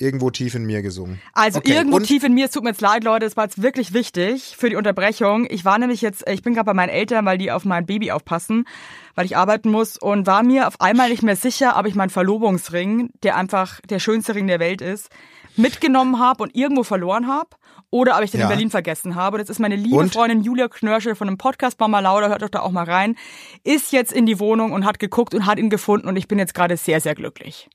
irgendwo 0.02 0.32
tief 0.32 0.56
in 0.56 0.66
mir 0.66 0.82
gesungen. 0.82 1.22
Also 1.34 1.60
Okay, 1.60 1.74
irgendwo 1.74 1.98
und? 1.98 2.08
tief 2.08 2.24
in 2.24 2.34
mir, 2.34 2.46
es 2.46 2.52
tut 2.52 2.64
mir 2.64 2.72
jetzt 2.72 2.82
leid, 2.82 3.04
Leute, 3.04 3.26
es 3.26 3.38
war 3.38 3.44
jetzt 3.44 3.62
wirklich 3.62 3.94
wichtig 3.94 4.56
für 4.58 4.70
die 4.70 4.76
Unterbrechung. 4.76 5.46
Ich 5.50 5.64
war 5.64 5.78
nämlich 5.78 6.02
jetzt, 6.02 6.28
ich 6.28 6.42
bin 6.42 6.56
gerade 6.56 6.66
bei 6.66 6.74
meinen 6.74 6.90
Eltern, 6.90 7.26
weil 7.26 7.38
die 7.38 7.52
auf 7.52 7.66
mein 7.66 7.86
Baby 7.86 8.12
aufpassen, 8.12 8.66
weil 9.14 9.26
ich 9.26 9.38
arbeiten 9.38 9.70
muss 9.70 9.98
und 9.98 10.26
war 10.26 10.42
mir 10.42 10.68
auf 10.68 10.82
einmal 10.82 11.10
nicht 11.10 11.22
mehr 11.22 11.36
sicher, 11.36 11.78
ob 11.78 11.86
ich 11.86 11.94
meinen 11.94 12.10
Verlobungsring, 12.10 13.12
der 13.22 13.36
einfach 13.36 13.80
der 13.82 14.00
schönste 14.00 14.34
Ring 14.34 14.48
der 14.48 14.60
Welt 14.60 14.82
ist, 14.82 15.10
mitgenommen 15.56 16.20
habe 16.20 16.42
und 16.42 16.56
irgendwo 16.56 16.84
verloren 16.84 17.28
habe. 17.28 17.50
Oder 17.92 18.18
ob 18.18 18.24
ich 18.24 18.32
den 18.32 18.40
Ja. 18.40 18.46
in 18.48 18.50
Berlin 18.50 18.70
vergessen 18.72 19.16
habe. 19.16 19.38
Jetzt 19.38 19.50
ist 19.50 19.60
meine 19.60 19.76
liebe 19.76 19.98
Und? 19.98 20.14
Freundin 20.14 20.42
Julia 20.42 20.68
Knörschel 20.70 21.14
von 21.14 21.28
einem 21.28 21.38
Podcast 21.38 21.80
Mama 21.80 22.00
Lauda, 22.00 22.30
hört 22.30 22.42
doch 22.42 22.50
da 22.50 22.62
auch 22.62 22.72
mal 22.72 22.86
rein, 22.86 23.16
ist 23.64 23.92
jetzt 23.92 24.14
in 24.14 24.26
die 24.26 24.40
Wohnung 24.40 24.72
und 24.72 24.86
hat 24.86 24.98
geguckt 24.98 25.36
und 25.36 25.46
hat 25.46 25.60
ihn 25.60 25.70
gefunden 25.70 26.08
und 26.08 26.16
ich 26.16 26.28
bin 26.28 26.40
jetzt 26.40 26.54
gerade 26.54 26.78
sehr, 26.78 27.02
sehr 27.02 27.14
glücklich. 27.14 27.70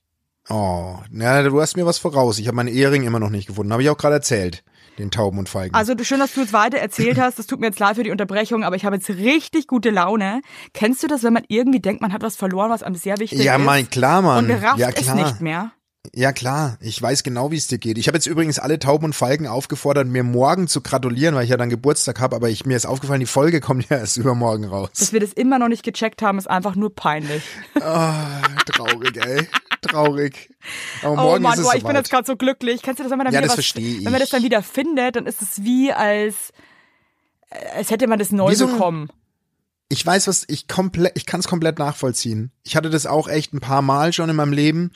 Oh, 0.49 0.95
na, 1.11 1.43
du 1.43 1.61
hast 1.61 1.75
mir 1.75 1.85
was 1.85 1.97
voraus. 1.97 2.39
Ich 2.39 2.47
habe 2.47 2.55
meinen 2.55 2.69
Ehering 2.69 3.03
immer 3.03 3.19
noch 3.19 3.29
nicht 3.29 3.47
gefunden. 3.47 3.73
Habe 3.73 3.83
ich 3.83 3.89
auch 3.89 3.97
gerade 3.97 4.15
erzählt. 4.15 4.63
Den 4.97 5.11
Tauben 5.11 5.37
und 5.37 5.49
Feigen. 5.49 5.75
Also 5.75 5.93
schön, 6.01 6.19
dass 6.19 6.33
du 6.33 6.41
jetzt 6.41 6.53
weiter 6.53 6.77
erzählt 6.77 7.19
hast. 7.19 7.37
Das 7.37 7.45
tut 7.45 7.59
mir 7.59 7.67
jetzt 7.67 7.79
leid 7.79 7.97
für 7.97 8.03
die 8.03 8.09
Unterbrechung, 8.09 8.63
aber 8.63 8.75
ich 8.75 8.85
habe 8.85 8.95
jetzt 8.95 9.09
richtig 9.09 9.67
gute 9.67 9.91
Laune. 9.91 10.41
Kennst 10.73 11.03
du 11.03 11.07
das, 11.07 11.21
wenn 11.21 11.33
man 11.33 11.43
irgendwie 11.49 11.79
denkt, 11.81 12.01
man 12.01 12.13
hat 12.13 12.23
was 12.23 12.35
verloren, 12.35 12.71
was 12.71 12.81
einem 12.81 12.95
sehr 12.95 13.19
wichtig 13.19 13.43
ja, 13.43 13.57
ist? 13.57 13.63
mein, 13.63 13.89
klar, 13.89 14.21
Mann. 14.23 14.49
Und 14.49 14.63
rafft 14.63 14.79
ja, 14.79 14.89
es 14.89 14.95
klar. 14.95 15.15
nicht 15.15 15.41
mehr. 15.41 15.71
Ja, 16.13 16.31
klar. 16.31 16.77
Ich 16.81 17.01
weiß 17.01 17.23
genau, 17.23 17.51
wie 17.51 17.57
es 17.57 17.67
dir 17.67 17.77
geht. 17.77 17.97
Ich 17.97 18.07
habe 18.07 18.17
jetzt 18.17 18.27
übrigens 18.27 18.59
alle 18.59 18.79
Tauben 18.79 19.05
und 19.05 19.13
Falken 19.13 19.47
aufgefordert, 19.47 20.07
mir 20.07 20.23
morgen 20.23 20.67
zu 20.67 20.81
gratulieren, 20.81 21.35
weil 21.35 21.43
ich 21.43 21.49
ja 21.49 21.57
dann 21.57 21.69
Geburtstag 21.69 22.19
habe. 22.19 22.35
Aber 22.35 22.49
ich, 22.49 22.65
mir 22.65 22.77
ist 22.77 22.85
aufgefallen, 22.85 23.19
die 23.19 23.25
Folge 23.25 23.59
kommt 23.61 23.89
ja 23.89 23.97
erst 23.99 24.17
übermorgen 24.17 24.65
raus. 24.65 24.89
Dass 24.97 25.13
wir 25.13 25.19
das 25.19 25.33
immer 25.33 25.59
noch 25.59 25.67
nicht 25.67 25.83
gecheckt 25.83 26.21
haben, 26.21 26.37
ist 26.37 26.49
einfach 26.49 26.75
nur 26.75 26.93
peinlich. 26.95 27.43
Ah, 27.81 28.41
traurig, 28.65 29.17
ey. 29.25 29.47
Traurig. 29.81 30.53
Aber 31.03 31.11
Oh 31.13 31.15
morgen 31.15 31.43
Mann, 31.43 31.53
ist 31.53 31.59
es 31.59 31.65
boah, 31.65 31.71
ich 31.75 31.81
bin 31.83 31.89
soweit. 31.91 31.95
jetzt 31.97 32.09
gerade 32.09 32.25
so 32.25 32.35
glücklich. 32.35 32.81
Kennst 32.81 32.99
du 32.99 33.03
das, 33.03 33.11
wenn 33.11 33.17
man 33.17 33.25
dann 33.25 33.33
Ja, 33.33 33.39
wieder 33.41 33.55
das 33.55 33.57
was, 33.57 33.75
wenn 33.75 34.03
man 34.11 34.19
das 34.19 34.29
dann 34.31 34.43
wieder 34.43 34.63
findet, 34.63 35.15
dann 35.15 35.25
ist 35.27 35.41
es 35.41 35.63
wie 35.63 35.91
als 35.93 36.51
äh, 37.49 37.77
als 37.77 37.91
hätte 37.91 38.07
man 38.07 38.19
das 38.19 38.31
neu 38.31 38.51
Wie 38.51 38.55
so 38.55 38.65
ein- 38.65 38.71
bekommen. 38.73 39.09
ich 39.89 40.05
weiß 40.05 40.27
was, 40.27 40.43
ich 40.47 40.67
komplett, 40.67 41.13
ich 41.15 41.25
kann 41.25 41.39
es 41.39 41.47
komplett 41.47 41.79
nachvollziehen. 41.79 42.51
Ich 42.63 42.75
hatte 42.75 42.89
das 42.89 43.05
auch 43.05 43.27
echt 43.27 43.53
ein 43.53 43.59
paar 43.61 43.81
Mal 43.81 44.11
schon 44.13 44.29
in 44.29 44.35
meinem 44.35 44.53
Leben. 44.53 44.91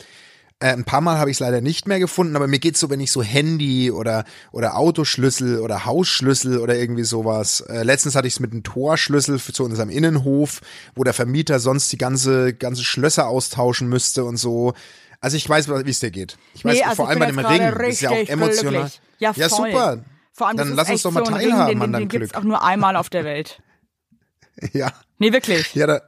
Äh, 0.61 0.73
ein 0.73 0.83
paar 0.85 1.01
Mal 1.01 1.17
habe 1.17 1.31
ich 1.31 1.37
es 1.37 1.39
leider 1.39 1.59
nicht 1.59 1.87
mehr 1.87 1.99
gefunden, 1.99 2.35
aber 2.35 2.47
mir 2.47 2.59
geht's 2.59 2.79
so, 2.79 2.89
wenn 2.91 2.99
ich 2.99 3.11
so 3.11 3.23
Handy 3.23 3.89
oder 3.91 4.25
oder 4.51 4.77
Autoschlüssel 4.77 5.59
oder 5.59 5.85
Hausschlüssel 5.85 6.59
oder 6.59 6.75
irgendwie 6.75 7.03
sowas. 7.03 7.61
Äh, 7.61 7.81
letztens 7.83 8.15
hatte 8.15 8.27
ich 8.27 8.35
es 8.35 8.39
mit 8.39 8.51
einem 8.51 8.61
Torschlüssel 8.61 9.39
für, 9.39 9.53
zu 9.53 9.63
unserem 9.63 9.89
Innenhof, 9.89 10.61
wo 10.95 11.03
der 11.03 11.13
Vermieter 11.13 11.59
sonst 11.59 11.91
die 11.91 11.97
ganze 11.97 12.53
ganze 12.53 12.83
Schlösser 12.83 13.27
austauschen 13.27 13.89
müsste 13.89 14.23
und 14.23 14.37
so. 14.37 14.73
Also 15.19 15.35
ich 15.35 15.49
weiß, 15.49 15.67
wie 15.67 15.89
es 15.89 15.99
dir 15.99 16.11
geht. 16.11 16.37
Ich 16.53 16.63
weiß 16.63 16.75
Nee, 16.75 16.83
also 16.83 16.95
vor 16.97 17.09
allem 17.09 17.19
bei 17.19 17.25
dem 17.25 17.39
Ring. 17.39 17.73
Das 17.77 17.89
ist 17.89 18.01
ja 18.01 18.09
auch 18.11 18.13
richtig 18.15 18.29
emotional. 18.29 18.91
Ja, 19.19 19.33
ja 19.35 19.49
super. 19.49 20.03
Vor 20.33 20.47
allem, 20.47 20.57
Dann 20.57 20.75
lass 20.75 20.89
uns 20.89 21.01
doch 21.01 21.11
mal 21.11 21.25
so 21.25 21.31
teilhaben 21.31 21.69
Ring, 21.69 21.79
den, 21.79 21.81
an 21.81 21.91
deinem 21.91 22.01
den 22.03 22.09
gibt's 22.09 22.29
Glück. 22.29 22.41
auch 22.41 22.47
nur 22.47 22.63
einmal 22.63 22.95
auf 22.95 23.09
der 23.09 23.23
Welt. 23.23 23.61
Ja, 24.73 24.91
Nee, 25.17 25.33
wirklich. 25.33 25.73
ja, 25.73 25.87
da, 25.87 26.01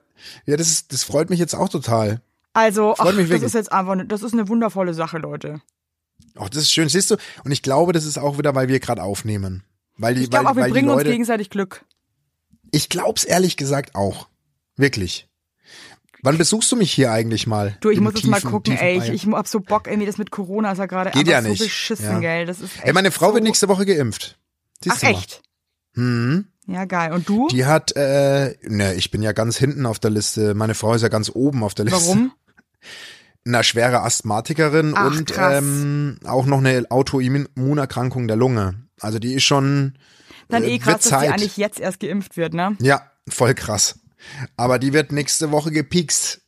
ja, 0.45 0.57
das 0.57 0.67
ist, 0.67 0.93
das 0.93 1.03
freut 1.03 1.29
mich 1.31 1.39
jetzt 1.39 1.55
auch 1.55 1.69
total. 1.69 2.21
Also, 2.53 2.95
ach, 2.97 3.05
das 3.05 3.41
ist 3.41 3.53
jetzt 3.55 3.71
einfach, 3.71 3.95
ne- 3.95 4.05
das 4.05 4.21
ist 4.23 4.33
eine 4.33 4.47
wundervolle 4.47 4.93
Sache, 4.93 5.17
Leute. 5.17 5.61
Ach, 6.35 6.49
das 6.49 6.63
ist 6.63 6.71
schön, 6.71 6.87
siehst 6.89 7.11
du? 7.11 7.17
Und 7.43 7.51
ich 7.51 7.61
glaube, 7.61 7.93
das 7.93 8.05
ist 8.05 8.17
auch 8.17 8.37
wieder, 8.37 8.53
weil 8.55 8.67
wir 8.67 8.79
gerade 8.79 9.01
aufnehmen. 9.03 9.63
Weil 9.97 10.15
die, 10.15 10.23
Ich 10.23 10.29
glaube 10.29 10.49
auch, 10.49 10.55
wir 10.55 10.63
bringen 10.63 10.87
die 10.87 10.93
uns 10.93 11.01
Leute, 11.01 11.11
gegenseitig 11.11 11.49
Glück. 11.49 11.83
Ich 12.71 12.89
glaub's 12.89 13.23
ehrlich 13.23 13.57
gesagt 13.57 13.95
auch. 13.95 14.27
Wirklich. 14.75 15.27
Wann 16.23 16.37
besuchst 16.37 16.71
du 16.71 16.75
mich 16.77 16.91
hier 16.91 17.11
eigentlich 17.11 17.47
mal? 17.47 17.75
Du, 17.81 17.89
ich 17.89 17.99
muss 17.99 18.13
jetzt 18.15 18.25
mal 18.27 18.39
gucken, 18.41 18.77
ey, 18.77 18.97
ich, 18.97 19.09
ich 19.09 19.27
hab 19.31 19.47
so 19.47 19.59
Bock, 19.59 19.87
irgendwie 19.87 20.05
das 20.07 20.17
mit 20.17 20.31
Corona 20.31 20.71
ist 20.71 20.77
ja 20.77 20.85
gerade 20.85 21.11
Geht 21.11 21.27
ja 21.27 21.41
so 21.41 21.49
nicht. 21.49 21.59
beschissen, 21.61 22.05
Ja. 22.05 22.19
gell. 22.19 22.45
Das 22.45 22.61
ist 22.61 22.75
echt 22.77 22.85
Ey, 22.85 22.93
meine 22.93 23.11
Frau 23.11 23.27
so, 23.29 23.33
wird 23.35 23.43
nächste 23.43 23.67
Woche 23.67 23.85
geimpft. 23.85 24.39
Siehst 24.81 24.95
Ach 24.95 24.99
du 25.01 25.05
mal. 25.07 25.11
echt? 25.11 25.41
Hm. 25.95 26.47
Ja, 26.65 26.85
geil. 26.85 27.11
Und 27.11 27.27
du? 27.27 27.49
Die 27.49 27.65
hat, 27.65 27.93
äh, 27.97 28.55
ne, 28.63 28.93
ich 28.95 29.11
bin 29.11 29.21
ja 29.21 29.33
ganz 29.33 29.57
hinten 29.57 29.85
auf 29.85 29.99
der 29.99 30.11
Liste. 30.11 30.53
Meine 30.53 30.75
Frau 30.75 30.93
ist 30.93 31.01
ja 31.01 31.09
ganz 31.09 31.29
oben 31.33 31.61
auf 31.61 31.73
der 31.73 31.85
Liste. 31.85 31.99
Warum? 31.99 32.31
Eine 33.45 33.63
schwere 33.63 34.01
Asthmatikerin 34.01 34.93
Ach, 34.95 35.07
und 35.07 35.33
ähm, 35.37 36.17
auch 36.25 36.45
noch 36.45 36.59
eine 36.59 36.85
Autoimmunerkrankung 36.89 38.27
der 38.27 38.37
Lunge. 38.37 38.75
Also 39.01 39.19
die 39.19 39.33
ist 39.33 39.43
schon. 39.43 39.97
Dann 40.49 40.63
äh, 40.63 40.75
eh 40.75 40.79
krass, 40.79 40.93
dass 40.95 41.03
die 41.03 41.09
Zeit. 41.09 41.29
eigentlich 41.31 41.57
jetzt 41.57 41.79
erst 41.79 41.99
geimpft 41.99 42.37
wird, 42.37 42.53
ne? 42.53 42.77
Ja, 42.79 43.01
voll 43.27 43.53
krass. 43.53 43.99
Aber 44.55 44.79
die 44.79 44.93
wird 44.93 45.11
nächste 45.11 45.51
Woche 45.51 45.71
gepiekst. 45.71 46.39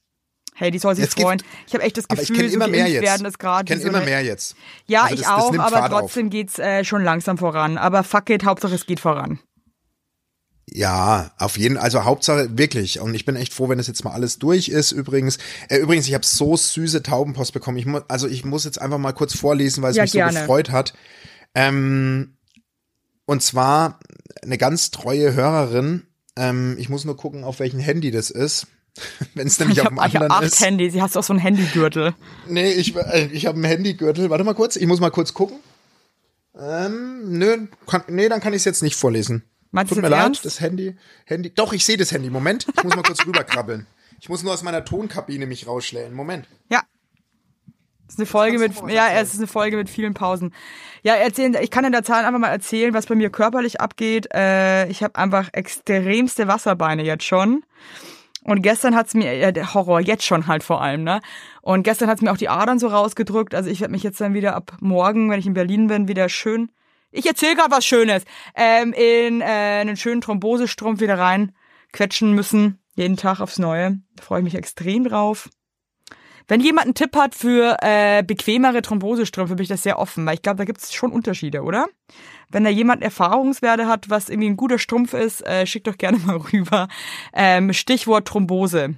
Hey, 0.57 0.71
die 0.71 0.79
soll 0.79 0.95
sich 0.95 1.03
Jetzt 1.03 1.19
freuen. 1.19 1.43
Ich 1.67 1.73
habe 1.73 1.83
echt 1.83 1.97
das 1.97 2.05
Aber 2.09 2.21
ich 2.21 2.29
Gefühl, 2.29 2.37
kenne 2.43 2.49
so 2.49 2.55
immer 2.55 2.67
mehr 2.69 2.87
jetzt. 2.87 3.03
werden 3.03 3.25
ist 3.25 3.39
gerade 3.39 3.65
Ich 3.65 3.69
kenne 3.69 3.81
so 3.81 3.89
immer 3.89 4.05
mehr 4.05 4.23
jetzt. 4.23 4.55
Ja, 4.87 5.01
Also 5.03 5.15
ich 5.15 5.21
das- 5.21 5.29
das 5.29 5.43
auch, 5.43 5.51
nimmt 5.51 5.63
aber 5.65 5.77
Fahrt 5.77 5.91
auf. 5.91 5.99
trotzdem 5.99 6.29
geht's 6.29 6.57
äh, 6.59 6.85
schon 6.85 7.03
langsam 7.03 7.37
voran. 7.37 7.77
Aber 7.77 8.03
fuck 8.03 8.29
it, 8.29 8.45
Hauptsache 8.45 8.73
es 8.75 8.85
geht 8.85 9.01
voran. 9.01 9.39
Ja, 10.67 11.31
auf 11.37 11.57
jeden 11.57 11.77
also 11.77 12.03
Hauptsache 12.05 12.57
wirklich. 12.57 12.99
Und 12.99 13.13
ich 13.13 13.25
bin 13.25 13.35
echt 13.35 13.53
froh, 13.53 13.69
wenn 13.69 13.77
das 13.77 13.87
jetzt 13.87 14.03
mal 14.03 14.11
alles 14.13 14.39
durch 14.39 14.67
ist. 14.67 14.91
Übrigens, 14.91 15.37
äh, 15.69 15.77
übrigens, 15.77 16.07
ich 16.07 16.13
habe 16.13 16.25
so 16.25 16.57
süße 16.57 17.03
Taubenpost 17.03 17.53
bekommen. 17.53 17.77
Ich 17.77 17.85
mu 17.85 17.99
also 18.07 18.27
ich 18.27 18.43
muss 18.45 18.65
jetzt 18.65 18.81
einfach 18.81 18.97
mal 18.97 19.13
kurz 19.13 19.35
vorlesen, 19.37 19.83
weil 19.83 19.91
es 19.91 19.97
Ja, 19.97 20.03
mich 20.03 20.11
gerne. 20.13 20.33
so 20.33 20.39
gefreut 20.39 20.71
hat. 20.71 20.93
Ähm, 21.53 22.35
und 23.25 23.43
zwar 23.43 23.99
eine 24.41 24.57
ganz 24.57 24.91
treue 24.91 25.33
Hörerin. 25.33 26.03
Ähm, 26.35 26.75
ich 26.79 26.89
muss 26.89 27.05
nur 27.05 27.15
gucken, 27.15 27.43
auf 27.43 27.59
welchem 27.59 27.79
Handy 27.79 28.11
das 28.11 28.31
ist. 28.31 28.67
Wenn 29.35 29.47
es 29.47 29.59
nämlich 29.59 29.77
Ich 29.77 29.81
auf 29.83 29.89
dem 29.89 29.99
anderen 29.99 30.31
acht 30.31 30.43
ist. 30.43 30.59
Handys. 30.61 30.93
Sie 30.93 31.01
hast 31.01 31.15
auch 31.17 31.23
so 31.23 31.33
ein 31.33 31.39
Handygürtel. 31.39 32.15
Nee, 32.47 32.71
ich, 32.71 32.95
äh, 32.95 33.27
ich 33.31 33.45
habe 33.45 33.55
einen 33.55 33.65
Handygürtel. 33.65 34.29
Warte 34.29 34.43
mal 34.43 34.55
kurz, 34.55 34.77
ich 34.77 34.87
muss 34.87 34.99
mal 34.99 35.11
kurz 35.11 35.33
gucken. 35.33 35.57
Ähm, 36.57 37.37
nö, 37.37 37.67
kann, 37.85 38.03
nee, 38.07 38.29
dann 38.29 38.39
kann 38.39 38.53
ich 38.53 38.59
es 38.61 38.65
jetzt 38.65 38.81
nicht 38.81 38.95
vorlesen. 38.95 39.43
Meinst 39.75 39.91
Tut 39.91 40.01
mir 40.01 40.07
leid, 40.07 40.23
ernst? 40.23 40.45
das 40.45 40.61
Handy, 40.61 40.95
Handy. 41.25 41.53
Doch, 41.53 41.73
ich 41.73 41.83
sehe 41.83 41.97
das 41.97 42.13
Handy. 42.13 42.29
Moment, 42.29 42.65
ich 42.73 42.83
muss 42.83 42.95
mal 42.95 43.03
kurz 43.03 43.23
rüberkrabbeln. 43.25 43.85
Ich 44.21 44.29
muss 44.29 44.41
nur 44.41 44.53
aus 44.53 44.63
meiner 44.63 44.85
Tonkabine 44.85 45.45
mich 45.47 45.67
rausschlägen. 45.67 46.13
Moment. 46.13 46.47
Ja. 46.69 46.81
Das 48.05 48.15
ist 48.15 48.19
eine 48.19 48.25
Folge 48.25 48.57
mit, 48.57 48.71
ja, 48.87 49.09
es 49.09 49.33
ist 49.33 49.39
eine 49.39 49.47
Folge 49.47 49.75
mit 49.75 49.89
vielen 49.89 50.13
Pausen. 50.13 50.53
Ja, 51.03 51.15
erzählen, 51.15 51.57
ich 51.59 51.71
kann 51.71 51.83
in 51.83 51.91
der 51.91 52.03
Zahl 52.03 52.23
einfach 52.23 52.39
mal 52.39 52.47
erzählen, 52.47 52.93
was 52.93 53.07
bei 53.07 53.15
mir 53.15 53.29
körperlich 53.29 53.81
abgeht. 53.81 54.33
Äh, 54.33 54.87
ich 54.87 55.03
habe 55.03 55.15
einfach 55.15 55.49
extremste 55.51 56.47
Wasserbeine 56.47 57.03
jetzt 57.03 57.25
schon. 57.25 57.65
Und 58.43 58.61
gestern 58.61 58.95
hat's 58.95 59.13
mir, 59.13 59.35
ja, 59.35 59.51
der 59.51 59.73
Horror, 59.73 59.99
jetzt 59.99 60.23
schon 60.23 60.47
halt 60.47 60.63
vor 60.63 60.81
allem, 60.81 61.03
ne? 61.03 61.19
Und 61.61 61.83
gestern 61.83 62.07
hat's 62.07 62.21
mir 62.21 62.31
auch 62.31 62.37
die 62.37 62.47
Adern 62.47 62.79
so 62.79 62.87
rausgedrückt. 62.87 63.53
Also 63.53 63.69
ich 63.69 63.81
werde 63.81 63.91
mich 63.91 64.03
jetzt 64.03 64.21
dann 64.21 64.35
wieder 64.35 64.55
ab 64.55 64.77
morgen, 64.79 65.29
wenn 65.29 65.39
ich 65.39 65.47
in 65.47 65.53
Berlin 65.53 65.87
bin, 65.87 66.07
wieder 66.07 66.29
schön, 66.29 66.69
ich 67.15 67.25
erzähle 67.25 67.55
gerade 67.55 67.71
was 67.71 67.85
Schönes, 67.85 68.23
ähm, 68.55 68.93
in 68.93 69.41
äh, 69.41 69.45
einen 69.45 69.97
schönen 69.97 70.21
Thrombosestrumpf 70.21 70.99
wieder 70.99 71.17
rein 71.17 71.53
quetschen 71.91 72.33
müssen. 72.33 72.79
Jeden 72.95 73.17
Tag 73.17 73.39
aufs 73.39 73.59
Neue. 73.59 73.99
Da 74.15 74.23
freue 74.23 74.39
ich 74.39 74.45
mich 74.45 74.55
extrem 74.55 75.03
drauf. 75.03 75.49
Wenn 76.47 76.61
jemand 76.61 76.85
einen 76.85 76.93
Tipp 76.93 77.15
hat 77.15 77.33
für 77.33 77.77
äh, 77.81 78.21
bequemere 78.21 78.81
Thrombosestrümpfe, 78.81 79.55
bin 79.55 79.63
ich 79.63 79.69
das 79.69 79.83
sehr 79.83 79.97
offen, 79.97 80.25
weil 80.25 80.35
ich 80.35 80.43
glaube, 80.43 80.57
da 80.57 80.65
gibt 80.65 80.79
es 80.79 80.93
schon 80.93 81.11
Unterschiede, 81.11 81.63
oder? 81.63 81.87
Wenn 82.49 82.63
da 82.63 82.69
jemand 82.69 83.01
Erfahrungswerte 83.01 83.87
hat, 83.87 84.09
was 84.09 84.29
irgendwie 84.29 84.49
ein 84.49 84.57
guter 84.57 84.77
Strumpf 84.77 85.13
ist, 85.13 85.45
äh, 85.45 85.65
schickt 85.65 85.87
doch 85.87 85.97
gerne 85.97 86.17
mal 86.25 86.37
rüber. 86.37 86.87
Ähm, 87.33 87.73
Stichwort 87.73 88.27
Thrombose. 88.27 88.95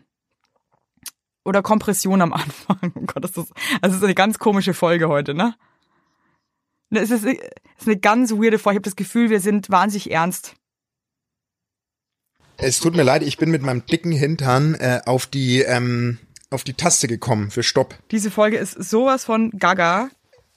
Oder 1.45 1.61
Kompression 1.61 2.21
am 2.21 2.33
Anfang. 2.33 2.77
Oh 2.95 3.05
Gott, 3.05 3.23
das 3.23 3.37
ist, 3.37 3.53
das 3.81 3.93
ist 3.93 4.03
eine 4.03 4.15
ganz 4.15 4.37
komische 4.37 4.73
Folge 4.73 5.07
heute, 5.07 5.33
ne? 5.33 5.55
Ne, 6.89 6.99
Es 7.01 7.11
ist, 7.11 7.25
es 7.25 7.33
ist 7.79 7.87
eine 7.87 7.97
ganz 7.97 8.31
weirde 8.31 8.59
Folge. 8.59 8.75
Ich 8.75 8.79
habe 8.79 8.89
das 8.89 8.95
Gefühl, 8.95 9.29
wir 9.29 9.39
sind 9.41 9.69
wahnsinnig 9.69 10.11
ernst. 10.11 10.53
Es 12.57 12.79
tut 12.79 12.95
mir 12.95 13.03
leid, 13.03 13.21
ich 13.23 13.37
bin 13.37 13.51
mit 13.51 13.61
meinem 13.61 13.85
dicken 13.85 14.11
Hintern 14.11 14.73
äh, 14.75 15.01
auf 15.05 15.27
die 15.27 15.61
ähm, 15.61 16.17
auf 16.49 16.63
die 16.63 16.73
Taste 16.73 17.07
gekommen 17.07 17.51
für 17.51 17.61
Stopp. 17.61 17.95
Diese 18.11 18.31
Folge 18.31 18.57
ist 18.57 18.71
sowas 18.71 19.25
von 19.25 19.51
gaga. 19.51 20.09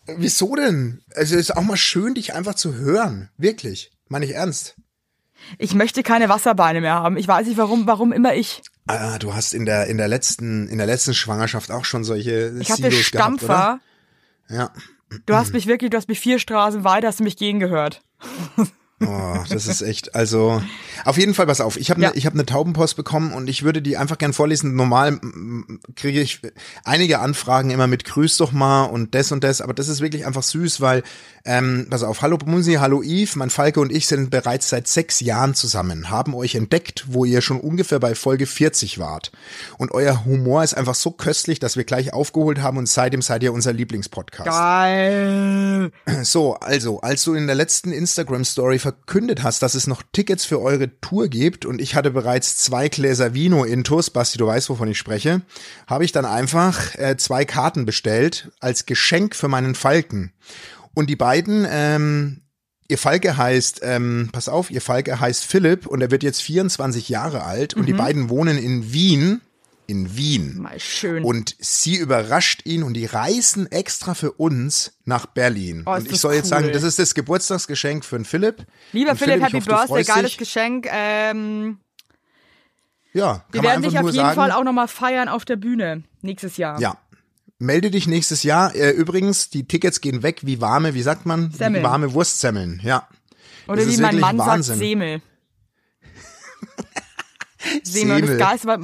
Äh, 0.06 0.14
Wieso 0.18 0.54
denn? 0.56 1.02
Also 1.14 1.34
es 1.34 1.42
ist 1.50 1.56
auch 1.56 1.62
mal 1.62 1.76
schön, 1.76 2.14
dich 2.14 2.32
einfach 2.32 2.54
zu 2.54 2.74
hören. 2.74 3.28
Wirklich. 3.36 3.90
Meine 4.08 4.24
ich 4.24 4.32
ernst. 4.34 4.76
Ich 5.58 5.74
möchte 5.74 6.02
keine 6.02 6.28
Wasserbeine 6.28 6.80
mehr 6.80 6.94
haben. 6.94 7.16
Ich 7.16 7.26
weiß 7.28 7.46
nicht, 7.46 7.56
warum, 7.56 7.86
warum 7.86 8.12
immer 8.12 8.34
ich. 8.34 8.62
Ah, 8.86 9.18
du 9.18 9.34
hast 9.34 9.52
in 9.52 9.66
der 9.66 9.86
in 9.88 9.98
der 9.98 10.08
letzten 10.08 10.68
in 10.68 10.78
der 10.78 10.86
letzten 10.86 11.12
Schwangerschaft 11.14 11.70
auch 11.70 11.84
schon 11.84 12.02
solche 12.04 12.54
Ich 12.60 12.70
hatte 12.70 12.82
Silos 12.90 13.10
gehabt, 13.10 13.40
Stampfer. 13.40 13.80
oder? 14.48 14.56
Ja. 14.56 14.72
Du 15.26 15.34
hast 15.34 15.52
mich 15.52 15.66
wirklich, 15.66 15.90
du 15.90 15.96
hast 15.96 16.08
mich 16.08 16.20
vier 16.20 16.38
Straßen 16.38 16.84
weiter, 16.84 17.08
hast 17.08 17.20
du 17.20 17.24
mich 17.24 17.36
gehen 17.36 17.60
gehört. 17.60 18.02
Oh, 19.02 19.38
das 19.48 19.66
ist 19.66 19.80
echt, 19.80 20.14
also 20.14 20.62
auf 21.06 21.16
jeden 21.16 21.32
Fall 21.32 21.46
pass 21.46 21.62
auf. 21.62 21.78
Ich 21.78 21.90
habe 21.90 22.00
Ja. 22.02 22.10
ne, 22.10 22.16
ich 22.16 22.26
habe 22.26 22.34
eine 22.34 22.44
Taubenpost 22.44 22.96
bekommen 22.96 23.32
und 23.32 23.48
ich 23.48 23.62
würde 23.62 23.80
die 23.80 23.96
einfach 23.96 24.18
gern 24.18 24.34
vorlesen. 24.34 24.74
Normal 24.74 25.18
kriege 25.96 26.20
ich 26.20 26.40
einige 26.84 27.20
Anfragen 27.20 27.70
immer 27.70 27.86
mit 27.86 28.04
Grüß 28.04 28.36
doch 28.36 28.52
mal 28.52 28.84
und 28.84 29.14
das 29.14 29.32
und 29.32 29.42
das, 29.42 29.62
aber 29.62 29.72
das 29.72 29.88
ist 29.88 30.02
wirklich 30.02 30.26
einfach 30.26 30.42
süß, 30.42 30.82
weil 30.82 31.02
ähm, 31.46 31.86
pass 31.88 32.02
auf, 32.02 32.20
hallo 32.20 32.36
Munsi, 32.44 32.74
hallo 32.74 33.00
Yves, 33.02 33.36
mein 33.36 33.48
Falke 33.48 33.80
und 33.80 33.90
ich 33.90 34.06
sind 34.06 34.28
bereits 34.28 34.68
seit 34.68 34.86
sechs 34.86 35.20
Jahren 35.20 35.54
zusammen, 35.54 36.10
haben 36.10 36.34
euch 36.34 36.54
entdeckt, 36.54 37.04
wo 37.08 37.24
ihr 37.24 37.40
schon 37.40 37.58
ungefähr 37.60 38.00
bei 38.00 38.14
Folge 38.14 38.44
40 38.44 38.98
wart 38.98 39.32
und 39.78 39.92
euer 39.92 40.26
Humor 40.26 40.62
ist 40.62 40.74
einfach 40.74 40.94
so 40.94 41.10
köstlich, 41.10 41.58
dass 41.58 41.76
wir 41.76 41.84
gleich 41.84 42.12
aufgeholt 42.12 42.60
haben 42.60 42.76
und 42.76 42.86
seitdem 42.86 43.22
seid 43.22 43.42
ihr 43.42 43.54
unser 43.54 43.72
Lieblingspodcast. 43.72 44.50
Geil. 44.50 45.90
So, 46.22 46.54
also, 46.56 47.00
als 47.00 47.24
du 47.24 47.32
in 47.34 47.46
der 47.46 47.56
letzten 47.56 47.92
Instagram-Story 47.92 48.78
verkündet 48.90 49.44
hast, 49.44 49.62
dass 49.62 49.74
es 49.74 49.86
noch 49.86 50.02
Tickets 50.12 50.44
für 50.44 50.60
eure 50.60 51.00
Tour 51.00 51.28
gibt 51.28 51.64
und 51.64 51.80
ich 51.80 51.94
hatte 51.94 52.10
bereits 52.10 52.56
zwei 52.56 52.88
Gläser 52.88 53.34
Vino 53.34 53.62
intus, 53.62 54.10
Basti, 54.10 54.36
du 54.36 54.48
weißt, 54.48 54.68
wovon 54.68 54.88
ich 54.88 54.98
spreche, 54.98 55.42
habe 55.86 56.04
ich 56.04 56.10
dann 56.10 56.24
einfach 56.24 56.96
äh, 56.96 57.16
zwei 57.16 57.44
Karten 57.44 57.86
bestellt 57.86 58.50
als 58.58 58.86
Geschenk 58.86 59.36
für 59.36 59.46
meinen 59.46 59.76
Falken. 59.76 60.32
Und 60.92 61.08
die 61.08 61.14
beiden, 61.14 61.66
ähm, 61.70 62.40
ihr 62.88 62.98
Falke 62.98 63.36
heißt, 63.36 63.80
ähm, 63.84 64.30
pass 64.32 64.48
auf, 64.48 64.72
ihr 64.72 64.80
Falke 64.80 65.20
heißt 65.20 65.44
Philipp 65.44 65.86
und 65.86 66.00
er 66.00 66.10
wird 66.10 66.24
jetzt 66.24 66.42
24 66.42 67.08
Jahre 67.08 67.44
alt 67.44 67.74
und 67.74 67.86
die 67.86 67.92
beiden 67.92 68.28
wohnen 68.28 68.58
in 68.58 68.92
Wien. 68.92 69.40
In 69.90 70.16
Wien. 70.16 70.58
Mal 70.62 70.78
schön. 70.78 71.24
Und 71.24 71.56
sie 71.58 71.96
überrascht 71.96 72.62
ihn 72.64 72.84
und 72.84 72.94
die 72.94 73.06
reisen 73.06 73.70
extra 73.72 74.14
für 74.14 74.30
uns 74.32 74.92
nach 75.04 75.26
Berlin. 75.26 75.82
Oh, 75.86 75.94
und 75.94 76.10
ich 76.10 76.20
soll 76.20 76.34
jetzt 76.34 76.48
sagen, 76.48 76.66
cool. 76.66 76.72
das 76.72 76.84
ist 76.84 77.00
das 77.00 77.14
Geburtstagsgeschenk 77.14 78.04
für 78.04 78.16
den 78.16 78.24
Philipp. 78.24 78.66
Lieber 78.92 79.16
Philipp, 79.16 79.38
ich 79.38 79.42
Happy 79.42 79.60
hoffe, 79.60 79.86
Birthday, 79.88 80.04
geiles 80.04 80.30
dich. 80.30 80.38
Geschenk. 80.38 80.86
Ähm, 80.92 81.78
Ja, 83.12 83.44
wir 83.50 83.62
werden 83.64 83.82
dich 83.82 83.98
auf 83.98 84.04
jeden 84.06 84.14
sagen. 84.16 84.34
Fall 84.36 84.52
auch 84.52 84.62
nochmal 84.62 84.86
feiern 84.86 85.28
auf 85.28 85.44
der 85.44 85.56
Bühne 85.56 86.04
nächstes 86.22 86.56
Jahr. 86.56 86.80
Ja. 86.80 86.96
Melde 87.58 87.90
dich 87.90 88.06
nächstes 88.06 88.42
Jahr. 88.44 88.74
Äh, 88.74 88.90
übrigens, 88.92 89.50
die 89.50 89.66
Tickets 89.66 90.00
gehen 90.00 90.22
weg 90.22 90.40
wie 90.46 90.60
warme, 90.60 90.94
wie 90.94 91.02
sagt 91.02 91.26
man? 91.26 91.50
Semmeln. 91.50 91.82
Wie 91.82 91.86
warme 91.86 92.12
Wurstsemmeln, 92.14 92.80
ja. 92.84 93.08
Oder 93.66 93.84
Das 93.84 93.88
wie 93.88 94.00
mein 94.00 94.18
Mann 94.20 94.38
Wahnsinn. 94.38 94.62
sagt, 94.62 94.78
Semel. 94.78 95.22
Semel. 97.82 98.38
Das 98.38 98.66
war, 98.66 98.78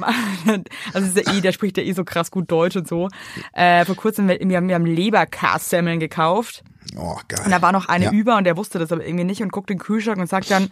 also 0.93 1.07
ist 1.07 1.17
der, 1.17 1.27
eh, 1.33 1.41
der 1.41 1.51
spricht 1.51 1.77
ja 1.77 1.83
eh 1.83 1.93
so 1.93 2.03
krass 2.03 2.31
gut 2.31 2.51
Deutsch 2.51 2.75
und 2.75 2.87
so. 2.87 3.09
Äh, 3.53 3.85
vor 3.85 3.95
kurzem, 3.95 4.27
wir 4.27 4.39
wir 4.39 4.57
haben, 4.57 4.67
wir 4.67 4.75
haben 4.75 4.85
Leberkas-Semmeln 4.85 5.99
gekauft. 5.99 6.63
Oh, 6.95 7.17
geil. 7.27 7.41
Und 7.45 7.51
da 7.51 7.61
war 7.61 7.71
noch 7.71 7.87
eine 7.87 8.05
Ja. 8.05 8.11
über 8.11 8.37
und 8.37 8.45
der 8.45 8.57
wusste 8.57 8.79
das 8.79 8.91
aber 8.91 9.05
irgendwie 9.05 9.25
nicht 9.25 9.41
und 9.41 9.51
guckt 9.51 9.69
in 9.69 9.77
den 9.77 9.83
Kühlschrank 9.83 10.19
und 10.19 10.27
sagt 10.27 10.49
dann, 10.51 10.69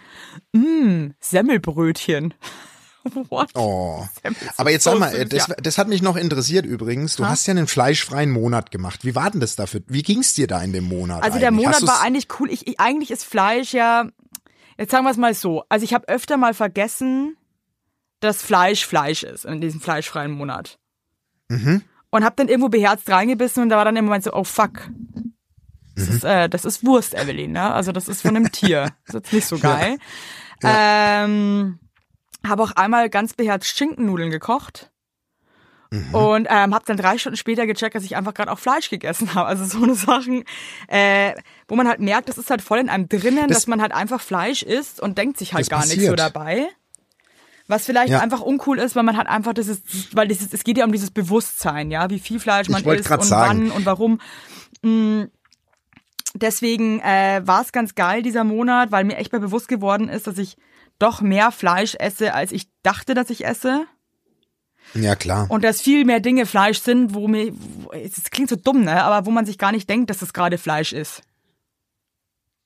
mmm, 0.53 1.13
Semmelbrötchen. 1.19 2.33
What? 3.29 3.49
Oh. 3.53 4.03
Aber 4.57 4.71
jetzt 4.71 4.83
sag 4.83 4.97
mal, 4.97 5.25
das, 5.25 5.47
das 5.61 5.77
hat 5.77 5.87
mich 5.87 6.01
noch 6.01 6.15
interessiert 6.15 6.65
übrigens. 6.65 7.15
Du 7.15 7.27
hast 7.27 7.45
ja 7.45 7.51
einen 7.51 7.67
fleischfreien 7.67 8.31
Monat 8.31 8.71
gemacht. 8.71 9.05
Wie 9.05 9.13
war 9.13 9.29
denn 9.29 9.41
das 9.41 9.55
dafür? 9.55 9.81
Wie 9.87 10.01
ging's 10.01 10.33
dir 10.33 10.47
da 10.47 10.61
in 10.61 10.73
dem 10.73 10.85
Monat? 10.85 11.21
Also 11.21 11.37
der 11.37 11.49
eigentlich? 11.49 11.65
Monat 11.67 11.85
war 11.85 12.01
eigentlich 12.01 12.27
cool. 12.39 12.49
Ich, 12.49 12.65
ich, 12.65 12.79
eigentlich 12.79 13.11
ist 13.11 13.23
Fleisch 13.23 13.73
ja, 13.73 14.07
jetzt 14.79 14.91
sagen 14.91 15.05
wir 15.05 15.11
es 15.11 15.17
mal 15.17 15.35
so. 15.35 15.63
Also 15.69 15.83
ich 15.83 15.93
habe 15.93 16.07
öfter 16.07 16.37
mal 16.37 16.55
vergessen, 16.55 17.37
dass 18.19 18.41
Fleisch 18.41 18.85
Fleisch 18.85 19.23
ist 19.23 19.45
in 19.45 19.61
diesem 19.61 19.81
fleischfreien 19.81 20.31
Monat. 20.31 20.77
Mhm. 21.49 21.83
Und 22.09 22.23
hab 22.23 22.35
dann 22.37 22.47
irgendwo 22.47 22.69
beherzt 22.69 23.09
reingebissen 23.09 23.63
und 23.63 23.69
da 23.69 23.77
war 23.77 23.85
dann 23.85 23.95
im 23.97 24.05
Moment 24.05 24.23
so, 24.23 24.33
oh 24.33 24.43
fuck. 24.43 24.89
Das, 25.95 26.07
ist, 26.09 26.23
äh, 26.23 26.49
das 26.49 26.65
ist 26.65 26.85
Wurst, 26.85 27.13
Evelyn, 27.13 27.51
ne? 27.53 27.73
Also 27.73 27.91
das 27.91 28.07
ist 28.07 28.21
von 28.21 28.35
einem 28.35 28.51
Tier. 28.51 28.91
Das 29.05 29.07
ist 29.07 29.13
jetzt 29.15 29.33
nicht 29.33 29.47
so 29.47 29.57
geil. 29.59 29.97
Ähm, 30.63 31.79
habe 32.45 32.63
auch 32.63 32.71
einmal 32.71 33.09
ganz 33.09 33.33
beherzt 33.33 33.67
Schinkennudeln 33.77 34.29
gekocht. 34.31 34.91
Und 36.11 36.47
ähm, 36.49 36.73
habe 36.75 36.83
dann 36.85 36.97
drei 36.97 37.17
Stunden 37.17 37.37
später 37.37 37.65
gecheckt, 37.65 37.95
dass 37.95 38.03
ich 38.03 38.17
einfach 38.17 38.33
gerade 38.33 38.51
auch 38.51 38.59
Fleisch 38.59 38.89
gegessen 38.89 39.33
habe. 39.33 39.47
Also 39.47 39.63
so 39.63 39.81
eine 39.83 39.95
Sachen, 39.95 40.43
äh, 40.87 41.33
wo 41.69 41.75
man 41.75 41.87
halt 41.87 41.99
merkt, 42.01 42.27
das 42.27 42.37
ist 42.37 42.49
halt 42.49 42.61
voll 42.61 42.79
in 42.79 42.89
einem 42.89 43.07
drinnen, 43.07 43.47
Das- 43.47 43.59
dass 43.59 43.67
man 43.67 43.81
halt 43.81 43.93
einfach 43.93 44.19
Fleisch 44.19 44.61
isst 44.63 44.99
und 44.99 45.17
denkt 45.17 45.37
sich 45.37 45.53
halt 45.53 45.69
gar 45.69 45.79
nichts 45.79 45.93
passiert. 45.95 46.09
so 46.11 46.15
dabei. 46.17 46.67
Was 47.67 47.85
vielleicht 47.85 48.11
Ja. 48.11 48.19
einfach 48.19 48.41
uncool 48.41 48.77
ist, 48.77 48.95
weil 48.95 49.03
man 49.03 49.17
hat 49.17 49.27
einfach 49.27 49.53
dieses, 49.53 49.81
weil 50.13 50.27
dieses, 50.27 50.53
es 50.53 50.63
geht 50.63 50.77
ja 50.77 50.85
um 50.85 50.91
dieses 50.91 51.11
Bewusstsein, 51.11 51.89
ja, 51.89 52.09
wie 52.09 52.19
viel 52.19 52.39
Fleisch 52.39 52.69
man 52.69 52.83
isst 52.83 53.09
und 53.09 53.23
sagen. 53.23 53.69
wann 53.69 53.71
und 53.71 53.85
warum. 53.85 54.19
Mm, 54.81 55.23
Deswegen 56.35 56.99
äh, 56.99 57.41
war 57.45 57.61
es 57.61 57.71
ganz 57.71 57.95
geil 57.95 58.21
dieser 58.21 58.43
Monat, 58.43 58.91
weil 58.91 59.05
mir 59.05 59.15
echt 59.15 59.31
mal 59.31 59.39
bewusst 59.39 59.69
geworden 59.69 60.09
ist, 60.09 60.27
dass 60.27 60.37
ich 60.37 60.57
doch 60.99 61.21
mehr 61.21 61.51
Fleisch 61.51 61.95
esse, 61.97 62.33
als 62.33 62.51
ich 62.51 62.67
dachte, 62.83 63.13
dass 63.13 63.29
ich 63.29 63.45
esse. 63.45 63.85
Ja, 64.93 65.15
klar. 65.15 65.47
Und 65.49 65.63
dass 65.63 65.81
viel 65.81 66.03
mehr 66.03 66.19
Dinge 66.19 66.45
Fleisch 66.45 66.79
sind, 66.79 67.13
wo 67.13 67.27
mir, 67.29 67.53
es 67.93 68.29
klingt 68.31 68.49
so 68.49 68.57
dumm, 68.57 68.83
ne, 68.83 69.01
aber 69.03 69.25
wo 69.25 69.31
man 69.31 69.45
sich 69.45 69.57
gar 69.57 69.71
nicht 69.71 69.89
denkt, 69.89 70.09
dass 70.09 70.21
es 70.21 70.33
gerade 70.33 70.57
Fleisch 70.57 70.91
ist. 70.93 71.21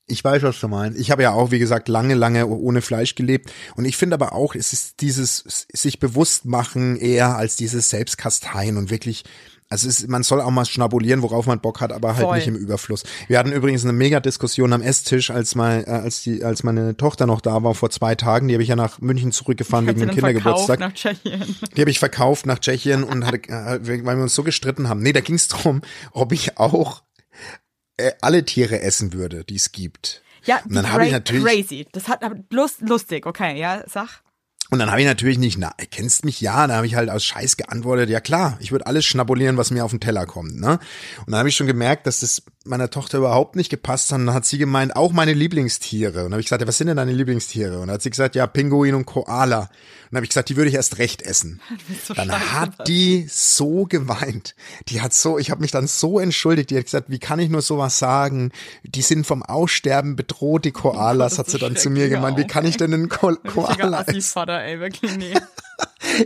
Ich 0.09 0.23
weiß, 0.23 0.43
was 0.43 0.59
du 0.59 0.67
meinst. 0.67 0.99
Ich 0.99 1.11
habe 1.11 1.23
ja 1.23 1.31
auch, 1.31 1.51
wie 1.51 1.59
gesagt, 1.59 1.87
lange, 1.87 2.15
lange 2.15 2.47
ohne 2.47 2.81
Fleisch 2.81 3.15
gelebt. 3.15 3.51
Und 3.75 3.85
ich 3.85 3.95
finde 3.95 4.15
aber 4.15 4.33
auch, 4.33 4.55
es 4.55 4.73
ist 4.73 5.01
dieses 5.01 5.65
sich 5.71 5.99
bewusst 5.99 6.45
machen 6.45 6.97
eher 6.97 7.35
als 7.35 7.55
dieses 7.55 7.89
Selbstkasteien 7.89 8.77
und 8.77 8.89
wirklich, 8.89 9.23
also 9.69 9.87
ist, 9.87 10.07
man 10.07 10.23
soll 10.23 10.41
auch 10.41 10.49
mal 10.49 10.65
schnabulieren, 10.65 11.21
worauf 11.21 11.45
man 11.45 11.59
Bock 11.59 11.79
hat, 11.79 11.93
aber 11.93 12.15
halt 12.15 12.25
Voll. 12.25 12.37
nicht 12.37 12.47
im 12.47 12.55
Überfluss. 12.55 13.03
Wir 13.27 13.37
hatten 13.37 13.51
übrigens 13.51 13.83
eine 13.83 13.93
Mega-Diskussion 13.93 14.73
am 14.73 14.81
Esstisch, 14.81 15.29
als 15.29 15.53
mal, 15.53 15.83
äh, 15.85 15.91
als 15.91 16.23
die, 16.23 16.43
als 16.43 16.63
meine 16.63 16.97
Tochter 16.97 17.27
noch 17.27 17.39
da 17.39 17.61
war 17.63 17.75
vor 17.75 17.91
zwei 17.91 18.15
Tagen. 18.15 18.47
Die 18.47 18.55
habe 18.55 18.63
ich 18.63 18.69
ja 18.69 18.75
nach 18.75 18.99
München 18.99 19.31
zurückgefahren 19.31 19.85
wegen 19.85 19.99
dem 19.99 20.09
Kindergeburtstag. 20.09 20.79
nach 20.79 20.93
Tschechien. 20.93 21.55
Die 21.77 21.81
habe 21.81 21.91
ich 21.91 21.99
verkauft 21.99 22.47
nach 22.47 22.57
Tschechien 22.57 23.03
und 23.03 23.27
hatte, 23.27 23.47
äh, 23.47 24.05
weil 24.05 24.15
wir 24.15 24.23
uns 24.23 24.33
so 24.33 24.41
gestritten 24.43 24.89
haben. 24.89 25.01
Nee, 25.01 25.13
da 25.13 25.21
ging 25.21 25.35
es 25.35 25.47
darum, 25.47 25.81
ob 26.13 26.31
ich 26.31 26.57
auch 26.57 27.03
alle 28.21 28.45
Tiere 28.45 28.81
essen 28.81 29.13
würde, 29.13 29.43
die 29.43 29.55
es 29.55 29.71
gibt. 29.71 30.21
Ja, 30.45 30.61
Und 30.65 30.73
dann 30.75 30.91
habe 30.91 31.05
ich 31.05 31.11
natürlich- 31.11 31.43
crazy. 31.43 31.87
Das 31.91 32.07
hat 32.07 32.23
aber 32.23 32.35
lust, 32.49 32.81
lustig, 32.81 33.25
okay, 33.25 33.59
ja, 33.59 33.83
sag. 33.87 34.21
Und 34.71 34.77
dann 34.79 34.91
habe 34.91 35.01
ich 35.01 35.07
natürlich 35.07 35.39
nicht, 35.39 35.57
na, 35.57 35.71
kennst 35.89 36.23
mich 36.25 36.41
ja, 36.41 36.67
da 36.67 36.75
habe 36.75 36.85
ich 36.85 36.93
halt 36.95 37.09
aus 37.09 37.25
Scheiß 37.25 37.57
geantwortet, 37.57 38.09
ja 38.09 38.19
klar, 38.19 38.55
ich 38.61 38.71
würde 38.71 38.85
alles 38.85 39.03
schnabulieren, 39.03 39.57
was 39.57 39.71
mir 39.71 39.83
auf 39.83 39.89
den 39.91 39.99
Teller 39.99 40.27
kommt, 40.27 40.59
ne? 40.59 40.79
Und 41.25 41.31
dann 41.31 41.39
habe 41.39 41.49
ich 41.49 41.55
schon 41.55 41.65
gemerkt, 41.65 42.05
dass 42.05 42.19
das 42.19 42.43
meiner 42.69 42.89
Tochter 42.89 43.17
überhaupt 43.17 43.55
nicht 43.55 43.69
gepasst 43.69 44.11
dann 44.11 44.33
hat 44.33 44.45
sie 44.45 44.57
gemeint, 44.57 44.95
auch 44.95 45.11
meine 45.11 45.33
Lieblingstiere. 45.33 46.19
Und 46.19 46.25
dann 46.25 46.31
habe 46.33 46.41
ich 46.41 46.45
gesagt, 46.47 46.61
ja, 46.61 46.67
was 46.67 46.77
sind 46.77 46.87
denn 46.87 46.97
deine 46.97 47.11
Lieblingstiere? 47.11 47.79
Und 47.79 47.87
dann 47.87 47.95
hat 47.95 48.01
sie 48.01 48.09
gesagt, 48.09 48.35
ja, 48.35 48.47
Pinguin 48.47 48.95
und 48.95 49.05
Koala. 49.05 49.59
Und 49.61 49.69
dann 50.11 50.17
habe 50.17 50.25
ich 50.25 50.29
gesagt, 50.29 50.49
die 50.49 50.57
würde 50.57 50.69
ich 50.69 50.75
erst 50.75 50.97
recht 50.97 51.21
essen. 51.21 51.61
so 52.05 52.13
dann 52.13 52.31
hat 52.31 52.87
die 52.87 53.27
so 53.29 53.85
geweint. 53.85 54.55
Die 54.87 55.01
hat 55.01 55.13
so, 55.13 55.37
ich 55.37 55.51
habe 55.51 55.61
mich 55.61 55.71
dann 55.71 55.87
so 55.87 56.19
entschuldigt. 56.19 56.69
Die 56.69 56.77
hat 56.77 56.85
gesagt, 56.85 57.09
wie 57.09 57.19
kann 57.19 57.39
ich 57.39 57.49
nur 57.49 57.61
sowas 57.61 57.99
sagen? 57.99 58.51
Die 58.83 59.01
sind 59.01 59.25
vom 59.25 59.43
Aussterben 59.43 60.15
bedroht, 60.15 60.65
die 60.65 60.71
Koalas, 60.71 61.33
das 61.33 61.39
hat 61.39 61.49
sie 61.49 61.57
dann 61.57 61.75
zu 61.75 61.89
mir 61.89 62.09
gemeint. 62.09 62.37
Wie 62.37 62.47
kann 62.47 62.65
ich 62.65 62.77
denn 62.77 62.93
einen 62.93 63.09
Ko 63.09 63.35
Koala 63.35 64.01
essen? 64.01 64.17
Assi-Vater, 64.17 64.63
ey, 64.63 64.79
wirklich, 64.79 65.17
nee. 65.17 65.33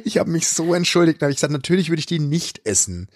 Ich 0.03 0.17
habe 0.17 0.31
mich 0.31 0.47
so 0.47 0.73
entschuldigt. 0.73 1.21
Da 1.21 1.25
habe 1.25 1.31
ich 1.31 1.37
gesagt, 1.37 1.53
natürlich 1.53 1.89
würde 1.89 1.99
ich 1.99 2.05
die 2.05 2.19
nicht 2.19 2.65
essen. 2.65 3.07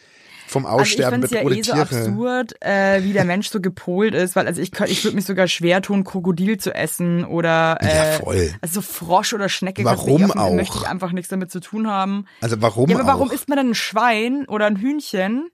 Vom 0.47 0.65
Also 0.65 0.77
ich 0.77 0.81
Aussterben 0.93 1.11
finde 1.21 1.25
es 1.27 1.31
ja 1.31 1.39
bedrohte 1.43 1.59
eh 1.59 1.63
so 1.63 1.73
Tiere. 1.73 1.81
absurd, 1.83 2.55
äh, 2.61 3.03
wie 3.03 3.13
der 3.13 3.25
Mensch 3.25 3.49
so 3.49 3.59
gepolt 3.59 4.13
ist, 4.15 4.35
weil 4.37 4.47
also 4.47 4.61
ich, 4.61 4.71
könnt- 4.71 4.89
ich 4.89 5.03
würde 5.03 5.15
mich 5.15 5.25
sogar 5.25 5.47
schwer 5.47 5.81
tun, 5.81 6.03
Krokodil 6.05 6.57
zu 6.57 6.73
essen 6.73 7.25
oder 7.25 7.77
äh, 7.81 7.87
Ja, 7.95 8.03
voll. 8.19 8.53
also 8.61 8.75
so 8.75 8.81
Frosch 8.81 9.33
oder 9.33 9.49
Schnecke. 9.49 9.83
Warum 9.83 10.19
du 10.21 10.25
auf- 10.29 10.35
auch? 10.37 10.53
Möchte 10.53 10.77
ich 10.77 10.87
einfach 10.87 11.11
nichts 11.11 11.29
damit 11.29 11.51
zu 11.51 11.59
tun 11.59 11.87
haben. 11.87 12.25
Also 12.41 12.55
warum 12.61 12.89
ja, 12.89 12.97
aber 12.97 13.05
warum 13.07 13.29
auch? 13.29 13.33
isst 13.33 13.49
man 13.49 13.57
dann 13.57 13.69
ein 13.71 13.75
Schwein 13.75 14.45
oder 14.47 14.65
ein 14.67 14.77
Hühnchen, 14.77 15.49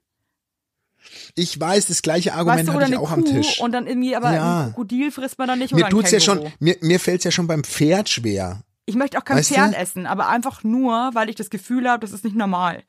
ich 1.34 1.60
weiß, 1.60 1.86
das 1.86 2.00
gleiche 2.02 2.32
Argument 2.32 2.60
weißt 2.60 2.68
du, 2.68 2.72
hatte 2.80 2.92
ich 2.92 2.96
auch 2.98 3.10
am 3.10 3.24
Kuh 3.24 3.30
Tisch. 3.30 3.60
und 3.60 3.72
dann 3.72 3.86
irgendwie, 3.86 4.16
aber 4.16 4.32
Ja. 4.32 4.60
ein 4.60 4.64
Krokodil 4.72 5.10
frisst 5.10 5.38
man 5.38 5.48
dann 5.48 5.58
nicht 5.58 5.74
Mir 5.74 5.88
tut's 5.88 6.10
ja 6.12 6.20
schon, 6.20 6.50
mir, 6.60 6.76
mir 6.80 6.98
fällt's 6.98 7.24
ja 7.24 7.30
schon 7.30 7.46
beim 7.46 7.62
Pferd 7.64 8.08
schwer. 8.08 8.62
Ich 8.86 8.94
möchte 8.94 9.18
auch 9.18 9.24
kein 9.24 9.38
Weißt 9.38 9.50
du? 9.50 9.54
Pferd 9.54 9.74
essen, 9.76 10.06
aber 10.06 10.28
einfach 10.28 10.62
nur, 10.64 11.10
weil 11.14 11.28
ich 11.28 11.36
das 11.36 11.50
Gefühl 11.50 11.88
habe, 11.90 12.00
das 12.00 12.12
ist 12.12 12.24
nicht 12.24 12.36
normal. 12.36 12.82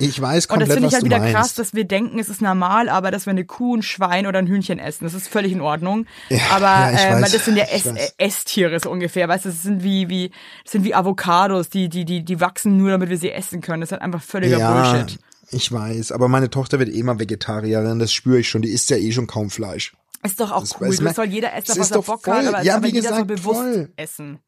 Ich 0.00 0.20
weiß 0.20 0.46
Und 0.46 0.60
das 0.60 0.68
komplett, 0.68 0.72
finde 0.72 0.88
ich 0.88 0.94
halt 0.94 1.04
wieder 1.04 1.18
meinst. 1.18 1.34
krass, 1.34 1.54
dass 1.54 1.74
wir 1.74 1.84
denken, 1.84 2.18
es 2.18 2.28
ist 2.28 2.40
normal, 2.42 2.88
aber 2.88 3.10
dass 3.10 3.26
wir 3.26 3.30
eine 3.32 3.44
Kuh, 3.44 3.76
ein 3.76 3.82
Schwein 3.82 4.26
oder 4.26 4.38
ein 4.38 4.46
Hühnchen 4.46 4.78
essen. 4.78 5.04
Das 5.04 5.14
ist 5.14 5.28
völlig 5.28 5.52
in 5.52 5.60
Ordnung. 5.60 6.06
Ja, 6.28 6.38
aber 6.50 6.92
ja, 6.92 7.18
äh, 7.18 7.22
weiß. 7.22 7.32
das 7.32 7.44
sind 7.44 7.56
ja 7.56 7.64
äh, 7.64 8.08
Esstiere 8.18 8.80
so 8.80 8.90
ungefähr. 8.90 9.28
Weißt 9.28 9.44
du, 9.44 9.50
das 9.50 9.62
sind 9.62 9.82
wie, 9.82 10.08
wie, 10.08 10.30
das 10.64 10.72
sind 10.72 10.84
wie 10.84 10.94
Avocados, 10.94 11.68
die, 11.68 11.88
die, 11.88 12.04
die, 12.04 12.24
die 12.24 12.40
wachsen 12.40 12.76
nur, 12.78 12.90
damit 12.90 13.10
wir 13.10 13.18
sie 13.18 13.30
essen 13.30 13.60
können. 13.60 13.80
Das 13.82 13.88
ist 13.88 13.92
halt 13.92 14.02
einfach 14.02 14.22
völliger 14.22 14.58
ja, 14.58 14.90
Bullshit. 14.90 15.18
ich 15.50 15.70
weiß. 15.70 16.12
Aber 16.12 16.28
meine 16.28 16.48
Tochter 16.50 16.78
wird 16.78 16.88
eh 16.88 17.02
mal 17.02 17.18
Vegetarierin, 17.18 17.98
das 17.98 18.12
spüre 18.12 18.38
ich 18.40 18.48
schon. 18.48 18.62
Die 18.62 18.70
isst 18.70 18.90
ja 18.90 18.96
eh 18.96 19.12
schon 19.12 19.26
kaum 19.26 19.50
Fleisch. 19.50 19.94
Ist 20.22 20.38
doch 20.40 20.50
auch 20.52 20.60
Das 20.60 20.80
cool. 20.80 20.94
Das 20.94 21.16
soll 21.16 21.26
jeder 21.26 21.54
essen, 21.54 21.78
was 21.78 21.90
er 21.90 22.02
Bock 22.02 22.22
voll. 22.24 22.34
hat, 22.34 22.46
aber, 22.46 22.62
Ja, 22.62 22.76
aber 22.76 22.86
wie 22.86 22.92
jeder 22.92 23.08
soll 23.14 23.24
gesagt, 23.24 23.42
bewusst 23.42 23.60
voll. 23.60 23.92
essen. 23.96 24.38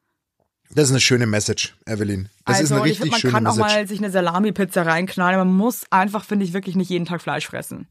Das 0.75 0.85
ist 0.85 0.91
eine 0.93 1.01
schöne 1.01 1.27
Message, 1.27 1.77
Evelyn. 1.87 2.29
Das 2.47 2.57
ist 2.61 2.73
also, 2.73 2.75
eine 2.75 2.83
und 2.83 2.89
ich 2.89 2.93
richtig 3.03 3.03
finde, 3.03 3.11
man 3.12 3.20
schöne 3.20 3.33
kann 3.33 3.47
auch 3.47 3.57
Message. 3.57 3.75
mal 3.75 3.89
sich 3.89 3.99
eine 3.99 4.11
Salami-Pizza 4.11 4.87
reinknallen. 4.87 5.39
Man 5.39 5.53
muss 5.55 5.85
einfach, 5.91 6.25
finde 6.25 6.45
ich, 6.47 6.53
wirklich 6.55 6.77
nicht 6.77 6.89
jeden 6.89 7.05
Tag 7.05 7.20
Fleisch 7.20 7.47
fressen. 7.47 7.89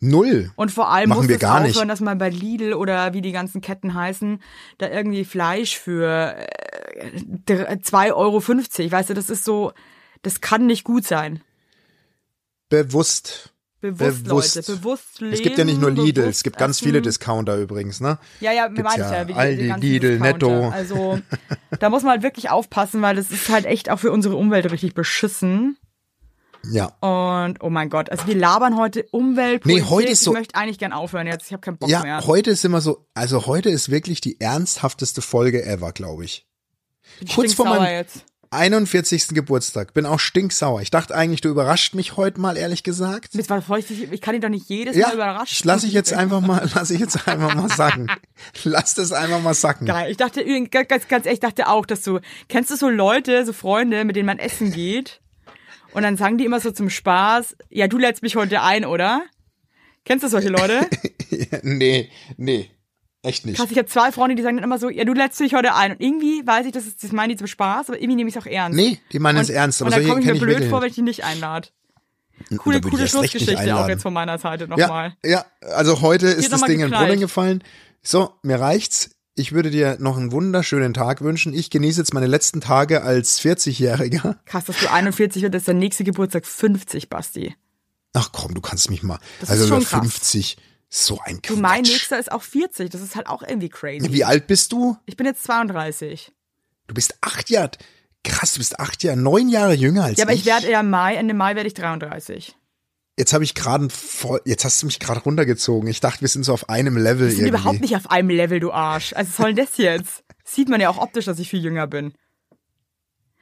Null. 0.00 0.50
Und 0.56 0.72
vor 0.72 0.90
allem 0.90 1.10
Machen 1.10 1.20
muss 1.20 1.28
wir 1.28 1.38
gar 1.38 1.60
aufhören, 1.60 1.68
nicht. 1.86 1.90
dass 1.90 2.00
man 2.00 2.18
bei 2.18 2.28
Lidl 2.28 2.74
oder 2.74 3.14
wie 3.14 3.20
die 3.20 3.30
ganzen 3.30 3.60
Ketten 3.60 3.94
heißen, 3.94 4.42
da 4.78 4.88
irgendwie 4.88 5.24
Fleisch 5.24 5.78
für 5.78 6.34
äh, 6.36 7.20
dr- 7.46 7.68
2,50 7.68 8.12
Euro, 8.14 8.42
weißt 8.42 9.10
du, 9.10 9.14
das 9.14 9.30
ist 9.30 9.44
so, 9.44 9.72
das 10.22 10.40
kann 10.40 10.66
nicht 10.66 10.82
gut 10.82 11.06
sein. 11.06 11.40
Bewusst. 12.68 13.51
Bewusst, 13.82 14.24
Bewusst. 14.24 14.54
Leute, 14.56 14.72
bewusst 14.76 15.20
leben. 15.20 15.32
Es 15.34 15.42
gibt 15.42 15.58
ja 15.58 15.64
nicht 15.64 15.80
nur 15.80 15.90
Lidl, 15.90 16.22
es 16.22 16.42
gibt 16.44 16.56
ganz 16.56 16.76
essen. 16.76 16.84
viele 16.86 17.02
Discounter 17.02 17.56
übrigens, 17.56 18.00
ne? 18.00 18.16
Ja, 18.40 18.52
ja, 18.52 18.68
Gibt's 18.68 18.82
meine 18.84 19.02
ich 19.04 19.10
ja 19.10 19.22
ja. 19.28 19.36
Aldi, 19.36 19.72
Lidl. 19.98 20.18
Netto. 20.20 20.68
Also, 20.68 21.18
da 21.80 21.90
muss 21.90 22.02
man 22.04 22.12
halt 22.12 22.22
wirklich 22.22 22.48
aufpassen, 22.48 23.02
weil 23.02 23.16
das 23.16 23.30
ist 23.32 23.48
halt 23.48 23.66
echt 23.66 23.90
auch 23.90 23.98
für 23.98 24.12
unsere 24.12 24.36
Umwelt 24.36 24.70
richtig 24.70 24.94
beschissen. 24.94 25.76
Ja. 26.70 26.86
Und, 27.00 27.60
oh 27.60 27.70
mein 27.70 27.90
Gott, 27.90 28.08
also 28.10 28.24
wir 28.28 28.36
labern 28.36 28.76
heute 28.76 29.04
Umwelt. 29.10 29.66
Nee, 29.66 29.82
heute 29.82 30.10
ist 30.10 30.22
so- 30.22 30.30
Ich 30.30 30.38
möchte 30.38 30.54
eigentlich 30.54 30.78
gern 30.78 30.92
aufhören 30.92 31.26
jetzt. 31.26 31.46
Ich 31.46 31.52
habe 31.52 31.60
keinen 31.60 31.76
Bock 31.76 31.90
Ja, 31.90 32.02
mehr. 32.02 32.24
heute 32.24 32.50
ist 32.52 32.64
immer 32.64 32.80
so, 32.80 33.04
also 33.14 33.46
heute 33.46 33.68
ist 33.68 33.90
wirklich 33.90 34.20
die 34.20 34.40
ernsthafteste 34.40 35.22
Folge 35.22 35.64
ever, 35.66 35.90
glaube 35.90 36.24
ich. 36.24 36.46
Kurz 37.34 37.54
vor 37.54 37.66
meinem- 37.66 37.92
jetzt. 37.92 38.24
41. 38.52 39.28
Geburtstag. 39.28 39.94
Bin 39.94 40.04
auch 40.06 40.20
stinksauer. 40.20 40.82
Ich 40.82 40.90
dachte 40.90 41.14
eigentlich, 41.14 41.40
du 41.40 41.48
überrascht 41.48 41.94
mich 41.94 42.16
heute 42.16 42.40
mal, 42.40 42.56
ehrlich 42.56 42.82
gesagt. 42.82 43.30
War 43.48 43.62
voll, 43.62 43.78
ich, 43.78 44.12
ich 44.12 44.20
kann 44.20 44.34
ihn 44.34 44.40
doch 44.40 44.48
nicht 44.48 44.68
jedes 44.68 44.96
Ja, 44.96 45.08
Mal 45.08 45.14
überraschen. 45.14 45.48
ich 45.50 45.64
lasse 45.64 45.86
ich 45.86 45.92
jetzt 45.92 46.12
einfach 46.12 46.40
mal, 46.40 46.68
lasse 46.74 46.94
ich 46.94 47.00
jetzt 47.00 47.26
einfach 47.26 47.54
mal 47.54 47.68
sacken. 47.68 48.10
Lass 48.64 48.94
das 48.94 49.12
einfach 49.12 49.40
mal 49.40 49.54
sacken. 49.54 49.86
Geil. 49.86 50.10
Ich 50.10 50.16
dachte, 50.18 50.44
ganz, 50.70 50.88
ganz, 50.88 51.08
ganz 51.08 51.26
ehrlich, 51.26 51.36
ich 51.36 51.40
dachte 51.40 51.68
auch, 51.68 51.86
dass 51.86 52.02
du, 52.02 52.20
kennst 52.48 52.70
du 52.70 52.76
so 52.76 52.88
Leute, 52.88 53.44
so 53.46 53.52
Freunde, 53.52 54.04
mit 54.04 54.16
denen 54.16 54.26
man 54.26 54.38
essen 54.38 54.70
geht? 54.72 55.20
Und 55.92 56.02
dann 56.02 56.16
sagen 56.16 56.38
die 56.38 56.44
immer 56.44 56.60
so 56.60 56.70
zum 56.70 56.90
Spaß, 56.90 57.56
ja, 57.70 57.88
du 57.88 57.98
lädst 57.98 58.22
mich 58.22 58.36
heute 58.36 58.62
ein, 58.62 58.84
oder? 58.84 59.22
Kennst 60.04 60.24
du 60.24 60.28
solche 60.28 60.48
Leute? 60.48 60.80
nee, 61.62 62.10
nee. 62.36 62.70
Echt 63.22 63.46
nicht. 63.46 63.56
Krass, 63.56 63.70
ich 63.70 63.78
habe 63.78 63.86
zwei 63.86 64.10
Freunde, 64.10 64.34
die 64.34 64.42
sagen 64.42 64.56
dann 64.56 64.64
immer 64.64 64.78
so, 64.78 64.90
ja, 64.90 65.04
du 65.04 65.12
lädst 65.12 65.38
mich 65.40 65.54
heute 65.54 65.74
ein. 65.74 65.92
Und 65.92 66.00
irgendwie 66.00 66.44
weiß 66.44 66.66
ich, 66.66 66.72
das, 66.72 66.86
ist, 66.86 67.04
das 67.04 67.12
meinen 67.12 67.30
die 67.30 67.36
zum 67.36 67.46
Spaß, 67.46 67.88
aber 67.88 67.98
irgendwie 67.98 68.16
nehme 68.16 68.28
ich 68.28 68.36
es 68.36 68.42
auch 68.42 68.46
ernst. 68.46 68.76
Nee, 68.76 68.98
die 69.12 69.20
meinen 69.20 69.38
es 69.38 69.48
und, 69.48 69.54
ernst, 69.54 69.80
aber 69.80 69.88
und 69.88 69.96
dann 69.96 70.08
komme 70.08 70.20
ich 70.20 70.26
mir 70.26 70.32
ich 70.34 70.40
blöd 70.40 70.54
wirklich 70.56 70.70
vor, 70.70 70.82
wenn 70.82 70.88
ich 70.88 70.94
die 70.96 71.02
nicht 71.02 71.24
einlade. 71.24 71.68
Coole, 72.58 72.78
ich 72.78 72.82
coole 72.82 73.06
Schlussgeschichte 73.06 73.76
auch 73.76 73.88
jetzt 73.88 74.02
von 74.02 74.12
meiner 74.12 74.38
Seite 74.38 74.64
Ja, 74.64 74.76
nochmal. 74.76 75.14
ja, 75.24 75.44
also 75.60 76.00
heute 76.00 76.26
ist 76.26 76.52
das 76.52 76.62
Ding 76.62 76.74
in 76.74 76.78
den 76.78 76.84
geknallt. 76.86 77.06
Brunnen 77.06 77.20
gefallen. 77.20 77.64
So, 78.02 78.34
mir 78.42 78.58
reicht's. 78.58 79.10
Ich 79.34 79.52
würde 79.52 79.70
dir 79.70 79.96
noch 79.98 80.18
einen 80.18 80.32
wunderschönen 80.32 80.92
Tag 80.92 81.22
wünschen. 81.22 81.54
Ich 81.54 81.70
genieße 81.70 82.00
jetzt 82.00 82.12
meine 82.12 82.26
letzten 82.26 82.60
Tage 82.60 83.02
als 83.02 83.40
40-Jähriger. 83.40 84.36
Krass, 84.44 84.64
dass 84.64 84.78
du 84.78 84.90
41 84.90 85.42
wird, 85.42 85.54
das 85.54 85.62
ist 85.62 85.68
der 85.68 85.74
nächste 85.74 86.04
Geburtstag 86.04 86.44
50, 86.44 87.08
Basti. 87.08 87.54
Ach 88.12 88.30
komm, 88.32 88.54
du 88.54 88.60
kannst 88.60 88.90
mich 88.90 89.02
mal. 89.02 89.18
Das 89.40 89.48
also 89.48 89.62
ist 89.62 89.68
schon 89.68 89.80
über 89.80 89.88
krass. 89.88 90.56
50. 90.92 91.06
So 91.06 91.18
ein 91.24 91.36
Du, 91.42 91.54
Quatsch. 91.54 91.58
mein 91.60 91.82
nächster 91.82 92.18
ist 92.18 92.30
auch 92.30 92.42
40. 92.42 92.90
Das 92.90 93.00
ist 93.00 93.16
halt 93.16 93.26
auch 93.26 93.42
irgendwie 93.42 93.68
crazy. 93.70 94.12
Wie 94.12 94.24
alt 94.24 94.46
bist 94.46 94.72
du? 94.72 94.96
Ich 95.06 95.16
bin 95.16 95.26
jetzt 95.26 95.42
32. 95.44 96.32
Du 96.86 96.94
bist 96.94 97.16
acht 97.22 97.48
Jahre. 97.50 97.70
Krass, 98.24 98.52
du 98.52 98.58
bist 98.58 98.78
acht 98.78 99.02
Jahre, 99.02 99.16
neun 99.18 99.48
Jahre 99.48 99.72
jünger 99.74 100.04
als 100.04 100.18
Ja, 100.18 100.24
aber 100.24 100.32
ich. 100.34 100.40
ich 100.40 100.46
werde 100.46 100.70
ja 100.70 100.82
Mai, 100.82 101.16
Ende 101.16 101.34
Mai 101.34 101.56
werde 101.56 101.66
ich 101.66 101.74
33. 101.74 102.56
Jetzt 103.18 103.32
habe 103.32 103.44
ich 103.44 103.54
gerade. 103.54 103.88
Jetzt 104.44 104.64
hast 104.64 104.82
du 104.82 104.86
mich 104.86 104.98
gerade 105.00 105.20
runtergezogen. 105.20 105.88
Ich 105.88 106.00
dachte, 106.00 106.20
wir 106.22 106.28
sind 106.28 106.44
so 106.44 106.52
auf 106.52 106.68
einem 106.68 106.96
Level 106.96 107.26
Wir 107.26 107.30
sind 107.30 107.46
irgendwie. 107.46 107.48
überhaupt 107.48 107.80
nicht 107.80 107.96
auf 107.96 108.10
einem 108.10 108.30
Level, 108.30 108.60
du 108.60 108.72
Arsch. 108.72 109.12
Also 109.14 109.30
was 109.30 109.36
soll 109.36 109.54
denn 109.54 109.64
das 109.66 109.76
jetzt? 109.76 110.24
Sieht 110.44 110.68
man 110.68 110.80
ja 110.80 110.88
auch 110.88 110.98
optisch, 110.98 111.24
dass 111.26 111.38
ich 111.38 111.48
viel 111.48 111.62
jünger 111.62 111.86
bin. 111.86 112.12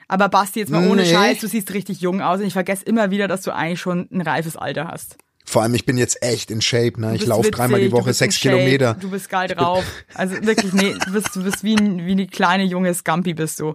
Aber 0.09 0.29
Basti, 0.29 0.59
jetzt 0.61 0.71
mal 0.71 0.89
ohne 0.89 1.03
Nee. 1.03 1.13
Scheiß, 1.13 1.39
du 1.41 1.47
siehst 1.47 1.73
richtig 1.73 2.01
jung 2.01 2.21
aus 2.21 2.41
und 2.41 2.47
ich 2.47 2.53
vergesse 2.53 2.85
immer 2.85 3.11
wieder, 3.13 3.29
dass 3.29 3.43
du 3.43 3.55
eigentlich 3.55 3.81
schon 3.81 4.09
ein 4.11 4.21
reifes 4.23 4.57
Alter 4.57 4.89
hast. 4.89 5.17
Vor 5.45 5.63
allem, 5.63 5.75
ich 5.75 5.85
bin 5.85 5.99
jetzt 5.99 6.23
echt 6.23 6.51
in 6.51 6.61
Shape, 6.61 7.01
ne? 7.01 7.15
Ich 7.17 7.27
laufe 7.27 7.51
dreimal 7.51 7.81
die 7.81 7.91
Woche 7.91 8.13
sechs 8.13 8.39
Kilometer. 8.39 8.95
Du 8.95 9.11
bist 9.11 9.29
geil 9.29 9.49
drauf. 9.49 9.85
Also 10.15 10.35
wirklich, 10.45 10.73
nee, 10.73 10.95
du 11.05 11.13
bist, 11.13 11.35
du 11.35 11.43
bist 11.43 11.65
wie, 11.65 11.75
ein, 11.77 12.07
wie 12.07 12.13
eine 12.13 12.27
kleine 12.29 12.65
junge 12.65 12.95
Scampi 12.95 13.35
bist 13.35 13.59
du. 13.59 13.73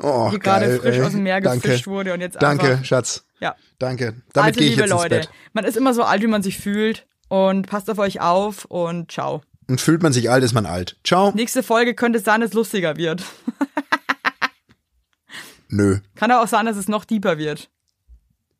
Oh, 0.00 0.30
die 0.32 0.38
gerade 0.38 0.78
frisch 0.78 0.96
ey. 0.96 1.02
aus 1.02 1.12
dem 1.12 1.22
Meer 1.22 1.40
Danke. 1.40 1.68
gefischt 1.68 1.86
wurde 1.86 2.14
und 2.14 2.20
jetzt 2.20 2.40
Danke, 2.40 2.66
einfach- 2.72 2.84
Schatz. 2.84 3.26
Ja. 3.40 3.54
Danke. 3.78 4.14
Damit 4.32 4.48
also, 4.48 4.58
gehe 4.58 4.68
ich 4.68 4.76
liebe 4.76 4.82
jetzt 4.82 4.90
Leute, 4.90 5.16
ins 5.16 5.26
Bett. 5.26 5.34
man 5.52 5.64
ist 5.64 5.76
immer 5.76 5.92
so 5.94 6.02
alt, 6.04 6.22
wie 6.22 6.26
man 6.26 6.42
sich 6.42 6.58
fühlt 6.58 7.06
und 7.28 7.66
passt 7.66 7.90
auf 7.90 7.98
euch 7.98 8.20
auf 8.20 8.64
und 8.64 9.12
ciao. 9.12 9.42
Und 9.68 9.80
fühlt 9.80 10.02
man 10.02 10.12
sich 10.12 10.30
alt, 10.30 10.42
ist 10.44 10.54
man 10.54 10.66
alt. 10.66 10.96
Ciao. 11.04 11.32
Nächste 11.34 11.62
Folge 11.62 11.94
könnte 11.94 12.18
es 12.18 12.24
sein, 12.24 12.40
dass 12.40 12.50
es 12.50 12.54
lustiger 12.54 12.96
wird. 12.96 13.22
Nö. 15.68 15.98
Kann 16.14 16.30
aber 16.30 16.42
auch 16.42 16.48
sein, 16.48 16.66
dass 16.66 16.76
es 16.76 16.88
noch 16.88 17.04
deeper 17.04 17.38
wird. 17.38 17.70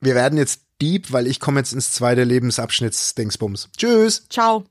Wir 0.01 0.14
werden 0.14 0.39
jetzt 0.39 0.64
deep, 0.81 1.12
weil 1.12 1.27
ich 1.27 1.41
komme 1.41 1.61
jetzt 1.61 1.72
ins 1.72 1.93
zweite 1.93 2.25
Lebensabschnittsdingsbums. 2.25 3.70
Tschüss. 3.77 4.27
Ciao. 4.29 4.64